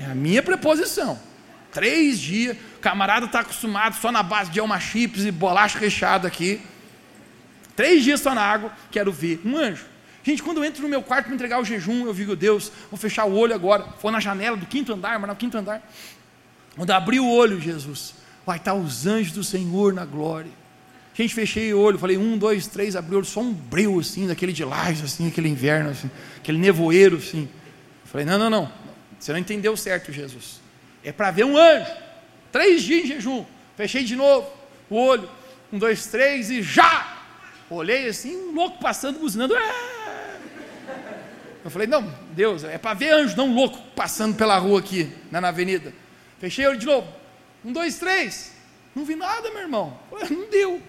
É 0.00 0.06
a 0.06 0.14
minha 0.14 0.42
preposição. 0.42 1.18
Três 1.70 2.18
dias, 2.18 2.56
camarada 2.84 3.24
está 3.24 3.40
acostumado 3.40 3.96
só 3.96 4.12
na 4.12 4.22
base 4.22 4.50
de 4.50 4.60
alma 4.60 4.78
chips 4.78 5.24
e 5.24 5.30
bolacha 5.30 5.78
recheada 5.78 6.28
aqui. 6.28 6.60
Três 7.74 8.04
dias 8.04 8.20
só 8.20 8.34
na 8.34 8.42
água, 8.42 8.70
quero 8.90 9.10
ver 9.10 9.40
um 9.42 9.56
anjo. 9.56 9.86
Gente, 10.22 10.42
quando 10.42 10.58
eu 10.58 10.64
entro 10.64 10.82
no 10.82 10.88
meu 10.88 11.02
quarto 11.02 11.26
para 11.26 11.34
entregar 11.34 11.60
o 11.60 11.64
jejum, 11.64 12.04
eu 12.04 12.12
digo, 12.12 12.36
Deus, 12.36 12.70
vou 12.90 12.98
fechar 12.98 13.24
o 13.24 13.34
olho 13.34 13.54
agora. 13.54 13.86
Vou 14.02 14.12
na 14.12 14.20
janela 14.20 14.54
do 14.54 14.66
quinto 14.66 14.92
andar, 14.92 15.18
mas 15.18 15.30
no 15.30 15.34
quinto 15.34 15.56
andar. 15.56 15.82
Quando 16.76 16.90
abri 16.90 17.18
o 17.18 17.26
olho, 17.26 17.58
Jesus, 17.58 18.14
vai 18.44 18.58
estar 18.58 18.74
os 18.74 19.06
anjos 19.06 19.32
do 19.32 19.42
Senhor 19.42 19.94
na 19.94 20.04
glória. 20.04 20.50
Gente, 21.14 21.34
fechei 21.34 21.72
o 21.72 21.80
olho, 21.80 21.98
falei 21.98 22.18
um, 22.18 22.36
dois, 22.36 22.66
três, 22.66 22.96
abri 22.96 23.14
o 23.14 23.18
olho, 23.18 23.26
só 23.26 23.40
um 23.40 23.52
breu 23.52 23.98
assim, 23.98 24.26
daquele 24.26 24.52
de 24.52 24.64
lajes, 24.64 25.02
assim, 25.02 25.26
aquele 25.26 25.48
inverno, 25.48 25.88
assim, 25.90 26.10
aquele 26.36 26.58
nevoeiro, 26.58 27.16
assim. 27.16 27.48
Falei, 28.04 28.26
não, 28.26 28.38
não, 28.38 28.50
não, 28.50 28.72
você 29.18 29.32
não 29.32 29.38
entendeu 29.38 29.74
certo, 29.74 30.12
Jesus. 30.12 30.60
É 31.02 31.12
para 31.12 31.30
ver 31.30 31.44
um 31.44 31.56
anjo. 31.56 32.03
Três 32.54 32.84
dias 32.84 33.02
em 33.02 33.06
jejum. 33.08 33.44
Fechei 33.76 34.04
de 34.04 34.14
novo 34.14 34.48
o 34.88 34.94
olho. 34.94 35.28
Um, 35.72 35.76
dois, 35.76 36.06
três 36.06 36.50
e 36.50 36.62
já! 36.62 37.18
Olhei 37.68 38.06
assim, 38.06 38.36
um 38.36 38.54
louco 38.54 38.78
passando, 38.78 39.18
buzinando. 39.18 39.56
É! 39.56 40.38
Eu 41.64 41.68
falei, 41.68 41.88
não, 41.88 42.08
Deus, 42.30 42.62
é 42.62 42.78
para 42.78 42.94
ver 42.94 43.12
anjo, 43.12 43.36
não 43.36 43.48
um 43.48 43.54
louco 43.56 43.76
passando 43.96 44.36
pela 44.36 44.56
rua 44.56 44.78
aqui, 44.78 45.10
na, 45.32 45.40
na 45.40 45.48
avenida. 45.48 45.92
Fechei 46.38 46.64
o 46.64 46.68
olho 46.70 46.78
de 46.78 46.86
novo. 46.86 47.08
Um, 47.64 47.72
dois, 47.72 47.98
três. 47.98 48.52
Não 48.94 49.04
vi 49.04 49.16
nada, 49.16 49.50
meu 49.50 49.62
irmão. 49.62 49.98
Não 50.30 50.48
deu. 50.48 50.80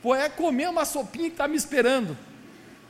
Pô, 0.00 0.14
é 0.14 0.30
comer 0.30 0.70
uma 0.70 0.86
sopinha 0.86 1.28
que 1.28 1.34
está 1.34 1.46
me 1.46 1.56
esperando. 1.58 2.16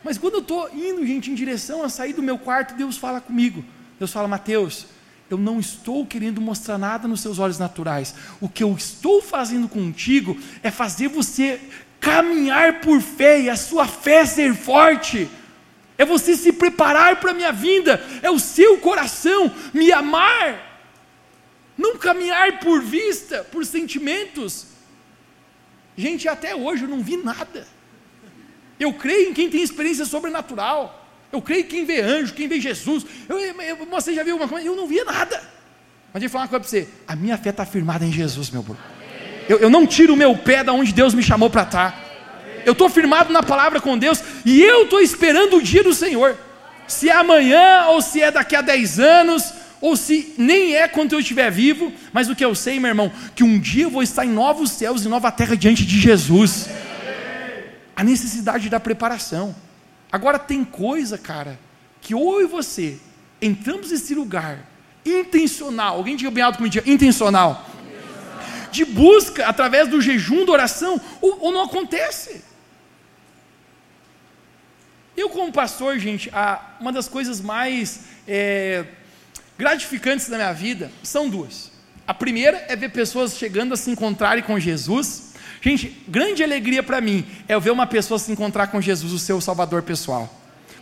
Mas 0.05 0.17
quando 0.17 0.35
eu 0.35 0.43
estou 0.43 0.71
indo, 0.73 1.05
gente, 1.05 1.29
em 1.29 1.35
direção 1.35 1.83
a 1.83 1.89
sair 1.89 2.13
do 2.13 2.23
meu 2.23 2.39
quarto, 2.39 2.77
Deus 2.77 2.97
fala 2.97 3.21
comigo. 3.21 3.65
Deus 3.99 4.13
fala, 4.13 4.29
Mateus, 4.29 4.87
eu 5.33 5.39
não 5.39 5.59
estou 5.59 6.07
querendo 6.07 6.41
mostrar 6.41 6.77
nada 6.77 7.09
nos 7.09 7.21
seus 7.21 7.39
olhos 7.39 7.59
naturais. 7.59 8.15
O 8.41 8.49
que 8.49 8.63
eu 8.63 8.73
estou 8.75 9.23
fazendo 9.23 9.69
contigo 9.69 10.39
é 10.63 10.71
fazer 10.71 11.09
você 11.09 11.61
caminhar 12.01 12.81
por 12.81 13.01
fé 13.01 13.41
e 13.41 13.49
a 13.49 13.57
sua 13.57 13.87
fé 13.87 14.27
ser 14.27 14.55
forte. 14.55 15.29
É 15.97 16.05
você 16.05 16.37
se 16.37 16.53
preparar 16.53 17.21
para 17.21 17.31
a 17.31 17.35
minha 17.35 17.53
vinda, 17.53 18.05
é 18.23 18.31
o 18.31 18.39
seu 18.39 18.79
coração 18.79 19.51
me 19.73 19.91
amar. 19.93 20.71
Não 21.79 21.97
caminhar 21.97 22.61
por 22.61 22.83
vista, 22.83 23.45
por 23.45 23.65
sentimentos. 23.65 24.67
Gente, 25.97 26.29
até 26.29 26.55
hoje 26.55 26.85
eu 26.85 26.89
não 26.89 27.03
vi 27.03 27.17
nada. 27.17 27.67
Eu 28.79 28.93
creio 28.93 29.31
em 29.31 29.35
quem 29.35 29.49
tem 29.49 29.63
experiência 29.63 30.05
sobrenatural. 30.05 31.02
Eu 31.33 31.41
creio 31.41 31.65
que 31.65 31.71
quem 31.71 31.85
vê 31.87 32.03
anjo, 32.03 32.35
quem 32.35 32.47
vê 32.47 32.61
Jesus. 32.61 33.07
Eu, 33.27 33.39
eu, 33.39 33.87
você 33.91 34.15
já 34.15 34.23
viu 34.23 34.37
uma 34.37 34.47
coisa? 34.47 34.67
Eu 34.67 34.77
não 34.77 34.87
via 34.87 35.05
nada. 35.05 35.43
Mas 36.13 36.23
eu 36.23 36.29
falar 36.29 36.45
uma 36.45 36.49
coisa 36.49 36.61
para 36.61 36.69
você. 36.69 36.89
A 37.09 37.17
minha 37.17 37.39
fé 37.39 37.49
está 37.49 37.65
firmada 37.65 38.05
em 38.05 38.13
Jesus, 38.13 38.51
meu 38.51 38.63
bro. 38.63 38.77
Eu, 39.49 39.59
eu 39.59 39.71
não 39.71 39.87
tiro 39.87 40.13
o 40.13 40.17
meu 40.17 40.37
pé 40.37 40.63
da 40.63 40.73
onde 40.73 40.93
Deus 40.93 41.15
me 41.15 41.23
chamou 41.23 41.49
para 41.49 41.63
estar. 41.63 41.93
Tá. 41.93 41.99
Eu 42.67 42.73
estou 42.73 42.89
firmado 42.91 43.33
na 43.33 43.43
palavra 43.43 43.81
com 43.81 43.97
Deus 43.97 44.23
e 44.45 44.63
eu 44.63 44.85
estou 44.85 45.01
esperando 45.01 45.57
o 45.57 45.63
dia 45.63 45.83
do 45.83 45.95
Senhor. 45.95 46.37
Se 46.87 47.09
é 47.09 47.17
amanhã 47.17 47.87
ou 47.89 48.03
se 48.03 48.21
é 48.21 48.31
daqui 48.31 48.55
a 48.55 48.61
10 48.61 49.01
anos 49.01 49.53
ou 49.81 49.97
se 49.97 50.35
nem 50.39 50.77
é 50.77 50.87
quando 50.87 51.15
eu 51.15 51.21
estiver 51.21 51.51
vivo, 51.51 51.93
mas 52.13 52.29
o 52.29 52.37
que 52.37 52.45
eu 52.45 52.55
sei, 52.55 52.79
meu 52.79 52.89
irmão, 52.89 53.11
que 53.35 53.43
um 53.43 53.59
dia 53.59 53.85
eu 53.85 53.91
vou 53.91 54.03
estar 54.03 54.25
em 54.25 54.31
novos 54.31 54.71
céus 54.71 55.05
e 55.05 55.09
nova 55.09 55.33
terra 55.33 55.57
diante 55.57 55.85
de 55.85 55.99
Jesus. 55.99 56.69
A 57.97 58.05
necessidade 58.05 58.69
da 58.69 58.79
preparação. 58.79 59.55
Agora 60.13 60.39
tem 60.39 60.63
coisa, 60.63 61.17
cara, 61.17 61.59
que 62.03 62.15
ou 62.15 62.39
eu 62.39 62.47
e 62.47 62.47
você 62.47 63.01
entramos 63.41 63.91
nesse 63.91 64.15
lugar 64.15 64.59
intencional, 65.05 65.97
alguém 65.97 66.15
diga 66.15 66.31
bem 66.31 66.45
alto 66.45 66.59
comigo, 66.59 66.77
intencional, 66.85 67.67
de 68.71 68.85
busca 68.85 69.47
através 69.47 69.89
do 69.89 70.01
jejum, 70.03 70.45
da 70.45 70.53
oração, 70.53 71.01
ou, 71.21 71.39
ou 71.41 71.53
não 71.53 71.63
acontece. 71.63 72.45
Eu, 75.17 75.29
como 75.29 75.51
pastor, 75.51 75.99
gente, 75.99 76.31
uma 76.79 76.93
das 76.93 77.09
coisas 77.09 77.41
mais 77.41 78.01
é, 78.29 78.85
gratificantes 79.59 80.29
da 80.29 80.37
minha 80.37 80.53
vida 80.53 80.91
são 81.03 81.29
duas. 81.29 81.71
A 82.07 82.15
primeira 82.15 82.65
é 82.69 82.77
ver 82.77 82.91
pessoas 82.91 83.37
chegando 83.37 83.75
a 83.75 83.77
se 83.77 83.91
encontrarem 83.91 84.43
com 84.43 84.59
Jesus 84.59 85.32
Gente, 85.63 85.97
grande 86.09 86.43
alegria 86.43 86.83
para 86.83 87.01
mim 87.01 87.25
é 87.47 87.59
ver 87.59 87.71
uma 87.71 87.87
pessoa 87.87 88.19
se 88.19 88.33
encontrar 88.33 88.67
com 88.67 88.81
Jesus, 88.81 89.13
o 89.13 89.19
seu 89.19 89.41
Salvador 89.41 89.83
pessoal. 89.83 90.29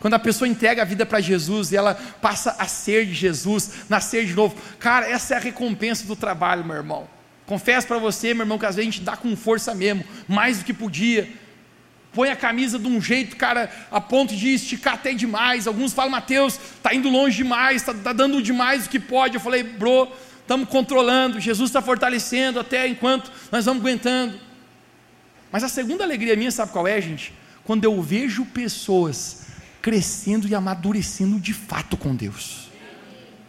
Quando 0.01 0.15
a 0.15 0.19
pessoa 0.19 0.49
entrega 0.49 0.81
a 0.81 0.87
vida 0.87 1.05
para 1.05 1.21
Jesus 1.21 1.71
e 1.71 1.77
ela 1.77 1.95
passa 1.95 2.57
a 2.59 2.67
ser 2.67 3.05
de 3.05 3.13
Jesus, 3.13 3.73
nascer 3.91 4.25
de 4.25 4.33
novo. 4.33 4.57
Cara, 4.79 5.07
essa 5.07 5.35
é 5.35 5.37
a 5.37 5.41
recompensa 5.41 6.07
do 6.07 6.17
trabalho, 6.17 6.65
meu 6.65 6.77
irmão. 6.77 7.07
Confesso 7.45 7.87
para 7.87 7.99
você, 7.99 8.33
meu 8.33 8.45
irmão, 8.45 8.59
que 8.59 8.65
às 8.65 8.77
vezes 8.77 8.89
a 8.89 8.91
gente 8.91 9.05
dá 9.05 9.19
com 9.19 9.37
força 9.37 9.75
mesmo, 9.75 10.03
mais 10.27 10.61
do 10.61 10.65
que 10.65 10.73
podia. 10.73 11.29
põe 12.15 12.31
a 12.31 12.37
camisa 12.37 12.79
de 12.79 12.87
um 12.87 13.03
jeito, 13.03 13.37
cara, 13.37 13.71
a 13.91 14.01
ponto 14.01 14.35
de 14.35 14.55
esticar 14.55 14.95
até 14.95 15.13
demais. 15.13 15.67
Alguns 15.67 15.93
falam, 15.93 16.11
Mateus, 16.11 16.59
está 16.77 16.95
indo 16.95 17.11
longe 17.11 17.37
demais, 17.37 17.83
está 17.83 17.93
tá 17.93 18.15
dando 18.15 18.43
demais 18.43 18.87
o 18.87 18.89
que 18.89 18.99
pode. 18.99 19.35
Eu 19.35 19.41
falei, 19.43 19.63
bro, 19.63 20.09
estamos 20.41 20.71
controlando, 20.71 21.39
Jesus 21.39 21.69
está 21.69 21.83
fortalecendo 21.83 22.59
até 22.59 22.89
enquanto 22.89 23.31
nós 23.53 23.67
vamos 23.67 23.83
aguentando. 23.83 24.49
Mas 25.51 25.65
a 25.65 25.69
segunda 25.69 26.05
alegria 26.05 26.37
minha, 26.37 26.51
sabe 26.51 26.73
qual 26.73 26.87
é, 26.87 27.01
gente? 27.01 27.33
Quando 27.65 27.85
eu 27.85 28.01
vejo 28.01 28.45
pessoas 28.47 29.47
crescendo 29.81 30.47
e 30.47 30.55
amadurecendo 30.55 31.39
de 31.41 31.55
fato 31.55 31.97
com 31.97 32.15
Deus. 32.15 32.71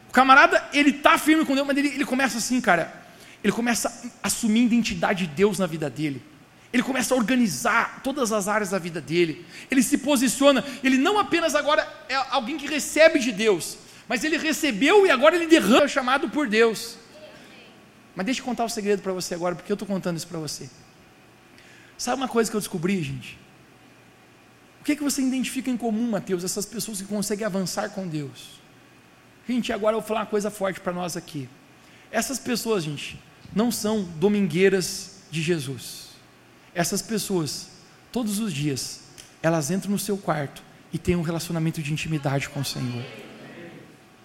O 0.09 0.11
camarada, 0.11 0.63
ele 0.73 0.89
está 0.89 1.17
firme 1.17 1.45
com 1.45 1.55
Deus, 1.55 1.67
mas 1.67 1.77
ele, 1.77 1.89
ele 1.89 2.05
começa 2.05 2.37
assim, 2.37 2.59
cara. 2.59 3.01
Ele 3.43 3.53
começa 3.53 3.89
a 4.21 4.27
assumir 4.27 4.61
a 4.61 4.65
identidade 4.65 5.25
de 5.25 5.33
Deus 5.33 5.59
na 5.59 5.65
vida 5.65 5.89
dele. 5.89 6.21
Ele 6.73 6.83
começa 6.83 7.13
a 7.13 7.17
organizar 7.17 8.01
todas 8.03 8.31
as 8.31 8.47
áreas 8.47 8.69
da 8.69 8.79
vida 8.79 9.01
dele. 9.01 9.45
Ele 9.69 9.83
se 9.83 9.97
posiciona. 9.97 10.63
Ele 10.83 10.97
não 10.97 11.19
apenas 11.19 11.55
agora 11.55 11.87
é 12.07 12.15
alguém 12.29 12.57
que 12.57 12.67
recebe 12.67 13.19
de 13.19 13.31
Deus, 13.31 13.77
mas 14.07 14.23
ele 14.23 14.37
recebeu 14.37 15.05
e 15.05 15.09
agora 15.09 15.35
ele 15.35 15.47
derrama, 15.47 15.87
chamado 15.87 16.29
por 16.29 16.47
Deus. 16.47 16.95
Mas 18.15 18.25
deixa 18.25 18.41
eu 18.41 18.45
contar 18.45 18.63
o 18.63 18.65
um 18.67 18.69
segredo 18.69 19.01
para 19.01 19.11
você 19.11 19.33
agora, 19.33 19.55
porque 19.55 19.71
eu 19.71 19.75
estou 19.75 19.87
contando 19.87 20.17
isso 20.17 20.27
para 20.27 20.39
você. 20.39 20.69
Sabe 22.01 22.17
uma 22.17 22.27
coisa 22.27 22.49
que 22.49 22.57
eu 22.57 22.59
descobri, 22.59 23.03
gente? 23.03 23.37
O 24.79 24.83
que, 24.83 24.93
é 24.93 24.95
que 24.95 25.03
você 25.03 25.21
identifica 25.21 25.69
em 25.69 25.77
comum, 25.77 26.09
Mateus, 26.09 26.43
essas 26.43 26.65
pessoas 26.65 26.99
que 26.99 27.07
conseguem 27.07 27.45
avançar 27.45 27.91
com 27.91 28.07
Deus? 28.07 28.59
Gente, 29.47 29.71
agora 29.71 29.95
eu 29.95 30.01
vou 30.01 30.07
falar 30.07 30.21
uma 30.21 30.25
coisa 30.25 30.49
forte 30.49 30.79
para 30.79 30.91
nós 30.91 31.15
aqui. 31.15 31.47
Essas 32.11 32.39
pessoas, 32.39 32.83
gente, 32.83 33.21
não 33.53 33.71
são 33.71 34.01
domingueiras 34.01 35.17
de 35.29 35.43
Jesus. 35.43 36.07
Essas 36.73 37.03
pessoas, 37.03 37.67
todos 38.11 38.39
os 38.39 38.51
dias, 38.51 39.01
elas 39.43 39.69
entram 39.69 39.91
no 39.91 39.99
seu 39.99 40.17
quarto 40.17 40.63
e 40.91 40.97
têm 40.97 41.15
um 41.15 41.21
relacionamento 41.21 41.83
de 41.83 41.93
intimidade 41.93 42.49
com 42.49 42.61
o 42.61 42.65
Senhor. 42.65 43.05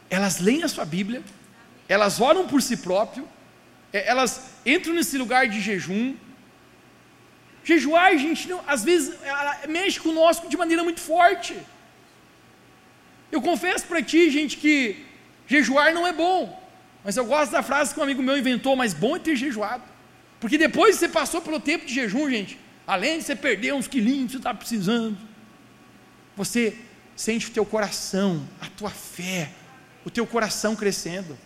Elas 0.08 0.40
leem 0.40 0.62
a 0.62 0.68
sua 0.68 0.86
Bíblia, 0.86 1.22
elas 1.86 2.22
oram 2.22 2.48
por 2.48 2.62
si 2.62 2.78
próprio, 2.78 3.28
é, 3.92 4.08
elas 4.08 4.52
entram 4.64 4.94
nesse 4.94 5.18
lugar 5.18 5.46
de 5.46 5.60
jejum. 5.60 6.16
Jejuar, 7.70 8.16
gente, 8.16 8.48
não, 8.48 8.62
às 8.64 8.84
vezes 8.84 9.12
mexe 9.68 9.98
conosco 9.98 10.48
de 10.48 10.56
maneira 10.56 10.84
muito 10.84 11.00
forte. 11.00 11.52
Eu 13.32 13.42
confesso 13.42 13.84
para 13.88 14.00
ti, 14.00 14.30
gente, 14.30 14.56
que 14.56 15.04
jejuar 15.48 15.92
não 15.92 16.06
é 16.06 16.12
bom. 16.12 16.40
Mas 17.02 17.16
eu 17.16 17.24
gosto 17.24 17.50
da 17.50 17.64
frase 17.64 17.92
que 17.92 17.98
um 17.98 18.04
amigo 18.04 18.22
meu 18.22 18.38
inventou, 18.38 18.76
mas 18.76 18.94
bom 18.94 19.16
é 19.16 19.18
ter 19.18 19.34
jejuado. 19.34 19.82
Porque 20.38 20.56
depois 20.56 20.94
que 20.94 21.00
você 21.00 21.08
passou 21.08 21.40
pelo 21.40 21.58
tempo 21.58 21.84
de 21.86 21.92
jejum, 21.92 22.30
gente, 22.30 22.56
além 22.86 23.18
de 23.18 23.24
você 23.24 23.34
perder 23.34 23.74
uns 23.74 23.88
quilinhos 23.88 24.26
que 24.26 24.32
você 24.32 24.38
está 24.38 24.54
precisando, 24.54 25.18
você 26.36 26.78
sente 27.16 27.48
o 27.48 27.50
teu 27.50 27.66
coração, 27.66 28.48
a 28.60 28.66
tua 28.66 28.90
fé, 28.90 29.50
o 30.04 30.10
teu 30.10 30.24
coração 30.24 30.76
crescendo. 30.76 31.36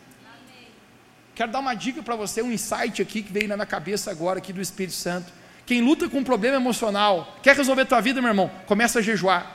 Quero 1.35 1.51
dar 1.51 1.61
uma 1.61 1.73
dica 1.73 2.03
para 2.03 2.15
você, 2.15 2.43
um 2.43 2.53
insight 2.53 3.01
aqui 3.01 3.23
que 3.23 3.33
veio 3.33 3.49
na 3.49 3.57
minha 3.57 3.67
cabeça 3.67 4.11
agora, 4.11 4.39
aqui 4.39 4.53
do 4.53 4.61
Espírito 4.61 4.97
Santo. 4.97 5.40
Quem 5.71 5.81
luta 5.81 6.09
com 6.09 6.19
um 6.19 6.25
problema 6.25 6.57
emocional, 6.57 7.39
quer 7.45 7.55
resolver 7.55 7.83
a 7.83 7.87
tua 7.87 8.01
vida, 8.01 8.21
meu 8.21 8.31
irmão, 8.31 8.51
começa 8.67 8.99
a 8.99 9.03
jejuar. 9.03 9.55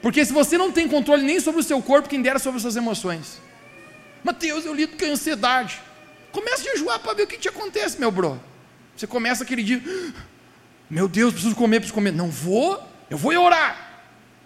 Porque 0.00 0.24
se 0.24 0.32
você 0.32 0.56
não 0.56 0.72
tem 0.72 0.88
controle 0.88 1.22
nem 1.22 1.38
sobre 1.38 1.60
o 1.60 1.62
seu 1.62 1.82
corpo, 1.82 2.08
quem 2.08 2.22
dera 2.22 2.38
sobre 2.38 2.56
as 2.56 2.62
suas 2.62 2.76
emoções. 2.76 3.38
Mateus, 4.24 4.64
eu 4.64 4.74
lido 4.74 4.96
com 4.96 5.04
a 5.04 5.08
ansiedade. 5.08 5.80
Começa 6.32 6.62
a 6.62 6.72
jejuar 6.72 6.98
para 7.00 7.12
ver 7.12 7.24
o 7.24 7.26
que 7.26 7.36
te 7.36 7.46
acontece, 7.46 8.00
meu 8.00 8.10
bro. 8.10 8.40
Você 8.96 9.06
começa 9.06 9.44
aquele 9.44 9.62
dia, 9.62 9.82
meu 10.88 11.06
Deus, 11.06 11.34
preciso 11.34 11.54
comer, 11.54 11.80
preciso 11.80 11.94
comer. 11.94 12.12
Não 12.14 12.30
vou, 12.30 12.82
eu 13.10 13.18
vou 13.18 13.36
orar. 13.38 14.00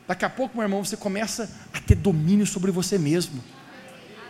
Daqui 0.08 0.24
a 0.24 0.30
pouco, 0.30 0.56
meu 0.56 0.64
irmão, 0.64 0.84
você 0.84 0.96
começa 0.96 1.48
a 1.72 1.80
ter 1.80 1.94
domínio 1.94 2.44
sobre 2.44 2.72
você 2.72 2.98
mesmo. 2.98 3.40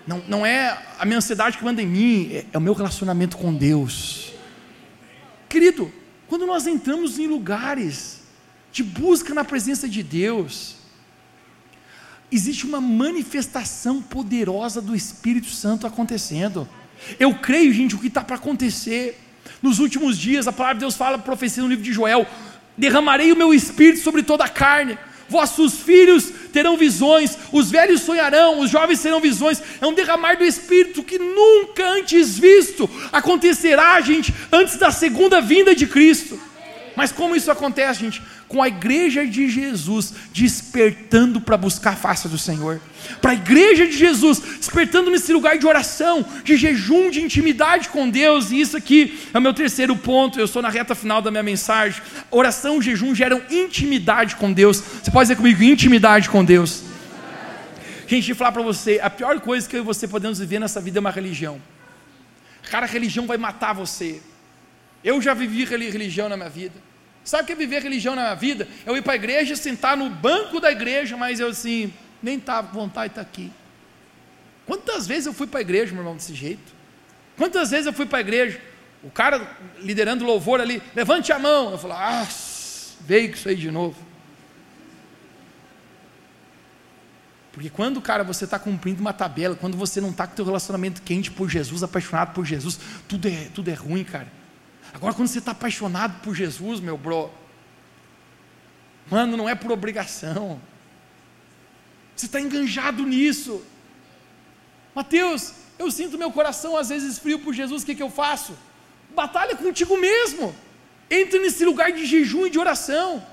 Não, 0.06 0.22
não 0.28 0.44
é 0.44 0.78
a 0.98 1.06
minha 1.06 1.16
ansiedade 1.16 1.56
que 1.56 1.64
manda 1.64 1.80
em 1.80 1.86
mim, 1.86 2.30
é, 2.30 2.44
é 2.52 2.58
o 2.58 2.60
meu 2.60 2.74
relacionamento 2.74 3.38
com 3.38 3.54
Deus. 3.54 4.34
Querido, 5.48 5.90
quando 6.32 6.46
nós 6.46 6.66
entramos 6.66 7.18
em 7.18 7.26
lugares 7.26 8.20
de 8.72 8.82
busca 8.82 9.34
na 9.34 9.44
presença 9.44 9.86
de 9.86 10.02
Deus, 10.02 10.76
existe 12.32 12.64
uma 12.64 12.80
manifestação 12.80 14.00
poderosa 14.00 14.80
do 14.80 14.96
Espírito 14.96 15.48
Santo 15.48 15.86
acontecendo. 15.86 16.66
Eu 17.20 17.34
creio, 17.34 17.70
gente, 17.70 17.94
o 17.94 17.98
que 17.98 18.06
está 18.06 18.24
para 18.24 18.36
acontecer. 18.36 19.20
Nos 19.60 19.78
últimos 19.78 20.16
dias, 20.16 20.48
a 20.48 20.52
palavra 20.52 20.76
de 20.76 20.80
Deus 20.80 20.94
fala, 20.94 21.18
profecia 21.18 21.62
no 21.62 21.68
livro 21.68 21.84
de 21.84 21.92
Joel: 21.92 22.26
derramarei 22.78 23.30
o 23.30 23.36
meu 23.36 23.52
espírito 23.52 24.02
sobre 24.02 24.22
toda 24.22 24.44
a 24.44 24.48
carne. 24.48 24.96
Vossos 25.28 25.80
filhos 25.80 26.32
terão 26.52 26.76
visões, 26.76 27.36
os 27.50 27.70
velhos 27.70 28.02
sonharão, 28.02 28.60
os 28.60 28.70
jovens 28.70 29.02
terão 29.02 29.20
visões. 29.20 29.62
É 29.80 29.86
um 29.86 29.94
derramar 29.94 30.36
do 30.36 30.44
Espírito 30.44 31.02
que 31.02 31.18
nunca 31.18 31.84
antes 31.88 32.38
visto 32.38 32.88
acontecerá, 33.10 34.00
gente, 34.00 34.32
antes 34.52 34.76
da 34.76 34.90
segunda 34.90 35.40
vinda 35.40 35.74
de 35.74 35.86
Cristo. 35.86 36.38
Mas 36.94 37.10
como 37.10 37.34
isso 37.34 37.50
acontece, 37.50 38.00
gente? 38.00 38.22
Com 38.52 38.62
a 38.62 38.68
igreja 38.68 39.26
de 39.26 39.48
Jesus 39.48 40.12
despertando 40.30 41.40
para 41.40 41.56
buscar 41.56 41.94
a 41.94 41.96
face 41.96 42.28
do 42.28 42.36
Senhor. 42.36 42.82
Para 43.18 43.30
a 43.30 43.34
igreja 43.34 43.86
de 43.86 43.96
Jesus 43.96 44.40
despertando 44.58 45.10
nesse 45.10 45.32
lugar 45.32 45.56
de 45.56 45.66
oração, 45.66 46.22
de 46.44 46.58
jejum, 46.58 47.08
de 47.08 47.22
intimidade 47.22 47.88
com 47.88 48.10
Deus. 48.10 48.50
E 48.50 48.60
isso 48.60 48.76
aqui 48.76 49.18
é 49.32 49.38
o 49.38 49.40
meu 49.40 49.54
terceiro 49.54 49.96
ponto. 49.96 50.38
Eu 50.38 50.44
estou 50.44 50.60
na 50.60 50.68
reta 50.68 50.94
final 50.94 51.22
da 51.22 51.30
minha 51.30 51.42
mensagem. 51.42 52.02
Oração 52.30 52.78
e 52.78 52.82
jejum 52.82 53.14
geram 53.14 53.40
intimidade 53.50 54.36
com 54.36 54.52
Deus. 54.52 54.82
Você 55.02 55.10
pode 55.10 55.28
dizer 55.28 55.36
comigo, 55.36 55.62
intimidade 55.62 56.28
com 56.28 56.44
Deus. 56.44 56.82
Gente, 58.06 58.28
eu 58.28 58.36
falar 58.36 58.52
para 58.52 58.60
você, 58.60 59.00
a 59.02 59.08
pior 59.08 59.40
coisa 59.40 59.66
que 59.66 59.74
eu 59.74 59.80
e 59.80 59.82
você 59.82 60.06
podemos 60.06 60.38
viver 60.38 60.58
nessa 60.58 60.78
vida 60.78 60.98
é 60.98 61.00
uma 61.00 61.10
religião. 61.10 61.58
Cara, 62.70 62.84
a 62.84 62.88
religião 62.88 63.26
vai 63.26 63.38
matar 63.38 63.72
você. 63.72 64.20
Eu 65.02 65.22
já 65.22 65.32
vivi 65.32 65.64
religião 65.64 66.28
na 66.28 66.36
minha 66.36 66.50
vida. 66.50 66.91
Sabe 67.24 67.44
o 67.44 67.46
que 67.46 67.52
é 67.52 67.56
viver 67.56 67.82
religião 67.82 68.16
na 68.16 68.34
vida? 68.34 68.68
Eu 68.84 68.96
ir 68.96 69.02
para 69.02 69.12
a 69.12 69.16
igreja, 69.16 69.54
sentar 69.54 69.96
no 69.96 70.10
banco 70.10 70.60
da 70.60 70.70
igreja, 70.70 71.16
mas 71.16 71.38
eu 71.38 71.48
assim, 71.48 71.92
nem 72.22 72.36
estava 72.36 72.68
com 72.68 72.74
vontade 72.74 73.08
de 73.08 73.20
estar 73.20 73.22
aqui. 73.22 73.52
Quantas 74.66 75.06
vezes 75.06 75.26
eu 75.26 75.32
fui 75.32 75.46
para 75.46 75.60
a 75.60 75.62
igreja, 75.62 75.92
meu 75.92 76.00
irmão, 76.00 76.16
desse 76.16 76.34
jeito? 76.34 76.72
Quantas 77.36 77.70
vezes 77.70 77.86
eu 77.86 77.92
fui 77.92 78.06
para 78.06 78.18
a 78.18 78.20
igreja? 78.20 78.60
O 79.02 79.10
cara 79.10 79.56
liderando 79.80 80.24
louvor 80.24 80.60
ali, 80.60 80.82
levante 80.94 81.32
a 81.32 81.38
mão. 81.38 81.72
Eu 81.72 81.78
falo, 81.78 81.94
ah, 81.94 82.26
veio 83.00 83.28
com 83.28 83.34
isso 83.36 83.48
aí 83.48 83.56
de 83.56 83.70
novo. 83.70 83.96
Porque 87.52 87.68
quando, 87.68 88.00
cara, 88.00 88.24
você 88.24 88.44
está 88.44 88.58
cumprindo 88.58 89.00
uma 89.00 89.12
tabela, 89.12 89.54
quando 89.54 89.76
você 89.76 90.00
não 90.00 90.10
está 90.10 90.26
com 90.26 90.32
o 90.32 90.36
teu 90.36 90.44
relacionamento 90.44 91.02
quente 91.02 91.30
por 91.30 91.50
Jesus, 91.50 91.82
apaixonado 91.82 92.32
por 92.32 92.46
Jesus, 92.46 92.80
tudo 93.06 93.28
é, 93.28 93.48
tudo 93.54 93.70
é 93.70 93.74
ruim, 93.74 94.04
cara. 94.04 94.28
Agora, 94.92 95.14
quando 95.14 95.28
você 95.28 95.38
está 95.38 95.52
apaixonado 95.52 96.20
por 96.22 96.34
Jesus, 96.34 96.80
meu 96.80 96.98
bro, 96.98 97.30
mano, 99.10 99.36
não 99.36 99.48
é 99.48 99.54
por 99.54 99.72
obrigação. 99.72 100.60
Você 102.14 102.26
está 102.26 102.40
enganjado 102.40 103.04
nisso. 103.04 103.64
Mateus, 104.94 105.54
eu 105.78 105.90
sinto 105.90 106.18
meu 106.18 106.30
coração 106.30 106.76
às 106.76 106.90
vezes 106.90 107.18
frio 107.18 107.38
por 107.38 107.54
Jesus, 107.54 107.82
o 107.82 107.86
que, 107.86 107.94
que 107.94 108.02
eu 108.02 108.10
faço? 108.10 108.56
Batalha 109.14 109.56
contigo 109.56 109.96
mesmo. 109.96 110.54
Entre 111.10 111.38
nesse 111.40 111.64
lugar 111.64 111.90
de 111.92 112.06
jejum 112.06 112.46
e 112.46 112.50
de 112.50 112.58
oração. 112.58 113.26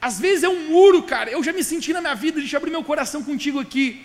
Às 0.00 0.18
vezes 0.18 0.42
é 0.42 0.48
um 0.48 0.68
muro, 0.68 1.02
cara. 1.02 1.30
Eu 1.30 1.42
já 1.44 1.52
me 1.52 1.62
senti 1.62 1.92
na 1.92 2.00
minha 2.00 2.14
vida, 2.14 2.40
deixa 2.40 2.56
eu 2.56 2.58
abrir 2.58 2.70
meu 2.70 2.82
coração 2.82 3.22
contigo 3.22 3.60
aqui. 3.60 4.04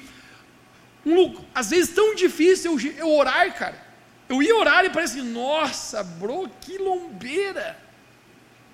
Um, 1.05 1.35
às 1.55 1.69
vezes 1.69 1.95
tão 1.95 2.13
difícil 2.13 2.77
eu, 2.77 2.91
eu 2.97 3.09
orar, 3.09 3.57
cara. 3.57 3.86
Eu 4.29 4.43
ia 4.43 4.55
orar 4.55 4.83
e 4.85 4.89
parece, 4.89 5.21
nossa, 5.21 6.03
bro, 6.03 6.49
que 6.61 6.77
lombeira. 6.77 7.77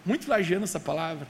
Muito 0.06 0.26
flagiando 0.26 0.64
essa 0.64 0.80
palavra. 0.80 1.28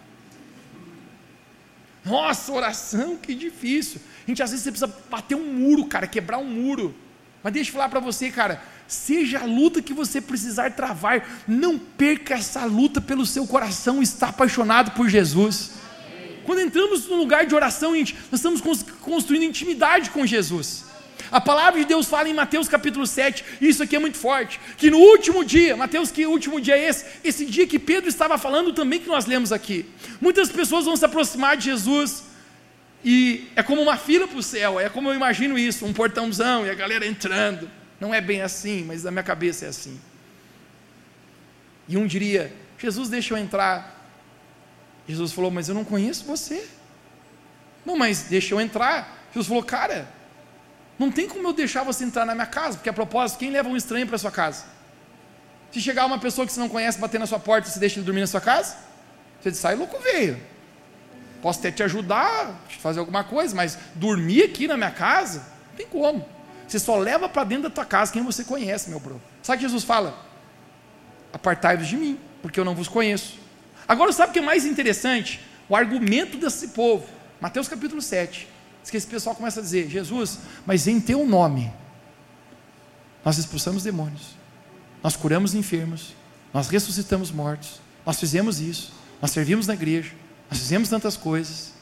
Nossa, 2.05 2.51
oração, 2.51 3.17
que 3.17 3.34
difícil. 3.34 4.01
Gente, 4.28 4.41
às 4.41 4.51
vezes 4.51 4.63
você 4.63 4.71
precisa 4.71 5.01
bater 5.09 5.36
um 5.36 5.53
muro, 5.53 5.86
cara, 5.86 6.07
quebrar 6.07 6.38
um 6.38 6.45
muro. 6.45 6.95
Mas 7.41 7.53
deixa 7.53 7.69
eu 7.69 7.74
falar 7.74 7.89
para 7.89 7.99
você, 7.99 8.32
cara, 8.32 8.61
seja 8.88 9.39
a 9.39 9.45
luta 9.45 9.82
que 9.82 9.93
você 9.93 10.21
precisar 10.21 10.71
travar, 10.71 11.43
não 11.47 11.78
perca 11.78 12.36
essa 12.36 12.63
luta 12.65 13.01
pelo 13.01 13.26
seu 13.26 13.45
coração 13.45 14.01
estar 14.01 14.30
apaixonado 14.30 14.91
por 14.91 15.09
Jesus. 15.09 15.71
Quando 16.45 16.61
entramos 16.61 17.07
no 17.07 17.15
lugar 17.15 17.45
de 17.45 17.55
oração, 17.55 17.95
gente, 17.95 18.15
nós 18.32 18.39
estamos 18.39 18.61
construindo 19.01 19.43
intimidade 19.43 20.09
com 20.09 20.26
Jesus. 20.26 20.86
A 21.34 21.41
palavra 21.41 21.79
de 21.79 21.88
Deus 21.88 22.05
fala 22.05 22.29
em 22.29 22.34
Mateus 22.34 22.67
capítulo 22.67 23.07
7, 23.07 23.43
e 23.59 23.67
isso 23.67 23.81
aqui 23.81 23.95
é 23.95 23.99
muito 23.99 24.19
forte, 24.19 24.59
que 24.77 24.91
no 24.91 24.99
último 24.99 25.43
dia, 25.43 25.75
Mateus, 25.75 26.11
que 26.11 26.27
último 26.27 26.61
dia 26.61 26.77
é 26.77 26.88
esse? 26.88 27.05
Esse 27.23 27.43
dia 27.43 27.65
que 27.65 27.79
Pedro 27.79 28.07
estava 28.07 28.38
falando 28.38 28.71
também 28.71 28.99
que 28.99 29.07
nós 29.07 29.25
lemos 29.25 29.51
aqui. 29.51 29.84
Muitas 30.21 30.51
pessoas 30.51 30.86
vão 30.86 30.95
se 30.95 31.03
aproximar 31.03 31.57
de 31.57 31.63
Jesus 31.63 32.25
e 33.03 33.47
é 33.55 33.63
como 33.63 33.81
uma 33.81 33.97
fila 33.97 34.27
para 34.27 34.38
o 34.38 34.43
céu, 34.43 34.79
é 34.79 34.89
como 34.89 35.09
eu 35.09 35.15
imagino 35.15 35.57
isso, 35.57 35.88
um 35.88 35.91
portãozão 35.91 36.67
e 36.67 36.69
a 36.69 36.75
galera 36.75 37.03
entrando. 37.03 37.67
Não 37.99 38.13
é 38.13 38.21
bem 38.21 38.43
assim, 38.43 38.84
mas 38.84 39.03
na 39.03 39.09
minha 39.09 39.23
cabeça 39.23 39.65
é 39.65 39.69
assim. 39.69 39.99
E 41.89 41.97
um 41.97 42.05
diria: 42.05 42.53
Jesus, 42.77 43.09
deixa 43.09 43.34
eu 43.34 43.39
entrar. 43.39 44.07
Jesus 45.07 45.31
falou: 45.31 45.49
Mas 45.49 45.67
eu 45.67 45.73
não 45.73 45.84
conheço 45.84 46.25
você. 46.25 46.67
Não, 47.84 47.97
mas 47.97 48.21
deixa 48.23 48.53
eu 48.53 48.61
entrar. 48.61 49.27
Jesus 49.34 49.47
falou: 49.47 49.63
Cara, 49.63 50.07
não 51.05 51.11
tem 51.11 51.27
como 51.27 51.47
eu 51.47 51.53
deixar 51.53 51.83
você 51.83 52.03
entrar 52.03 52.25
na 52.25 52.33
minha 52.33 52.47
casa, 52.47 52.77
porque 52.77 52.89
a 52.89 52.93
propósito, 52.93 53.39
quem 53.39 53.49
leva 53.51 53.69
um 53.69 53.77
estranho 53.77 54.07
para 54.07 54.17
sua 54.17 54.31
casa? 54.31 54.65
Se 55.71 55.81
chegar 55.81 56.05
uma 56.05 56.19
pessoa 56.19 56.45
que 56.45 56.53
você 56.53 56.59
não 56.59 56.69
conhece 56.69 56.99
bater 56.99 57.19
na 57.19 57.25
sua 57.25 57.39
porta, 57.39 57.69
você 57.69 57.79
deixa 57.79 57.97
ele 57.99 58.05
dormir 58.05 58.21
na 58.21 58.27
sua 58.27 58.41
casa? 58.41 58.75
Você 59.41 59.51
diz, 59.51 59.59
sai 59.59 59.75
louco 59.75 59.99
veio. 59.99 60.39
Posso 61.41 61.59
até 61.59 61.71
te 61.71 61.83
ajudar, 61.83 62.55
fazer 62.79 62.99
alguma 62.99 63.23
coisa, 63.23 63.55
mas 63.55 63.77
dormir 63.95 64.43
aqui 64.43 64.67
na 64.67 64.77
minha 64.77 64.91
casa, 64.91 65.39
não 65.69 65.75
tem 65.75 65.87
como. 65.87 66.25
Você 66.67 66.79
só 66.79 66.97
leva 66.97 67.27
para 67.27 67.43
dentro 67.43 67.63
da 67.63 67.69
tua 67.69 67.85
casa 67.85 68.13
quem 68.13 68.23
você 68.23 68.43
conhece, 68.43 68.89
meu 68.89 68.99
bro. 68.99 69.21
Sabe 69.41 69.57
o 69.57 69.59
que 69.59 69.65
Jesus 69.65 69.83
fala? 69.83 70.17
Apartai-vos 71.33 71.87
de 71.87 71.97
mim, 71.97 72.19
porque 72.41 72.59
eu 72.59 72.63
não 72.63 72.75
vos 72.75 72.87
conheço. 72.87 73.37
Agora, 73.87 74.11
sabe 74.13 74.29
o 74.29 74.33
que 74.33 74.39
é 74.39 74.43
mais 74.43 74.65
interessante? 74.65 75.41
O 75.67 75.75
argumento 75.75 76.37
desse 76.37 76.69
povo. 76.69 77.05
Mateus 77.41 77.67
capítulo 77.67 78.01
7. 78.01 78.47
Diz 78.84 78.91
que 78.91 78.97
esse 78.97 79.07
pessoal 79.07 79.36
começa 79.36 79.59
a 79.59 79.63
dizer: 79.63 79.89
Jesus, 79.89 80.38
mas 80.65 80.86
em 80.88 81.01
teu 81.01 81.25
nome, 81.25 81.73
nós 83.25 83.39
expulsamos 83.39 83.81
demônios 83.81 84.43
nós 85.03 85.17
curamos 85.17 85.53
enfermos, 85.53 86.15
nós 86.53 86.69
ressuscitamos 86.69 87.29
mortos, 87.29 87.81
nós 88.05 88.17
fizemos 88.17 88.61
isso, 88.61 88.93
nós 89.21 89.31
servimos 89.31 89.67
na 89.67 89.73
igreja, 89.73 90.13
nós 90.49 90.59
fizemos 90.59 90.88
tantas 90.88 91.17
coisas. 91.17 91.73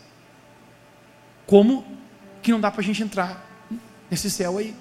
Como 1.45 1.85
que 2.41 2.51
não 2.51 2.59
dá 2.59 2.71
para 2.71 2.81
a 2.81 2.83
gente 2.83 3.03
entrar 3.03 3.45
nesse 4.09 4.31
céu 4.31 4.57
aí? 4.57 4.75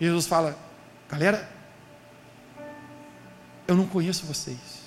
Jesus 0.00 0.26
fala, 0.26 0.58
galera, 1.08 1.50
eu 3.68 3.76
não 3.76 3.86
conheço 3.86 4.24
vocês. 4.24 4.80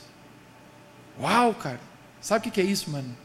Uau, 1.19 1.53
cara, 1.53 1.79
sabe 2.19 2.47
o 2.47 2.51
que 2.51 2.59
é 2.59 2.63
isso, 2.63 2.89
mano? 2.89 3.15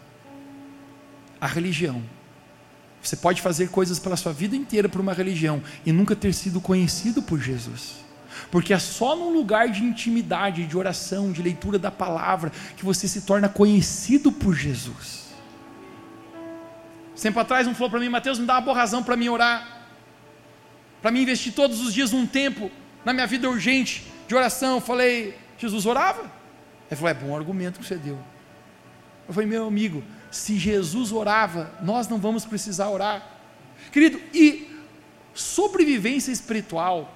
A 1.40 1.46
religião. 1.46 2.02
Você 3.02 3.16
pode 3.16 3.40
fazer 3.40 3.68
coisas 3.68 3.98
pela 3.98 4.16
sua 4.16 4.32
vida 4.32 4.56
inteira 4.56 4.88
por 4.88 5.00
uma 5.00 5.12
religião 5.12 5.62
e 5.86 5.92
nunca 5.92 6.16
ter 6.16 6.32
sido 6.32 6.60
conhecido 6.60 7.22
por 7.22 7.40
Jesus. 7.40 7.96
Porque 8.50 8.72
é 8.72 8.78
só 8.78 9.16
num 9.16 9.32
lugar 9.32 9.68
de 9.68 9.82
intimidade, 9.84 10.66
de 10.66 10.76
oração, 10.76 11.32
de 11.32 11.42
leitura 11.42 11.78
da 11.78 11.90
palavra, 11.90 12.52
que 12.76 12.84
você 12.84 13.06
se 13.08 13.22
torna 13.22 13.48
conhecido 13.48 14.32
por 14.32 14.54
Jesus. 14.54 15.28
Tempo 17.20 17.40
atrás 17.40 17.66
um 17.66 17.74
falou 17.74 17.90
para 17.90 17.98
mim, 17.98 18.08
Mateus, 18.08 18.38
me 18.38 18.46
dá 18.46 18.54
uma 18.54 18.60
boa 18.60 18.76
razão 18.76 19.02
para 19.02 19.16
mim 19.16 19.28
orar, 19.28 19.86
para 21.02 21.10
mim 21.10 21.22
investir 21.22 21.52
todos 21.52 21.80
os 21.80 21.92
dias 21.92 22.12
um 22.12 22.24
tempo 22.26 22.70
na 23.04 23.12
minha 23.12 23.26
vida 23.26 23.48
urgente 23.50 24.06
de 24.28 24.34
oração. 24.36 24.76
Eu 24.76 24.80
falei, 24.80 25.36
Jesus 25.58 25.84
orava? 25.84 26.30
Ele 26.88 26.96
falou, 26.96 27.08
é 27.08 27.14
bom 27.14 27.36
argumento 27.36 27.80
que 27.80 27.86
você 27.86 27.96
deu. 27.96 28.18
Eu 29.26 29.34
falei, 29.34 29.48
meu 29.48 29.66
amigo, 29.66 30.02
se 30.30 30.58
Jesus 30.58 31.12
orava, 31.12 31.72
nós 31.82 32.08
não 32.08 32.18
vamos 32.18 32.44
precisar 32.44 32.88
orar. 32.88 33.26
Querido, 33.90 34.20
e 34.34 34.70
sobrevivência 35.34 36.30
espiritual 36.30 37.14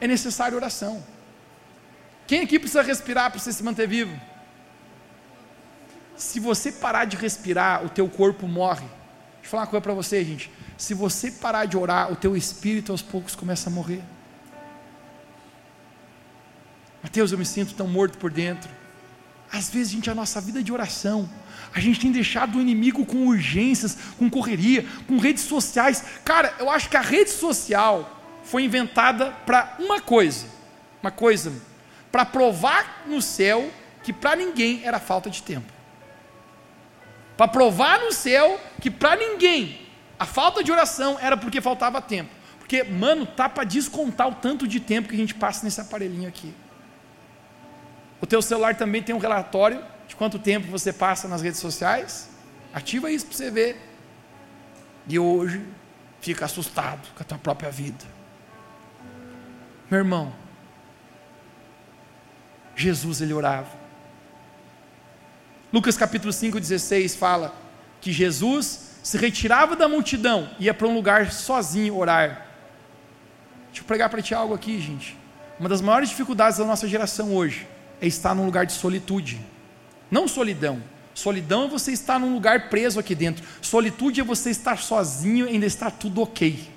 é 0.00 0.06
necessária 0.06 0.56
oração. 0.56 1.04
Quem 2.26 2.42
aqui 2.42 2.58
precisa 2.58 2.82
respirar 2.82 3.30
para 3.30 3.38
você 3.38 3.52
se 3.52 3.62
manter 3.62 3.86
vivo? 3.86 4.18
Se 6.16 6.40
você 6.40 6.72
parar 6.72 7.04
de 7.04 7.16
respirar, 7.16 7.84
o 7.84 7.88
teu 7.88 8.08
corpo 8.08 8.48
morre. 8.48 8.86
Deixa 9.36 9.46
eu 9.46 9.50
falar 9.50 9.62
uma 9.64 9.68
coisa 9.68 9.82
para 9.82 9.94
você, 9.94 10.24
gente. 10.24 10.50
Se 10.76 10.94
você 10.94 11.30
parar 11.30 11.66
de 11.66 11.76
orar, 11.76 12.10
o 12.10 12.16
teu 12.16 12.36
espírito 12.36 12.90
aos 12.90 13.02
poucos 13.02 13.36
começa 13.36 13.68
a 13.68 13.72
morrer. 13.72 14.02
Mateus, 17.02 17.30
eu 17.30 17.38
me 17.38 17.46
sinto 17.46 17.74
tão 17.74 17.86
morto 17.86 18.18
por 18.18 18.30
dentro. 18.30 18.68
Às 19.52 19.70
vezes, 19.70 19.92
gente, 19.92 20.10
a 20.10 20.14
nossa 20.14 20.40
vida 20.40 20.62
de 20.62 20.72
oração, 20.72 21.28
a 21.74 21.80
gente 21.80 22.00
tem 22.00 22.10
deixado 22.10 22.58
o 22.58 22.60
inimigo 22.60 23.04
com 23.04 23.26
urgências, 23.26 23.96
com 24.18 24.28
correria, 24.28 24.84
com 25.06 25.18
redes 25.18 25.44
sociais. 25.44 26.04
Cara, 26.24 26.54
eu 26.58 26.70
acho 26.70 26.88
que 26.88 26.96
a 26.96 27.00
rede 27.00 27.30
social 27.30 28.12
foi 28.44 28.64
inventada 28.64 29.30
para 29.44 29.76
uma 29.78 30.00
coisa, 30.00 30.46
uma 31.02 31.10
coisa, 31.10 31.52
para 32.10 32.24
provar 32.24 33.04
no 33.06 33.20
céu 33.20 33.70
que 34.02 34.12
para 34.12 34.36
ninguém 34.36 34.82
era 34.84 34.98
falta 34.98 35.28
de 35.28 35.42
tempo. 35.42 35.72
Para 37.36 37.48
provar 37.48 38.00
no 38.00 38.12
céu 38.12 38.58
que 38.80 38.90
para 38.90 39.16
ninguém 39.16 39.86
a 40.18 40.24
falta 40.24 40.64
de 40.64 40.72
oração 40.72 41.18
era 41.20 41.36
porque 41.36 41.60
faltava 41.60 42.00
tempo. 42.00 42.30
Porque, 42.58 42.82
mano, 42.82 43.26
tá 43.26 43.48
para 43.48 43.64
descontar 43.64 44.28
o 44.28 44.34
tanto 44.34 44.66
de 44.66 44.80
tempo 44.80 45.08
que 45.08 45.14
a 45.14 45.18
gente 45.18 45.34
passa 45.34 45.64
nesse 45.64 45.80
aparelhinho 45.80 46.28
aqui. 46.28 46.54
O 48.20 48.26
teu 48.26 48.40
celular 48.40 48.74
também 48.76 49.02
tem 49.02 49.14
um 49.14 49.18
relatório 49.18 49.82
de 50.08 50.16
quanto 50.16 50.38
tempo 50.38 50.68
você 50.68 50.92
passa 50.92 51.28
nas 51.28 51.42
redes 51.42 51.60
sociais. 51.60 52.30
Ativa 52.72 53.10
isso 53.10 53.26
para 53.26 53.36
você 53.36 53.50
ver. 53.50 53.80
E 55.08 55.18
hoje 55.18 55.64
fica 56.20 56.44
assustado 56.44 57.06
com 57.14 57.22
a 57.22 57.26
tua 57.26 57.38
própria 57.38 57.70
vida. 57.70 58.04
Meu 59.90 59.98
irmão, 59.98 60.32
Jesus 62.74 63.20
ele 63.20 63.32
orava. 63.32 63.70
Lucas 65.72 65.96
capítulo 65.96 66.32
5, 66.32 66.58
16 66.58 67.14
fala 67.16 67.54
que 68.00 68.12
Jesus 68.12 68.98
se 69.02 69.16
retirava 69.18 69.76
da 69.76 69.88
multidão, 69.88 70.50
ia 70.58 70.74
para 70.74 70.88
um 70.88 70.94
lugar 70.94 71.30
sozinho 71.30 71.96
orar. 71.96 72.46
Deixa 73.66 73.82
eu 73.82 73.84
pregar 73.84 74.08
para 74.08 74.22
ti 74.22 74.34
algo 74.34 74.54
aqui, 74.54 74.80
gente. 74.80 75.16
Uma 75.60 75.68
das 75.68 75.80
maiores 75.80 76.08
dificuldades 76.08 76.58
da 76.58 76.64
nossa 76.64 76.88
geração 76.88 77.34
hoje 77.34 77.68
é 78.00 78.06
estar 78.06 78.34
num 78.34 78.44
lugar 78.44 78.66
de 78.66 78.72
solitude. 78.72 79.40
Não 80.10 80.28
solidão. 80.28 80.82
Solidão 81.14 81.64
é 81.64 81.68
você 81.68 81.92
estar 81.92 82.18
num 82.18 82.34
lugar 82.34 82.68
preso 82.68 83.00
aqui 83.00 83.14
dentro. 83.14 83.44
Solitude 83.62 84.20
é 84.20 84.24
você 84.24 84.50
estar 84.50 84.78
sozinho 84.78 85.46
e 85.46 85.50
ainda 85.50 85.66
estar 85.66 85.90
tudo 85.90 86.20
ok. 86.20 86.68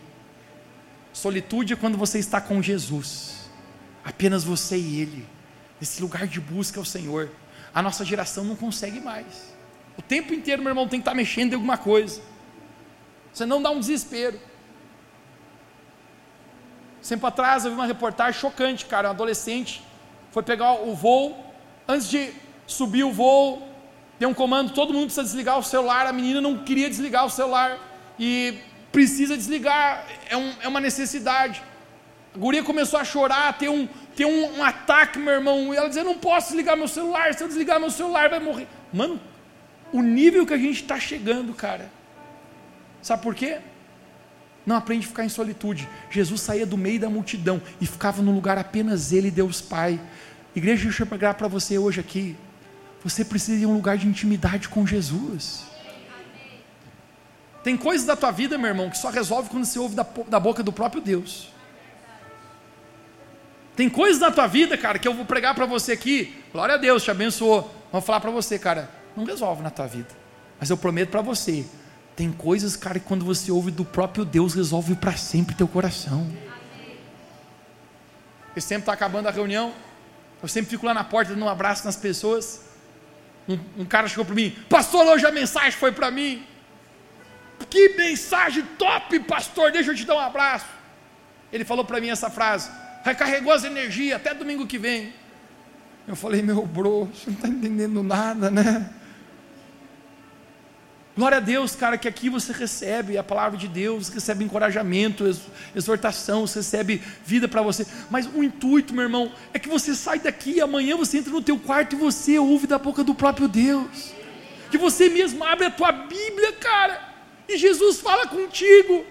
Solitude 1.12 1.74
é 1.74 1.76
quando 1.76 1.98
você 1.98 2.20
está 2.20 2.40
com 2.40 2.62
Jesus, 2.62 3.50
apenas 4.06 4.44
você 4.44 4.78
e 4.78 5.02
Ele, 5.02 5.26
nesse 5.80 6.02
lugar 6.02 6.26
de 6.26 6.40
busca 6.40 6.80
ao 6.80 6.86
Senhor. 6.86 7.30
A 7.74 7.82
nossa 7.82 8.06
geração 8.06 8.46
não 8.46 8.56
consegue 8.56 9.02
mais. 9.02 9.54
O 9.98 10.02
tempo 10.02 10.34
inteiro, 10.34 10.62
meu 10.62 10.72
irmão, 10.72 10.88
tem 10.88 11.00
que 11.00 11.02
estar 11.02 11.14
mexendo 11.14 11.52
em 11.52 11.56
alguma 11.56 11.78
coisa. 11.78 12.22
Você 13.34 13.46
não 13.46 13.62
dá 13.62 13.70
um 13.70 13.80
desespero. 13.80 14.40
Tempo 17.08 17.26
atrás 17.26 17.66
eu 17.66 17.72
vi 17.72 17.78
uma 17.78 17.86
reportagem 17.86 18.40
chocante, 18.40 18.86
cara. 18.86 19.08
Um 19.08 19.12
adolescente 19.12 19.84
foi 20.32 20.44
pegar 20.44 20.74
o 20.74 20.94
voo, 20.94 21.38
antes 21.88 22.10
de 22.10 22.32
subir 22.68 23.04
o 23.04 23.12
voo, 23.12 23.68
deu 24.20 24.30
um 24.30 24.34
comando, 24.34 24.74
todo 24.74 24.94
mundo 24.94 25.06
precisa 25.06 25.24
desligar 25.24 25.58
o 25.58 25.64
celular. 25.64 26.06
A 26.06 26.14
menina 26.14 26.40
não 26.40 26.58
queria 26.58 26.90
desligar 26.90 27.26
o 27.26 27.30
celular. 27.30 27.78
E 28.20 28.60
precisa 28.92 29.36
desligar, 29.38 30.06
é, 30.30 30.36
um, 30.36 30.54
é 30.62 30.68
uma 30.68 30.80
necessidade. 30.80 31.64
A 32.36 32.38
guria 32.38 32.64
começou 32.64 33.00
a 33.00 33.06
chorar, 33.06 33.58
ter 33.58 33.70
um, 33.70 33.88
ter 34.16 34.26
um, 34.26 34.58
um 34.58 34.64
ataque, 34.64 35.18
meu 35.18 35.34
irmão. 35.34 35.74
E 35.74 35.78
ela 35.78 35.88
dizia: 35.88 36.04
não 36.04 36.18
posso 36.18 36.50
desligar 36.50 36.78
meu 36.78 36.88
celular, 36.88 37.34
se 37.34 37.44
eu 37.44 37.48
desligar 37.48 37.80
meu 37.80 37.90
celular 37.90 38.30
vai 38.30 38.40
morrer. 38.40 38.68
Mano, 38.94 39.20
o 39.92 40.02
nível 40.02 40.46
que 40.46 40.54
a 40.54 40.58
gente 40.58 40.82
está 40.82 41.00
chegando, 41.00 41.54
cara. 41.54 41.90
Sabe 43.02 43.24
por 43.24 43.34
quê? 43.34 43.60
Não 44.70 44.76
aprende 44.76 45.08
a 45.08 45.10
ficar 45.10 45.26
em 45.26 45.30
solitude. 45.30 45.90
Jesus 46.12 46.42
saía 46.42 46.64
do 46.64 46.78
meio 46.78 47.00
da 47.00 47.10
multidão 47.10 47.60
e 47.82 47.88
ficava 47.88 48.22
num 48.22 48.36
lugar 48.36 48.56
apenas 48.60 49.12
ele 49.12 49.30
e 49.30 49.32
Deus 49.32 49.62
Pai. 49.62 50.00
Igreja, 50.56 50.84
deixa 50.84 51.02
eu 51.02 51.08
pegar 51.08 51.34
para 51.34 51.48
você 51.48 51.80
hoje 51.80 52.00
aqui. 52.00 52.38
Você 53.04 53.26
precisa 53.26 53.58
de 53.58 53.66
um 53.66 53.74
lugar 53.74 53.98
de 53.98 54.08
intimidade 54.08 54.70
com 54.70 54.86
Jesus. 54.86 55.64
Tem 57.64 57.76
coisas 57.76 58.06
da 58.06 58.16
tua 58.16 58.30
vida, 58.30 58.60
meu 58.60 58.68
irmão, 58.68 58.92
que 58.92 58.98
só 59.00 59.10
resolve 59.10 59.50
quando 59.50 59.66
você 59.66 59.80
ouve 59.80 59.96
da, 59.96 60.06
da 60.28 60.40
boca 60.40 60.62
do 60.62 60.72
próprio 60.72 61.02
Deus. 61.02 61.52
Tem 63.76 63.90
coisas 63.90 64.20
da 64.20 64.30
tua 64.30 64.46
vida, 64.46 64.78
cara, 64.78 65.00
que 65.00 65.08
eu 65.08 65.16
vou 65.16 65.26
pregar 65.26 65.56
para 65.56 65.66
você 65.66 65.94
aqui. 65.94 66.44
Glória 66.54 66.76
a 66.76 66.78
Deus, 66.78 67.04
te 67.04 67.10
abençoou. 67.10 67.74
Vou 67.92 68.02
falar 68.02 68.20
para 68.20 68.30
você, 68.30 68.60
cara, 68.60 68.88
não 69.18 69.24
resolve 69.24 69.64
na 69.64 69.72
tua 69.72 69.88
vida. 69.88 70.10
Mas 70.60 70.70
eu 70.70 70.78
prometo 70.78 71.10
para 71.10 71.24
você, 71.24 71.66
tem 72.20 72.34
coisas, 72.34 72.76
cara, 72.76 73.00
que 73.00 73.06
quando 73.06 73.24
você 73.24 73.50
ouve 73.50 73.72
do 73.72 73.86
próprio 73.86 74.26
Deus, 74.26 74.54
resolve 74.54 74.94
para 74.94 75.16
sempre 75.16 75.56
teu 75.56 75.70
coração. 75.70 76.30
Eu 78.54 78.62
sempre 78.62 78.82
está 78.82 78.92
acabando 78.92 79.30
a 79.30 79.32
reunião, 79.32 79.74
eu 80.44 80.50
sempre 80.50 80.70
fico 80.70 80.86
lá 80.86 80.94
na 80.94 81.06
porta 81.06 81.32
dando 81.32 81.46
um 81.46 81.48
abraço 81.48 81.86
nas 81.86 81.96
pessoas. 81.96 82.66
Um, 83.48 83.58
um 83.78 83.86
cara 83.86 84.10
chegou 84.10 84.26
para 84.26 84.36
mim, 84.36 84.54
pastor, 84.68 85.08
hoje 85.08 85.26
a 85.26 85.32
mensagem 85.32 85.72
foi 85.72 85.94
para 85.94 86.12
mim. 86.12 86.46
Que 87.70 87.96
mensagem 87.96 88.66
top, 88.78 89.18
pastor! 89.22 89.72
Deixa 89.72 89.92
eu 89.92 89.96
te 89.96 90.04
dar 90.04 90.16
um 90.16 90.20
abraço. 90.20 90.66
Ele 91.54 91.64
falou 91.64 91.86
para 91.86 92.02
mim 92.02 92.10
essa 92.10 92.30
frase: 92.30 92.70
recarregou 93.02 93.54
as 93.54 93.64
energias 93.64 94.18
até 94.18 94.34
domingo 94.34 94.68
que 94.68 94.78
vem. 94.78 95.14
Eu 96.06 96.18
falei, 96.18 96.42
meu 96.42 96.66
bro, 96.66 97.06
você 97.06 97.30
não 97.30 97.38
está 97.38 97.48
entendendo 97.48 98.04
nada, 98.04 98.52
né? 98.52 98.94
Glória 101.20 101.40
a 101.40 101.42
Deus, 101.42 101.76
cara, 101.76 101.98
que 101.98 102.08
aqui 102.08 102.30
você 102.30 102.54
recebe 102.54 103.18
a 103.18 103.24
palavra 103.24 103.58
de 103.58 103.68
Deus, 103.68 104.08
recebe 104.08 104.46
encorajamento, 104.46 105.26
exortação, 105.76 106.48
você 106.48 106.60
recebe 106.60 107.04
vida 107.26 107.46
para 107.46 107.62
você. 107.62 107.86
Mas 108.10 108.26
o 108.26 108.42
intuito, 108.42 108.94
meu 108.94 109.04
irmão, 109.04 109.30
é 109.54 109.60
que 109.60 109.68
você 109.68 109.94
sai 109.94 110.20
daqui 110.20 110.52
e 110.52 110.62
amanhã 110.62 110.96
você 110.96 111.18
entra 111.18 111.34
no 111.34 111.42
teu 111.42 111.60
quarto 111.60 111.94
e 111.94 112.00
você 112.00 112.40
ouve 112.40 112.68
da 112.68 112.78
boca 112.78 113.04
do 113.04 113.14
próprio 113.14 113.50
Deus. 113.50 114.14
Que 114.72 114.78
você 114.78 115.10
mesmo 115.10 115.44
abre 115.44 115.66
a 115.66 115.70
tua 115.70 115.92
Bíblia, 115.92 116.54
cara, 116.54 117.14
e 117.50 117.58
Jesus 117.58 118.00
fala 118.00 118.26
contigo. 118.26 119.06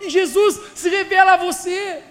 E 0.00 0.08
Jesus 0.08 0.58
se 0.74 0.88
revela 0.88 1.34
a 1.34 1.36
você. 1.36 2.02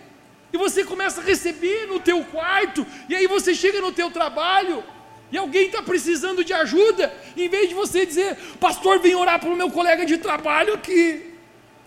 E 0.54 0.60
você 0.60 0.84
começa 0.84 1.22
a 1.22 1.24
receber 1.24 1.88
no 1.88 2.00
teu 2.00 2.24
quarto, 2.26 2.86
e 3.10 3.16
aí 3.16 3.26
você 3.26 3.56
chega 3.56 3.82
no 3.82 3.92
teu 3.92 4.12
trabalho, 4.12 4.84
e 5.32 5.38
alguém 5.38 5.68
está 5.68 5.82
precisando 5.82 6.44
de 6.44 6.54
ajuda, 6.54 7.14
em 7.38 7.48
vez 7.48 7.70
de 7.70 7.76
você 7.76 8.06
dizer, 8.06 8.36
pastor, 8.60 9.00
vem 9.00 9.16
orar 9.16 9.40
para 9.40 9.50
o 9.50 9.56
meu 9.56 9.70
colega 9.70 10.06
de 10.06 10.18
trabalho 10.18 10.74
aqui, 10.74 11.34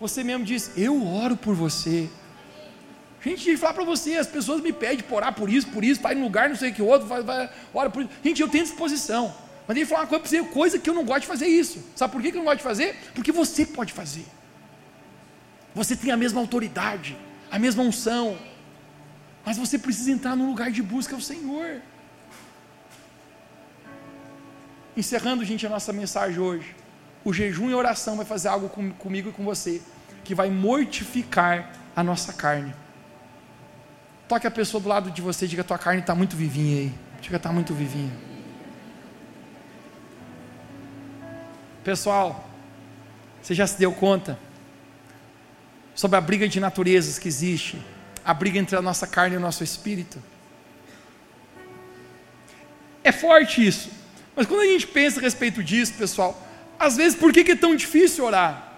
você 0.01 0.23
mesmo 0.25 0.45
diz, 0.45 0.73
eu 0.77 1.07
oro 1.07 1.37
por 1.37 1.55
você. 1.55 2.09
Gente, 3.25 3.45
de 3.45 3.57
falar 3.57 3.75
para 3.75 3.85
você, 3.85 4.17
as 4.17 4.27
pessoas 4.27 4.61
me 4.61 4.73
pedem 4.73 5.05
para 5.05 5.17
orar 5.17 5.33
por 5.33 5.49
isso, 5.49 5.69
por 5.69 5.85
isso, 5.85 6.01
vai 6.01 6.15
em 6.15 6.23
lugar, 6.23 6.49
não 6.49 6.57
sei 6.57 6.71
o 6.71 6.75
que 6.75 6.83
outro, 6.83 7.07
vai, 7.07 7.23
vai, 7.23 7.49
ora 7.73 7.89
por 7.89 8.03
isso. 8.03 8.11
Gente, 8.25 8.43
eu 8.43 8.49
tenho 8.49 8.65
disposição. 8.65 9.33
Mas 9.67 9.77
ele 9.77 9.87
falar 9.87 10.03
uma 10.03 10.07
coisa 10.09 10.23
para 10.23 10.31
você, 10.31 10.43
coisa 10.43 10.79
que 10.79 10.91
eu 10.91 10.95
não 10.95 11.05
gosto 11.05 11.21
de 11.21 11.27
fazer 11.29 11.47
isso. 11.47 11.79
Sabe 11.95 12.13
por 12.13 12.21
que 12.21 12.29
eu 12.29 12.35
não 12.35 12.45
gosto 12.45 12.57
de 12.57 12.65
fazer? 12.65 12.97
Porque 13.15 13.31
você 13.31 13.65
pode 13.65 13.93
fazer. 13.93 14.27
Você 15.73 15.95
tem 15.95 16.11
a 16.11 16.17
mesma 16.17 16.41
autoridade, 16.41 17.17
a 17.51 17.59
mesma 17.61 17.85
unção. 17.85 18.37
Mas 19.45 19.57
você 19.57 19.79
precisa 19.79 20.11
entrar 20.11 20.35
num 20.35 20.49
lugar 20.49 20.73
de 20.73 20.83
busca 20.83 21.15
ao 21.15 21.21
Senhor. 21.21 21.81
Encerrando, 24.97 25.45
gente, 25.45 25.67
a 25.67 25.71
nossa 25.71 25.93
mensagem 25.93 26.39
hoje. 26.39 26.75
O 27.25 27.33
jejum 27.33 27.71
e 27.71 27.73
a 27.73 27.77
oração 27.77 28.17
vai 28.17 28.27
fazer 28.27 28.49
algo 28.49 28.69
com, 28.69 28.91
comigo 28.93 29.31
e 29.31 29.33
com 29.33 29.45
você, 29.45 29.81
que 30.25 30.35
vai 30.35 30.51
mortificar 30.51 31.73
a 31.95 32.03
nossa 32.03 32.33
carne. 32.33 32.75
Toque 34.29 34.47
a 34.47 34.51
pessoa 34.51 34.81
do 34.81 34.89
lado 34.89 35.11
de 35.11 35.23
você 35.23 35.45
e 35.45 35.49
diga: 35.49 35.65
tua 35.65 35.79
carne 35.79 36.01
está 36.01 36.15
muito 36.15 36.37
vivinha 36.37 36.81
aí. 36.81 36.95
Diga: 37.21 37.37
está 37.37 37.53
muito 37.53 37.73
vivinha. 37.73 38.13
Pessoal, 41.85 42.49
você 43.41 43.55
já 43.55 43.67
se 43.67 43.79
deu 43.79 43.93
conta 43.93 44.39
sobre 45.95 46.17
a 46.17 46.21
briga 46.21 46.49
de 46.49 46.61
naturezas 46.61 47.19
que 47.19 47.29
existe? 47.29 47.81
A 48.25 48.33
briga 48.33 48.59
entre 48.59 48.77
a 48.77 48.83
nossa 48.83 49.07
carne 49.07 49.35
e 49.35 49.39
o 49.39 49.41
nosso 49.41 49.65
espírito? 49.65 50.23
É 53.03 53.11
forte 53.11 53.67
isso. 53.67 54.02
Mas 54.35 54.47
quando 54.47 54.61
a 54.61 54.67
gente 54.67 54.87
pensa 54.87 55.21
a 55.21 55.23
respeito 55.23 55.63
disso, 55.63 55.95
pessoal, 55.95 56.41
às 56.79 56.97
vezes 56.97 57.19
por 57.19 57.33
que 57.33 57.51
é 57.51 57.57
tão 57.57 57.77
difícil 57.77 58.25
orar? 58.25 58.73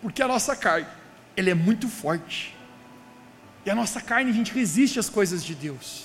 Porque 0.00 0.22
a 0.22 0.28
nossa 0.28 0.56
carne, 0.56 0.86
ela 1.36 1.50
é 1.50 1.54
muito 1.54 1.88
forte. 1.88 2.54
E 3.66 3.70
a 3.70 3.74
nossa 3.74 4.00
carne, 4.00 4.30
a 4.30 4.34
gente 4.34 4.52
resiste 4.52 4.98
às 4.98 5.08
coisas 5.08 5.44
de 5.44 5.54
Deus. 5.54 6.04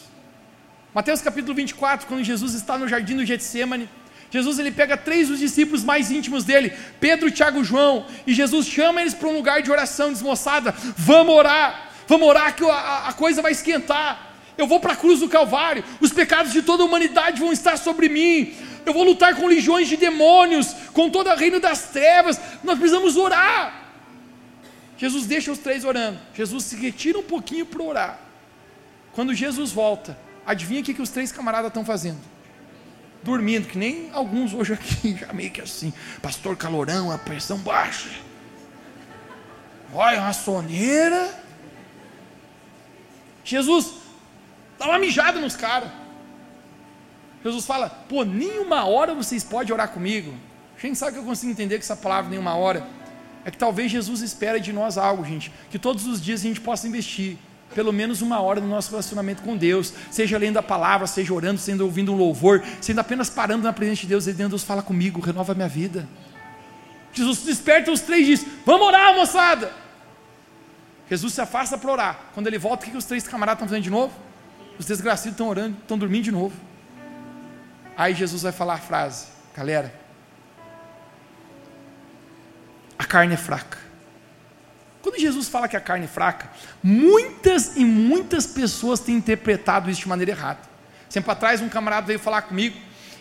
Mateus 0.93 1.21
capítulo 1.21 1.55
24, 1.55 2.07
quando 2.07 2.23
Jesus 2.23 2.53
está 2.53 2.77
no 2.77 2.88
jardim 2.88 3.15
do 3.15 3.25
Getsemane, 3.25 3.89
Jesus 4.29 4.57
ele 4.57 4.71
pega 4.71 4.97
três 4.97 5.27
dos 5.27 5.39
discípulos 5.39 5.84
mais 5.84 6.11
íntimos 6.11 6.43
dele, 6.43 6.73
Pedro, 6.99 7.29
Tiago 7.29 7.61
e 7.61 7.63
João, 7.63 8.05
e 8.25 8.34
Jesus 8.34 8.67
chama 8.67 8.99
eles 8.99 9.13
para 9.13 9.29
um 9.29 9.34
lugar 9.34 9.61
de 9.61 9.71
oração, 9.71 10.11
diz 10.11 10.21
moçada, 10.21 10.73
vamos 10.97 11.36
orar, 11.36 11.91
vamos 12.07 12.27
orar 12.27 12.55
que 12.55 12.63
a, 12.63 13.09
a 13.09 13.13
coisa 13.13 13.41
vai 13.41 13.51
esquentar. 13.51 14.34
Eu 14.57 14.67
vou 14.67 14.79
para 14.79 14.93
a 14.93 14.95
cruz 14.95 15.19
do 15.19 15.29
Calvário, 15.29 15.84
os 15.99 16.11
pecados 16.11 16.51
de 16.51 16.61
toda 16.61 16.84
a 16.84 16.86
humanidade 16.86 17.39
vão 17.39 17.53
estar 17.53 17.77
sobre 17.77 18.09
mim, 18.09 18.55
eu 18.86 18.93
vou 18.93 19.03
lutar 19.03 19.36
com 19.36 19.47
legiões 19.47 19.88
de 19.88 19.97
demônios, 19.97 20.73
com 20.93 21.09
todo 21.09 21.29
o 21.29 21.36
reino 21.36 21.59
das 21.59 21.89
trevas. 21.89 22.39
Nós 22.63 22.77
precisamos 22.77 23.15
orar. 23.15 23.81
Jesus 24.97 25.25
deixa 25.25 25.51
os 25.51 25.59
três 25.59 25.84
orando. 25.84 26.19
Jesus 26.34 26.65
se 26.65 26.75
retira 26.75 27.17
um 27.17 27.23
pouquinho 27.23 27.65
para 27.65 27.84
orar. 27.84 28.19
Quando 29.13 29.34
Jesus 29.34 29.71
volta, 29.71 30.17
adivinha 30.45 30.81
o 30.81 30.84
que, 30.84 30.93
que 30.93 31.01
os 31.01 31.09
três 31.09 31.31
camaradas 31.31 31.67
estão 31.67 31.86
fazendo? 31.86 32.19
Dormindo, 33.21 33.67
que 33.67 33.77
nem 33.77 34.09
alguns 34.11 34.53
hoje 34.53 34.73
aqui, 34.73 35.15
já 35.19 35.31
meio 35.34 35.51
que 35.51 35.61
assim, 35.61 35.93
pastor 36.21 36.57
calorão, 36.57 37.11
a 37.11 37.17
pressão 37.17 37.57
baixa. 37.57 38.09
Olha, 39.93 40.21
uma 40.21 40.34
soneira. 40.34 41.41
Jesus 43.43 43.93
dá 44.79 44.86
uma 44.88 44.99
mijada 44.99 45.39
nos 45.39 45.55
caras. 45.55 45.89
Jesus 47.43 47.65
fala, 47.65 47.89
pô, 47.89 48.23
nenhuma 48.23 48.85
hora 48.85 49.13
vocês 49.13 49.43
podem 49.43 49.73
orar 49.73 49.89
comigo. 49.89 50.33
Gente, 50.81 50.97
sabe 50.97 51.13
que 51.13 51.19
eu 51.19 51.23
consigo 51.23 51.51
entender 51.51 51.77
que 51.77 51.83
essa 51.83 51.95
palavra 51.95 52.29
nenhuma 52.29 52.55
hora? 52.55 52.85
É 53.45 53.51
que 53.51 53.57
talvez 53.57 53.91
Jesus 53.91 54.21
espera 54.21 54.59
de 54.59 54.71
nós 54.71 54.97
algo, 54.97 55.25
gente, 55.25 55.51
que 55.69 55.77
todos 55.77 56.07
os 56.07 56.21
dias 56.21 56.41
a 56.41 56.43
gente 56.43 56.61
possa 56.61 56.87
investir 56.87 57.37
pelo 57.73 57.91
menos 57.91 58.21
uma 58.21 58.39
hora 58.39 58.61
no 58.61 58.67
nosso 58.67 58.91
relacionamento 58.91 59.41
com 59.41 59.57
Deus, 59.57 59.93
seja 60.11 60.37
lendo 60.37 60.57
a 60.57 60.63
palavra, 60.63 61.07
seja 61.07 61.33
orando, 61.33 61.59
sendo 61.59 61.81
ouvindo 61.81 62.13
um 62.13 62.15
louvor, 62.15 62.63
sendo 62.79 62.99
apenas 62.99 63.29
parando 63.29 63.63
na 63.63 63.73
presença 63.73 64.01
de 64.01 64.07
Deus 64.07 64.27
e 64.27 64.31
dizendo, 64.31 64.49
Deus 64.49 64.63
fala 64.63 64.81
comigo, 64.81 65.19
renova 65.19 65.55
minha 65.55 65.67
vida. 65.67 66.07
Jesus 67.11 67.43
desperta 67.43 67.91
os 67.91 67.99
três 67.99 68.27
e 68.27 68.31
diz, 68.31 68.45
vamos 68.65 68.87
orar 68.87 69.15
moçada. 69.15 69.71
Jesus 71.09 71.33
se 71.33 71.41
afasta 71.41 71.77
para 71.77 71.91
orar, 71.91 72.19
quando 72.33 72.47
ele 72.47 72.57
volta, 72.57 72.85
o 72.85 72.91
que 72.91 72.97
os 72.97 73.05
três 73.05 73.27
camaradas 73.27 73.57
estão 73.57 73.67
fazendo 73.67 73.83
de 73.83 73.89
novo? 73.89 74.13
Os 74.79 74.85
desgraçados 74.85 75.31
estão 75.31 75.49
orando, 75.49 75.77
estão 75.81 75.97
dormindo 75.97 76.23
de 76.23 76.31
novo. 76.31 76.53
Aí 77.95 78.13
Jesus 78.13 78.41
vai 78.41 78.51
falar 78.51 78.75
a 78.75 78.79
frase, 78.79 79.27
galera, 79.55 79.93
a 82.97 83.05
carne 83.05 83.33
é 83.35 83.37
fraca. 83.37 83.77
Quando 85.01 85.19
Jesus 85.19 85.49
fala 85.49 85.67
que 85.67 85.75
a 85.75 85.81
carne 85.81 86.05
é 86.05 86.07
fraca, 86.07 86.49
muitas 86.81 87.75
e 87.75 87.83
muitas 87.83 88.47
pessoas 88.47 88.99
têm 88.99 89.15
interpretado 89.15 89.89
isso 89.89 90.01
de 90.01 90.07
maneira 90.07 90.31
errada. 90.31 90.59
Sempre 91.09 91.29
atrás, 91.31 91.61
um 91.61 91.69
camarada 91.69 92.07
veio 92.07 92.17
falar 92.19 92.43
comigo, 92.43 92.75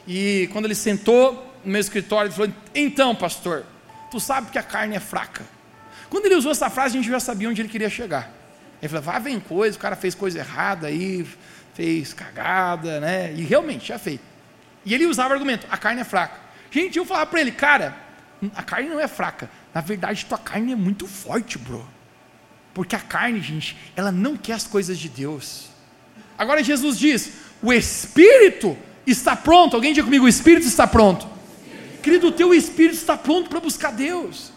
e 0.06 0.48
quando 0.52 0.64
ele 0.64 0.74
sentou 0.74 1.32
no 1.64 1.72
meu 1.72 1.80
escritório, 1.80 2.28
ele 2.28 2.34
falou: 2.34 2.52
Então, 2.74 3.14
pastor, 3.14 3.66
tu 4.10 4.18
sabe 4.18 4.50
que 4.50 4.58
a 4.58 4.62
carne 4.62 4.96
é 4.96 5.00
fraca. 5.00 5.44
Quando 6.08 6.26
ele 6.26 6.36
usou 6.36 6.52
essa 6.52 6.70
frase, 6.70 6.96
a 6.96 7.00
gente 7.00 7.10
já 7.10 7.20
sabia 7.20 7.48
onde 7.48 7.60
ele 7.60 7.68
queria 7.68 7.90
chegar. 7.90 8.30
Ele 8.80 8.88
falou: 8.88 9.02
Vá, 9.02 9.18
vem 9.18 9.38
coisa, 9.40 9.76
o 9.76 9.80
cara 9.80 9.96
fez 9.96 10.14
coisa 10.14 10.38
errada 10.38 10.86
aí, 10.86 11.26
fez 11.74 12.14
cagada, 12.14 13.00
né? 13.00 13.32
E 13.32 13.42
realmente, 13.42 13.88
já 13.88 13.98
fez. 13.98 14.20
E 14.84 14.94
ele 14.94 15.06
usava 15.06 15.30
o 15.30 15.32
argumento: 15.34 15.66
a 15.70 15.76
carne 15.76 16.00
é 16.00 16.04
fraca. 16.04 16.40
Gente, 16.70 16.98
eu 16.98 17.04
falava 17.04 17.26
para 17.26 17.40
ele, 17.40 17.52
cara, 17.52 17.96
a 18.54 18.62
carne 18.62 18.88
não 18.88 19.00
é 19.00 19.08
fraca. 19.08 19.50
Na 19.74 19.80
verdade, 19.80 20.24
tua 20.26 20.38
carne 20.38 20.72
é 20.72 20.76
muito 20.76 21.06
forte, 21.06 21.58
bro. 21.58 21.86
Porque 22.74 22.96
a 22.96 23.00
carne, 23.00 23.40
gente, 23.40 23.76
ela 23.94 24.10
não 24.10 24.36
quer 24.36 24.54
as 24.54 24.66
coisas 24.66 24.98
de 24.98 25.08
Deus. 25.08 25.68
Agora 26.36 26.62
Jesus 26.62 26.98
diz: 26.98 27.32
o 27.62 27.72
espírito 27.72 28.76
está 29.06 29.36
pronto. 29.36 29.76
Alguém 29.76 29.92
diga 29.92 30.04
comigo: 30.04 30.24
o 30.24 30.28
espírito 30.28 30.66
está 30.66 30.86
pronto. 30.86 31.28
Querido, 32.02 32.28
o 32.28 32.32
teu 32.32 32.52
espírito 32.52 32.96
está 32.96 33.16
pronto 33.16 33.48
para 33.48 33.60
buscar 33.60 33.92
Deus. 33.92 34.51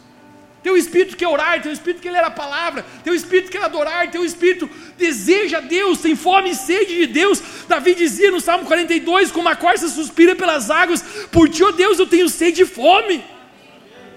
Teu 0.66 0.76
espírito 0.76 1.16
quer 1.16 1.28
orar, 1.28 1.61
teu 1.61 1.72
espírito 1.72 2.01
quer 2.01 2.09
ler 2.09 2.24
a 2.24 2.32
palavra, 2.32 2.84
teu 3.03 3.13
espírito 3.13 3.51
quer 3.51 3.61
adorar, 3.61 4.09
teu 4.09 4.26
espírito 4.26 4.68
deseja 4.97 5.59
Deus, 5.59 5.99
tem 5.99 6.16
fome 6.16 6.49
e 6.49 6.55
sede 6.55 6.95
de 6.95 7.05
Deus. 7.05 7.39
Davi 7.68 7.93
dizia 7.93 8.32
no 8.32 8.41
Salmo 8.41 8.66
42: 8.66 9.32
Como 9.32 9.47
a 9.47 9.55
corça 9.55 9.88
suspira 9.88 10.36
pelas 10.36 10.72
águas, 10.72 11.03
por 11.32 11.47
ti, 11.47 11.63
ó 11.63 11.68
oh 11.68 11.72
Deus, 11.72 11.99
eu 11.99 12.07
tenho 12.07 12.28
sede 12.28 12.63
e 12.63 12.66
fome. 12.66 13.24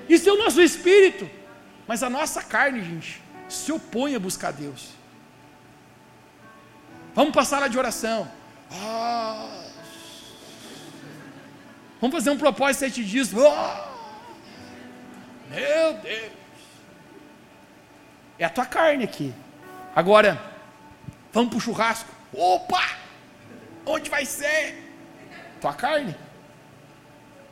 Isso 0.09 0.27
é 0.27 0.33
o 0.33 0.39
nosso 0.39 0.63
espírito, 0.63 1.29
mas 1.87 2.03
a 2.03 2.09
nossa 2.09 2.43
carne, 2.43 2.83
gente, 2.83 3.21
se 3.47 3.71
opõe 3.71 4.15
a 4.15 4.19
buscar 4.19 4.51
Deus. 4.51 4.89
Vamos 7.15 7.35
passar 7.35 7.61
lá 7.61 7.69
de 7.69 7.79
oração. 7.79 8.27
Vamos 12.01 12.17
fazer 12.17 12.31
um 12.31 12.39
propósito 12.39 12.81
sete 12.81 13.05
dias. 13.05 13.35
Meu 13.35 13.53
Deus. 16.03 16.38
É 18.39 18.45
a 18.45 18.51
tua 18.51 18.67
carne 18.67 19.05
aqui. 19.05 19.35
Agora, 19.95 20.41
vamos 21.33 21.51
para 21.51 21.59
o 21.59 21.61
churrasco. 21.61 22.11
Opa! 22.33 22.83
Onde 23.85 24.09
vai 24.09 24.25
ser? 24.25 24.93
Tua 25.61 25.73
carne. 25.73 26.15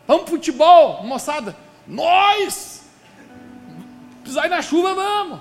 Vamos 0.07 0.25
para 0.25 0.33
o 0.33 0.37
futebol, 0.37 1.03
moçada. 1.03 1.57
Nós! 1.87 2.83
Precisar 4.23 4.47
ir 4.47 4.51
na 4.51 4.63
chuva, 4.63 4.95
vamos. 4.95 5.41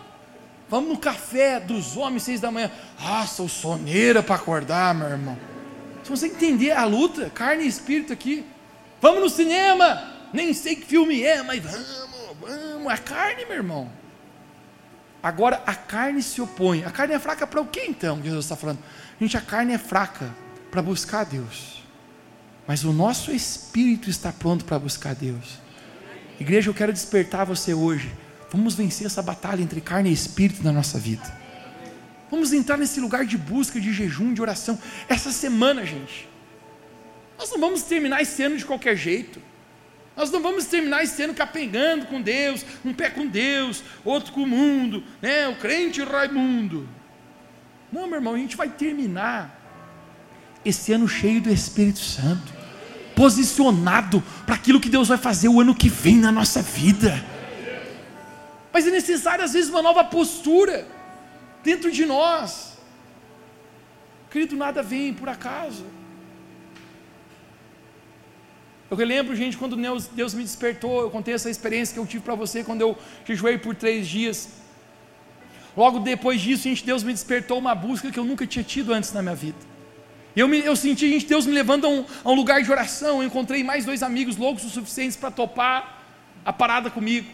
Vamos 0.68 0.90
no 0.90 0.98
café 0.98 1.60
dos 1.60 1.96
homens, 1.96 2.24
seis 2.24 2.42
da 2.42 2.50
manhã. 2.50 2.72
Ah, 3.00 3.26
sou 3.28 3.48
soneira 3.48 4.24
para 4.24 4.36
acordar, 4.36 4.96
meu 4.96 5.08
irmão. 5.08 5.38
Se 6.04 6.10
você 6.10 6.28
entender 6.28 6.72
a 6.72 6.86
luta, 6.86 7.30
carne 7.30 7.64
e 7.64 7.68
espírito 7.68 8.12
aqui. 8.12 8.46
Vamos 9.00 9.22
no 9.22 9.30
cinema. 9.30 10.12
Nem 10.34 10.54
sei 10.54 10.76
que 10.76 10.86
filme 10.86 11.24
é, 11.24 11.44
mas 11.44 11.60
vamos, 11.64 12.38
vamos. 12.42 12.94
É 12.94 12.98
carne, 12.98 13.46
meu 13.46 13.56
irmão. 13.56 13.92
Agora 15.26 15.64
a 15.66 15.74
carne 15.74 16.22
se 16.22 16.40
opõe. 16.40 16.84
A 16.84 16.92
carne 16.92 17.16
é 17.16 17.20
fraca 17.20 17.48
para 17.48 17.60
o 17.60 17.66
que 17.66 17.80
então? 17.80 18.22
Jesus 18.22 18.46
está 18.46 18.56
falando. 18.56 18.78
Gente, 19.20 19.36
a 19.36 19.42
carne 19.42 19.74
é 19.74 19.78
fraca 19.80 20.30
para 20.70 20.84
buscar 20.84 21.24
Deus. 21.24 21.84
Mas 22.68 22.84
o 22.84 22.94
nosso 22.94 23.32
espírito 23.32 24.08
está 24.08 24.32
pronto 24.32 24.64
para 24.66 24.78
buscar 24.78 25.16
Deus. 25.16 25.58
Igreja, 26.40 26.70
eu 26.70 26.76
quero 26.76 26.94
despertar 26.94 27.44
você 27.44 27.74
hoje. 27.74 28.14
Vamos 28.52 28.76
vencer 28.76 29.08
essa 29.08 29.24
batalha 29.24 29.64
entre 29.64 29.82
carne 29.82 30.12
e 30.12 30.14
espírito 30.14 30.64
na 30.64 30.72
nossa 30.72 31.00
vida. 31.00 31.24
Vamos 32.30 32.54
entrar 32.54 32.78
nesse 32.78 33.00
lugar 33.00 33.26
de 33.26 33.36
busca, 33.36 33.82
de 33.82 33.92
jejum, 33.92 34.32
de 34.32 34.44
oração. 34.44 34.78
Essa 35.10 35.32
semana, 35.32 35.84
gente. 35.88 36.30
Nós 37.36 37.50
não 37.50 37.60
vamos 37.60 37.82
terminar 37.82 38.22
esse 38.22 38.44
ano 38.44 38.58
de 38.58 38.64
qualquer 38.64 38.96
jeito. 38.96 39.42
Nós 40.16 40.32
não 40.32 40.42
vamos 40.42 40.66
terminar 40.66 41.04
esse 41.04 41.22
ano 41.24 41.34
capengando 41.34 42.06
com 42.06 42.22
Deus, 42.22 42.66
um 42.86 42.94
pé 42.94 43.10
com 43.10 43.28
Deus, 43.28 43.84
outro 44.04 44.32
com 44.32 44.44
o 44.44 44.48
mundo, 44.48 45.04
né? 45.22 45.48
O 45.48 45.56
crente 45.58 46.02
Raimundo. 46.02 46.88
Não, 47.92 48.08
meu 48.08 48.16
irmão, 48.16 48.36
a 48.36 48.38
gente 48.38 48.56
vai 48.56 48.70
terminar 48.70 49.62
esse 50.64 50.94
ano 50.94 51.08
cheio 51.08 51.42
do 51.42 51.50
Espírito 51.50 52.00
Santo, 52.00 52.54
posicionado 53.16 54.24
para 54.46 54.56
aquilo 54.56 54.80
que 54.80 54.90
Deus 54.90 55.10
vai 55.10 55.18
fazer 55.18 55.50
o 55.50 55.60
ano 55.60 55.76
que 55.76 55.90
vem 55.90 56.16
na 56.16 56.32
nossa 56.32 56.62
vida. 56.62 57.24
Mas 58.72 58.88
é 58.88 58.92
necessário, 58.92 59.44
às 59.44 59.54
vezes, 59.54 59.70
uma 59.70 59.82
nova 59.82 60.04
postura 60.04 60.88
dentro 61.64 61.92
de 61.92 62.06
nós. 62.06 62.78
Querido, 64.30 64.56
nada 64.56 64.82
vem 64.82 65.14
por 65.14 65.30
acaso. 65.30 65.86
Eu 68.90 68.96
relembro, 68.96 69.36
gente, 69.36 69.58
quando 69.58 69.76
Deus, 69.76 70.34
me 70.34 70.44
despertou, 70.44 71.02
eu 71.02 71.10
contei 71.10 71.34
essa 71.34 71.50
experiência 71.50 71.94
que 71.94 72.00
eu 72.00 72.06
tive 72.06 72.24
para 72.24 72.36
você 72.36 72.64
quando 72.64 72.82
eu 72.82 72.98
jejuei 73.26 73.58
por 73.58 73.74
três 73.76 74.08
dias. 74.08 74.50
Logo 75.76 76.00
depois 76.00 76.40
disso, 76.40 76.64
gente, 76.64 76.86
Deus 76.86 77.04
me 77.04 77.12
despertou 77.12 77.58
uma 77.58 77.74
busca 77.74 78.12
que 78.12 78.20
eu 78.20 78.24
nunca 78.24 78.46
tinha 78.46 78.64
tido 78.64 78.94
antes 78.94 79.12
na 79.12 79.22
minha 79.22 79.36
vida. 79.36 79.58
Eu, 80.36 80.48
me, 80.48 80.60
eu 80.60 80.76
senti, 80.76 81.10
gente, 81.10 81.26
Deus 81.26 81.46
me 81.46 81.54
levando 81.54 81.86
a 81.86 81.90
um, 81.90 82.06
a 82.24 82.32
um 82.32 82.36
lugar 82.36 82.62
de 82.62 82.72
oração. 82.72 83.22
Eu 83.22 83.28
encontrei 83.28 83.64
mais 83.64 83.86
dois 83.86 84.04
amigos 84.04 84.38
loucos 84.38 84.64
o 84.64 84.70
suficientes 84.70 85.18
para 85.18 85.32
topar 85.32 86.04
a 86.46 86.54
parada 86.54 86.92
comigo. 86.92 87.28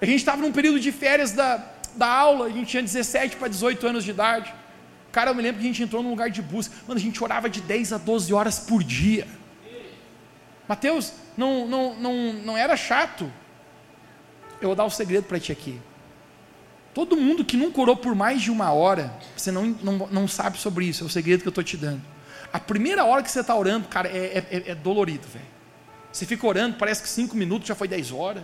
A 0.00 0.06
gente 0.06 0.20
estava 0.20 0.40
num 0.40 0.52
período 0.52 0.80
de 0.80 0.90
férias 0.90 1.32
da, 1.32 1.62
da 1.96 2.06
aula, 2.06 2.46
a 2.46 2.50
gente 2.50 2.68
tinha 2.68 2.82
17 2.82 3.36
para 3.36 3.48
18 3.48 3.86
anos 3.86 4.04
de 4.04 4.10
idade. 4.10 4.54
Cara, 5.12 5.30
eu 5.30 5.34
me 5.34 5.42
lembro 5.42 5.60
que 5.60 5.66
a 5.66 5.70
gente 5.70 5.82
entrou 5.82 6.02
num 6.02 6.10
lugar 6.10 6.30
de 6.30 6.40
busca. 6.40 6.74
Mano, 6.86 6.98
a 6.98 7.02
gente 7.02 7.22
orava 7.22 7.48
de 7.48 7.60
10 7.60 7.92
a 7.92 7.98
12 7.98 8.32
horas 8.32 8.58
por 8.58 8.82
dia. 8.82 9.26
Mateus, 10.68 11.14
não, 11.36 11.66
não, 11.66 11.94
não, 11.94 12.32
não 12.32 12.56
era 12.56 12.76
chato. 12.76 13.32
Eu 14.60 14.68
vou 14.68 14.76
dar 14.76 14.84
um 14.84 14.90
segredo 14.90 15.24
para 15.24 15.40
ti 15.40 15.50
aqui. 15.50 15.80
Todo 16.92 17.16
mundo 17.16 17.44
que 17.44 17.56
nunca 17.56 17.80
orou 17.80 17.96
por 17.96 18.14
mais 18.14 18.42
de 18.42 18.50
uma 18.50 18.72
hora, 18.72 19.12
você 19.36 19.50
não, 19.50 19.66
não, 19.82 20.08
não 20.10 20.28
sabe 20.28 20.58
sobre 20.58 20.84
isso, 20.84 21.04
é 21.04 21.06
o 21.06 21.10
segredo 21.10 21.42
que 21.42 21.48
eu 21.48 21.50
estou 21.50 21.64
te 21.64 21.76
dando. 21.76 22.02
A 22.52 22.58
primeira 22.58 23.04
hora 23.04 23.22
que 23.22 23.30
você 23.30 23.40
está 23.40 23.54
orando, 23.54 23.88
cara, 23.88 24.08
é, 24.08 24.44
é, 24.50 24.70
é 24.70 24.74
dolorido, 24.74 25.26
velho. 25.28 25.46
Você 26.12 26.26
fica 26.26 26.46
orando, 26.46 26.76
parece 26.76 27.02
que 27.02 27.08
cinco 27.08 27.36
minutos 27.36 27.68
já 27.68 27.74
foi 27.74 27.86
dez 27.86 28.10
horas. 28.10 28.42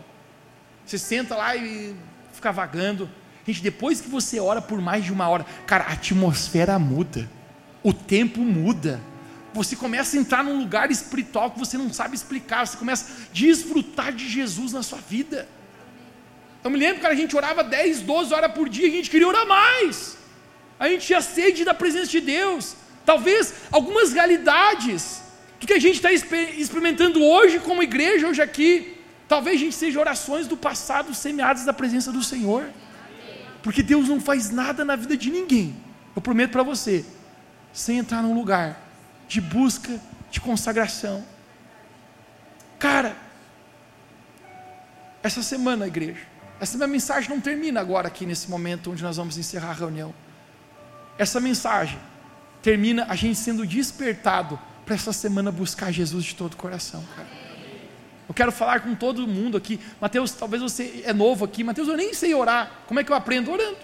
Você 0.85 0.99
senta 0.99 1.35
lá 1.35 1.57
e 1.57 1.97
fica 2.33 2.53
vagando. 2.53 3.11
Gente, 3.47 3.63
depois 3.63 4.01
que 4.01 4.09
você 4.09 4.39
ora 4.39 4.63
por 4.63 4.81
mais 4.81 5.05
de 5.05 5.13
uma 5.13 5.29
hora, 5.29 5.45
cara, 5.67 5.85
a 5.85 5.93
atmosfera 5.93 6.79
muda, 6.79 7.29
o 7.83 7.93
tempo 7.93 8.41
muda 8.41 9.01
você 9.55 9.77
começa 9.77 10.17
a 10.17 10.21
entrar 10.21 10.43
num 10.43 10.59
lugar 10.59 10.91
espiritual 10.91 11.51
que 11.53 11.59
você 11.59 11.79
não 11.79 11.93
sabe 11.93 12.17
explicar, 12.17 12.67
você 12.67 12.77
começa 12.77 13.05
a 13.07 13.33
desfrutar 13.33 14.13
de 14.13 14.29
Jesus 14.29 14.73
na 14.73 14.83
sua 14.83 14.99
vida. 14.99 15.49
Eu 16.65 16.71
me 16.71 16.79
lembro, 16.79 17.01
cara, 17.01 17.15
a 17.15 17.17
gente 17.17 17.37
orava 17.37 17.63
10, 17.63 18.01
12 18.01 18.35
horas 18.35 18.53
por 18.53 18.69
dia, 18.69 18.89
a 18.89 18.91
gente 18.91 19.09
queria 19.09 19.29
orar 19.29 19.47
mais. 19.47 20.19
A 20.79 20.89
gente 20.89 21.07
tinha 21.07 21.21
sede 21.21 21.65
da 21.65 21.73
presença 21.73 22.11
de 22.11 22.21
Deus. 22.21 22.75
Talvez 23.07 23.55
algumas 23.71 24.13
realidades 24.13 25.23
do 25.61 25.67
que 25.69 25.73
a 25.73 25.79
gente 25.79 25.97
está 25.97 26.13
experimentando 26.13 27.23
hoje 27.23 27.61
como 27.61 27.81
igreja, 27.83 28.27
hoje 28.27 28.43
aqui, 28.43 28.99
talvez 29.29 29.57
a 29.57 29.61
gente 29.61 29.77
seja 29.77 30.01
orações 30.01 30.49
do 30.49 30.57
passado 30.57 31.15
semeadas 31.15 31.65
da 31.65 31.73
presença 31.73 32.11
do 32.11 32.25
Senhor. 32.25 32.69
Porque 33.63 33.85
Deus 33.85 34.09
não 34.09 34.21
faz 34.21 34.51
nada 34.51 34.85
na 34.85 34.97
vida 34.97 35.17
de 35.17 35.31
ninguém. 35.31 35.77
Eu 36.17 36.21
prometo 36.21 36.51
para 36.51 36.65
você, 36.65 37.05
sem 37.73 37.99
entrar 37.99 38.21
num 38.21 38.35
lugar 38.35 38.84
de 39.35 39.41
busca, 39.41 40.01
de 40.31 40.41
consagração. 40.41 41.25
Cara, 42.79 43.17
essa 45.25 45.43
semana, 45.43 45.89
igreja, 45.89 46.21
essa 46.61 46.77
minha 46.77 46.87
mensagem 46.87 47.29
não 47.29 47.41
termina 47.41 47.81
agora 47.81 48.07
aqui 48.07 48.25
nesse 48.25 48.49
momento 48.49 48.93
onde 48.93 49.03
nós 49.03 49.17
vamos 49.17 49.37
encerrar 49.37 49.71
a 49.71 49.73
reunião. 49.73 50.15
Essa 51.19 51.41
mensagem 51.41 51.99
termina 52.63 53.07
a 53.09 53.17
gente 53.17 53.37
sendo 53.37 53.67
despertado 53.67 54.57
para 54.87 54.95
essa 54.95 55.13
semana 55.13 55.51
buscar 55.51 55.91
Jesus 55.91 56.25
de 56.27 56.37
todo 56.37 56.53
o 56.53 56.57
coração, 56.57 57.03
cara. 57.17 57.27
Eu 58.29 58.35
quero 58.35 58.53
falar 58.53 58.83
com 58.83 58.95
todo 58.95 59.27
mundo 59.27 59.57
aqui. 59.57 59.81
Mateus, 60.01 60.31
talvez 60.31 60.63
você 60.63 61.03
é 61.05 61.13
novo 61.13 61.45
aqui. 61.45 61.65
Mateus, 61.65 61.89
eu 61.89 61.97
nem 61.97 62.15
sei 62.15 62.35
orar. 62.35 62.71
Como 62.87 63.01
é 63.01 63.05
que 63.05 63.11
eu 63.11 63.17
aprendo? 63.17 63.51
Orando. 63.51 63.79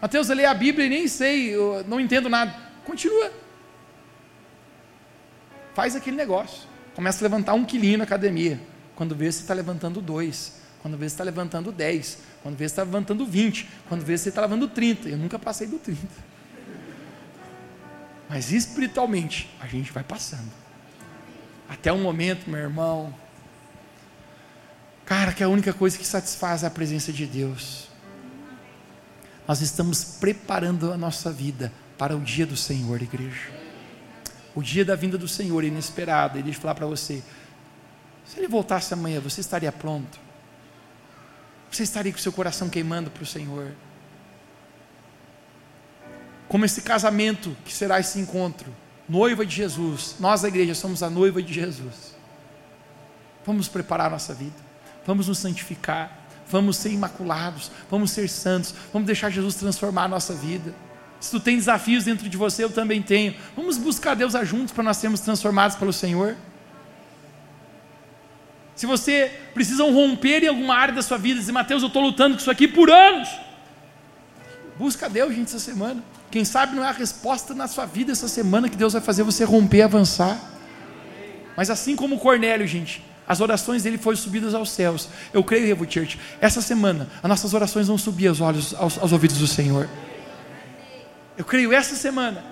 Mateus, 0.00 0.28
eu 0.30 0.36
leio 0.36 0.48
a 0.48 0.54
Bíblia 0.54 0.86
e 0.86 0.88
nem 0.88 1.08
sei, 1.08 1.54
eu 1.54 1.84
não 1.88 1.98
entendo 1.98 2.28
nada. 2.28 2.54
Continua. 2.84 3.45
Faz 5.76 5.94
aquele 5.94 6.16
negócio. 6.16 6.66
Começa 6.94 7.22
a 7.22 7.28
levantar 7.28 7.52
um 7.52 7.62
quilinho 7.62 7.98
na 7.98 8.04
academia. 8.04 8.58
Quando 8.94 9.14
vê, 9.14 9.30
você 9.30 9.42
está 9.42 9.52
levantando 9.52 10.00
dois. 10.00 10.54
Quando 10.80 10.96
vê, 10.96 11.06
você 11.06 11.12
está 11.12 11.22
levantando 11.22 11.70
dez. 11.70 12.16
Quando 12.42 12.56
vê, 12.56 12.66
você 12.66 12.72
está 12.72 12.82
levantando 12.82 13.26
vinte. 13.26 13.68
Quando 13.86 14.02
vê, 14.02 14.16
você 14.16 14.30
está 14.30 14.40
levantando 14.40 14.68
trinta. 14.68 15.06
Eu 15.06 15.18
nunca 15.18 15.38
passei 15.38 15.66
do 15.66 15.78
trinta. 15.78 16.24
Mas 18.26 18.52
espiritualmente, 18.52 19.54
a 19.60 19.66
gente 19.66 19.92
vai 19.92 20.02
passando. 20.02 20.50
Até 21.68 21.92
um 21.92 22.00
momento, 22.00 22.48
meu 22.48 22.60
irmão. 22.60 23.14
Cara, 25.04 25.30
que 25.30 25.44
a 25.44 25.48
única 25.50 25.74
coisa 25.74 25.98
que 25.98 26.06
satisfaz 26.06 26.62
é 26.62 26.68
a 26.68 26.70
presença 26.70 27.12
de 27.12 27.26
Deus. 27.26 27.88
Nós 29.46 29.60
estamos 29.60 30.02
preparando 30.02 30.90
a 30.90 30.96
nossa 30.96 31.30
vida 31.30 31.70
para 31.98 32.16
o 32.16 32.20
dia 32.20 32.46
do 32.46 32.56
Senhor, 32.56 33.02
igreja 33.02 33.55
o 34.56 34.62
dia 34.62 34.84
da 34.86 34.96
vinda 34.96 35.18
do 35.18 35.28
Senhor 35.28 35.62
inesperado, 35.62 36.38
ele 36.38 36.52
falar 36.52 36.74
para 36.74 36.86
você: 36.86 37.22
se 38.24 38.40
ele 38.40 38.48
voltasse 38.48 38.92
amanhã, 38.92 39.20
você 39.20 39.40
estaria 39.40 39.70
pronto? 39.70 40.18
Você 41.70 41.82
estaria 41.82 42.10
com 42.10 42.18
seu 42.18 42.32
coração 42.32 42.70
queimando 42.70 43.10
para 43.10 43.22
o 43.22 43.26
Senhor? 43.26 43.72
Como 46.48 46.64
esse 46.64 46.80
casamento 46.80 47.54
que 47.64 47.72
será 47.72 48.00
esse 48.00 48.18
encontro, 48.18 48.74
noiva 49.06 49.44
de 49.44 49.54
Jesus, 49.54 50.16
nós 50.18 50.42
a 50.42 50.48
igreja 50.48 50.74
somos 50.74 51.02
a 51.02 51.10
noiva 51.10 51.42
de 51.42 51.52
Jesus. 51.52 52.16
Vamos 53.44 53.68
preparar 53.68 54.10
nossa 54.10 54.32
vida, 54.32 54.56
vamos 55.04 55.28
nos 55.28 55.38
santificar, 55.38 56.26
vamos 56.48 56.78
ser 56.78 56.92
imaculados, 56.92 57.70
vamos 57.90 58.10
ser 58.10 58.28
santos, 58.28 58.74
vamos 58.90 59.06
deixar 59.06 59.28
Jesus 59.28 59.56
transformar 59.56 60.04
a 60.04 60.08
nossa 60.08 60.32
vida. 60.32 60.74
Se 61.26 61.32
tu 61.32 61.40
tem 61.40 61.56
desafios 61.56 62.04
dentro 62.04 62.28
de 62.28 62.36
você, 62.36 62.62
eu 62.62 62.70
também 62.70 63.02
tenho. 63.02 63.34
Vamos 63.56 63.76
buscar 63.76 64.14
Deus 64.14 64.32
juntos 64.44 64.72
para 64.72 64.84
nós 64.84 64.96
sermos 64.96 65.18
transformados 65.18 65.76
pelo 65.76 65.92
Senhor. 65.92 66.36
Se 68.76 68.86
você 68.86 69.32
precisa 69.52 69.82
romper 69.82 70.44
em 70.44 70.46
alguma 70.46 70.76
área 70.76 70.94
da 70.94 71.02
sua 71.02 71.18
vida, 71.18 71.40
dizer, 71.40 71.50
Mateus, 71.50 71.82
eu 71.82 71.88
estou 71.88 72.00
lutando 72.00 72.36
com 72.36 72.40
isso 72.40 72.50
aqui 72.50 72.68
por 72.68 72.88
anos. 72.88 73.28
Busca 74.78 75.08
Deus, 75.08 75.34
gente, 75.34 75.48
essa 75.48 75.58
semana. 75.58 76.00
Quem 76.30 76.44
sabe 76.44 76.76
não 76.76 76.84
é 76.84 76.88
a 76.88 76.92
resposta 76.92 77.54
na 77.54 77.66
sua 77.66 77.86
vida 77.86 78.12
essa 78.12 78.28
semana 78.28 78.68
que 78.68 78.76
Deus 78.76 78.92
vai 78.92 79.02
fazer 79.02 79.24
você 79.24 79.42
romper 79.42 79.78
e 79.78 79.82
avançar. 79.82 80.38
Mas 81.56 81.70
assim 81.70 81.96
como 81.96 82.20
Cornélio, 82.20 82.68
gente, 82.68 83.02
as 83.26 83.40
orações 83.40 83.82
dele 83.82 83.98
foram 83.98 84.16
subidas 84.16 84.54
aos 84.54 84.70
céus. 84.70 85.08
Eu 85.32 85.42
creio, 85.42 85.66
Revo 85.66 85.90
Church, 85.90 86.20
essa 86.40 86.62
semana 86.62 87.08
as 87.20 87.28
nossas 87.28 87.52
orações 87.52 87.88
vão 87.88 87.98
subir 87.98 88.28
aos 88.28 88.40
olhos, 88.40 88.72
aos, 88.74 88.96
aos 88.96 89.10
ouvidos 89.10 89.38
do 89.38 89.48
Senhor. 89.48 89.88
Eu 91.36 91.44
creio 91.44 91.72
essa 91.72 91.94
semana, 91.94 92.42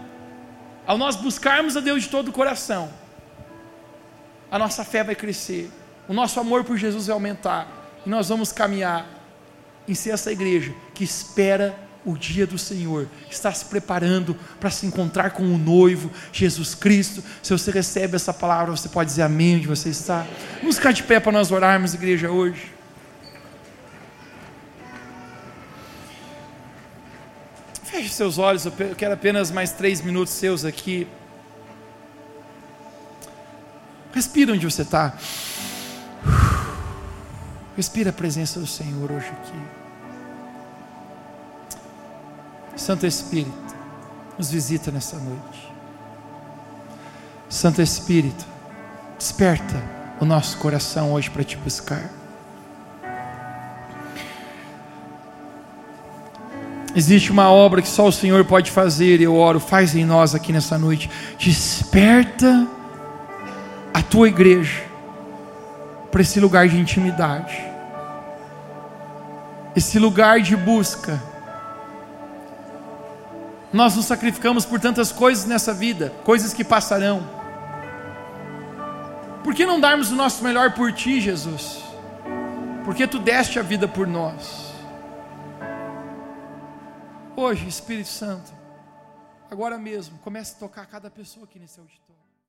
ao 0.87 0.99
nós 0.99 1.17
buscarmos 1.17 1.77
a 1.77 1.81
Deus 1.81 2.03
de 2.03 2.09
todo 2.09 2.29
o 2.29 2.33
coração, 2.33 2.91
a 4.51 4.59
nossa 4.59 4.85
fé 4.85 5.03
vai 5.03 5.15
crescer, 5.15 5.71
o 6.07 6.13
nosso 6.13 6.39
amor 6.39 6.65
por 6.65 6.77
Jesus 6.77 7.07
vai 7.07 7.15
aumentar, 7.15 7.67
e 8.05 8.09
nós 8.09 8.29
vamos 8.29 8.53
caminhar 8.53 9.07
em 9.89 9.95
ser 9.95 10.11
essa 10.11 10.31
igreja 10.31 10.75
que 10.95 11.03
espera 11.03 11.75
o 12.05 12.19
dia 12.19 12.47
do 12.47 12.59
Senhor, 12.59 13.09
está 13.31 13.51
se 13.53 13.65
preparando 13.65 14.37
para 14.61 14.71
se 14.71 14.85
encontrar 14.85 15.31
com 15.31 15.43
o 15.43 15.57
noivo, 15.57 16.11
Jesus 16.31 16.75
Cristo. 16.75 17.25
Se 17.43 17.51
você 17.51 17.71
recebe 17.71 18.17
essa 18.17 18.33
palavra, 18.33 18.77
você 18.77 18.91
pode 18.91 19.09
dizer 19.09 19.23
amém 19.23 19.57
onde 19.57 19.67
você 19.67 19.89
está. 19.89 20.27
Vamos 20.61 20.77
ficar 20.77 20.93
de 20.93 21.03
pé 21.03 21.19
para 21.19 21.33
nós 21.33 21.51
orarmos, 21.51 21.95
igreja, 21.95 22.31
hoje. 22.31 22.74
Feche 27.95 28.09
seus 28.09 28.39
olhos, 28.39 28.67
eu 28.67 28.73
quero 28.97 29.15
apenas 29.15 29.53
mais 29.53 29.71
três 29.71 30.01
minutos 30.01 30.35
seus 30.35 30.65
aqui. 30.65 31.07
Respira 34.13 34.53
onde 34.53 34.69
você 34.69 34.83
está. 34.83 35.17
Respira 37.77 38.11
a 38.11 38.13
presença 38.13 38.59
do 38.59 38.67
Senhor 38.67 39.13
hoje 39.13 39.29
aqui. 39.29 39.63
Santo 42.77 43.07
Espírito, 43.07 43.77
nos 44.37 44.51
visita 44.51 44.91
nessa 44.91 45.17
noite. 45.17 45.73
Santo 47.49 47.81
Espírito, 47.81 48.45
desperta 49.17 49.81
o 50.21 50.25
nosso 50.25 50.59
coração 50.59 51.13
hoje 51.13 51.31
para 51.31 51.45
te 51.45 51.57
buscar. 51.59 52.11
Existe 56.97 57.33
uma 57.33 57.51
obra 57.51 57.83
que 57.83 57.89
só 57.89 58.07
o 58.07 58.13
Senhor 58.13 58.45
pode 58.45 58.71
fazer, 58.71 59.21
eu 59.21 59.35
oro, 59.35 59.59
faz 59.59 59.97
em 59.97 60.05
nós 60.05 60.35
aqui 60.35 60.53
nessa 60.53 60.79
noite. 60.79 61.11
Desperta 61.37 62.69
a 63.93 64.01
tua 64.01 64.29
igreja 64.29 64.85
para 66.11 66.23
esse 66.23 66.39
lugar 66.39 66.69
de 66.69 66.79
intimidade, 66.79 67.61
esse 69.75 69.99
lugar 69.99 70.41
de 70.41 70.57
busca. 70.57 71.21
Nós 73.73 73.97
nos 73.97 74.05
sacrificamos 74.05 74.65
por 74.65 74.79
tantas 74.79 75.11
coisas 75.11 75.47
nessa 75.47 75.75
vida, 75.75 76.13
coisas 76.23 76.55
que 76.55 76.63
passarão. 76.63 77.25
Por 79.43 79.53
que 79.53 79.67
não 79.67 79.81
darmos 79.81 80.13
o 80.13 80.15
nosso 80.15 80.45
melhor 80.45 80.75
por 80.75 80.93
ti, 80.93 81.21
Jesus? 81.21 81.83
Porque 82.85 83.05
tu 83.07 83.19
deste 83.19 83.59
a 83.59 83.63
vida 83.63 83.89
por 83.89 84.07
nós. 84.07 84.64
Hoje, 87.37 87.67
Espírito 87.67 88.09
Santo, 88.11 88.53
agora 89.51 89.77
mesmo, 89.77 90.17
comece 90.21 90.55
a 90.55 90.59
tocar 90.61 90.87
cada 90.87 91.11
pessoa 91.11 91.45
aqui 91.45 91.59
nesse 91.59 91.81
auditório. 91.81 92.04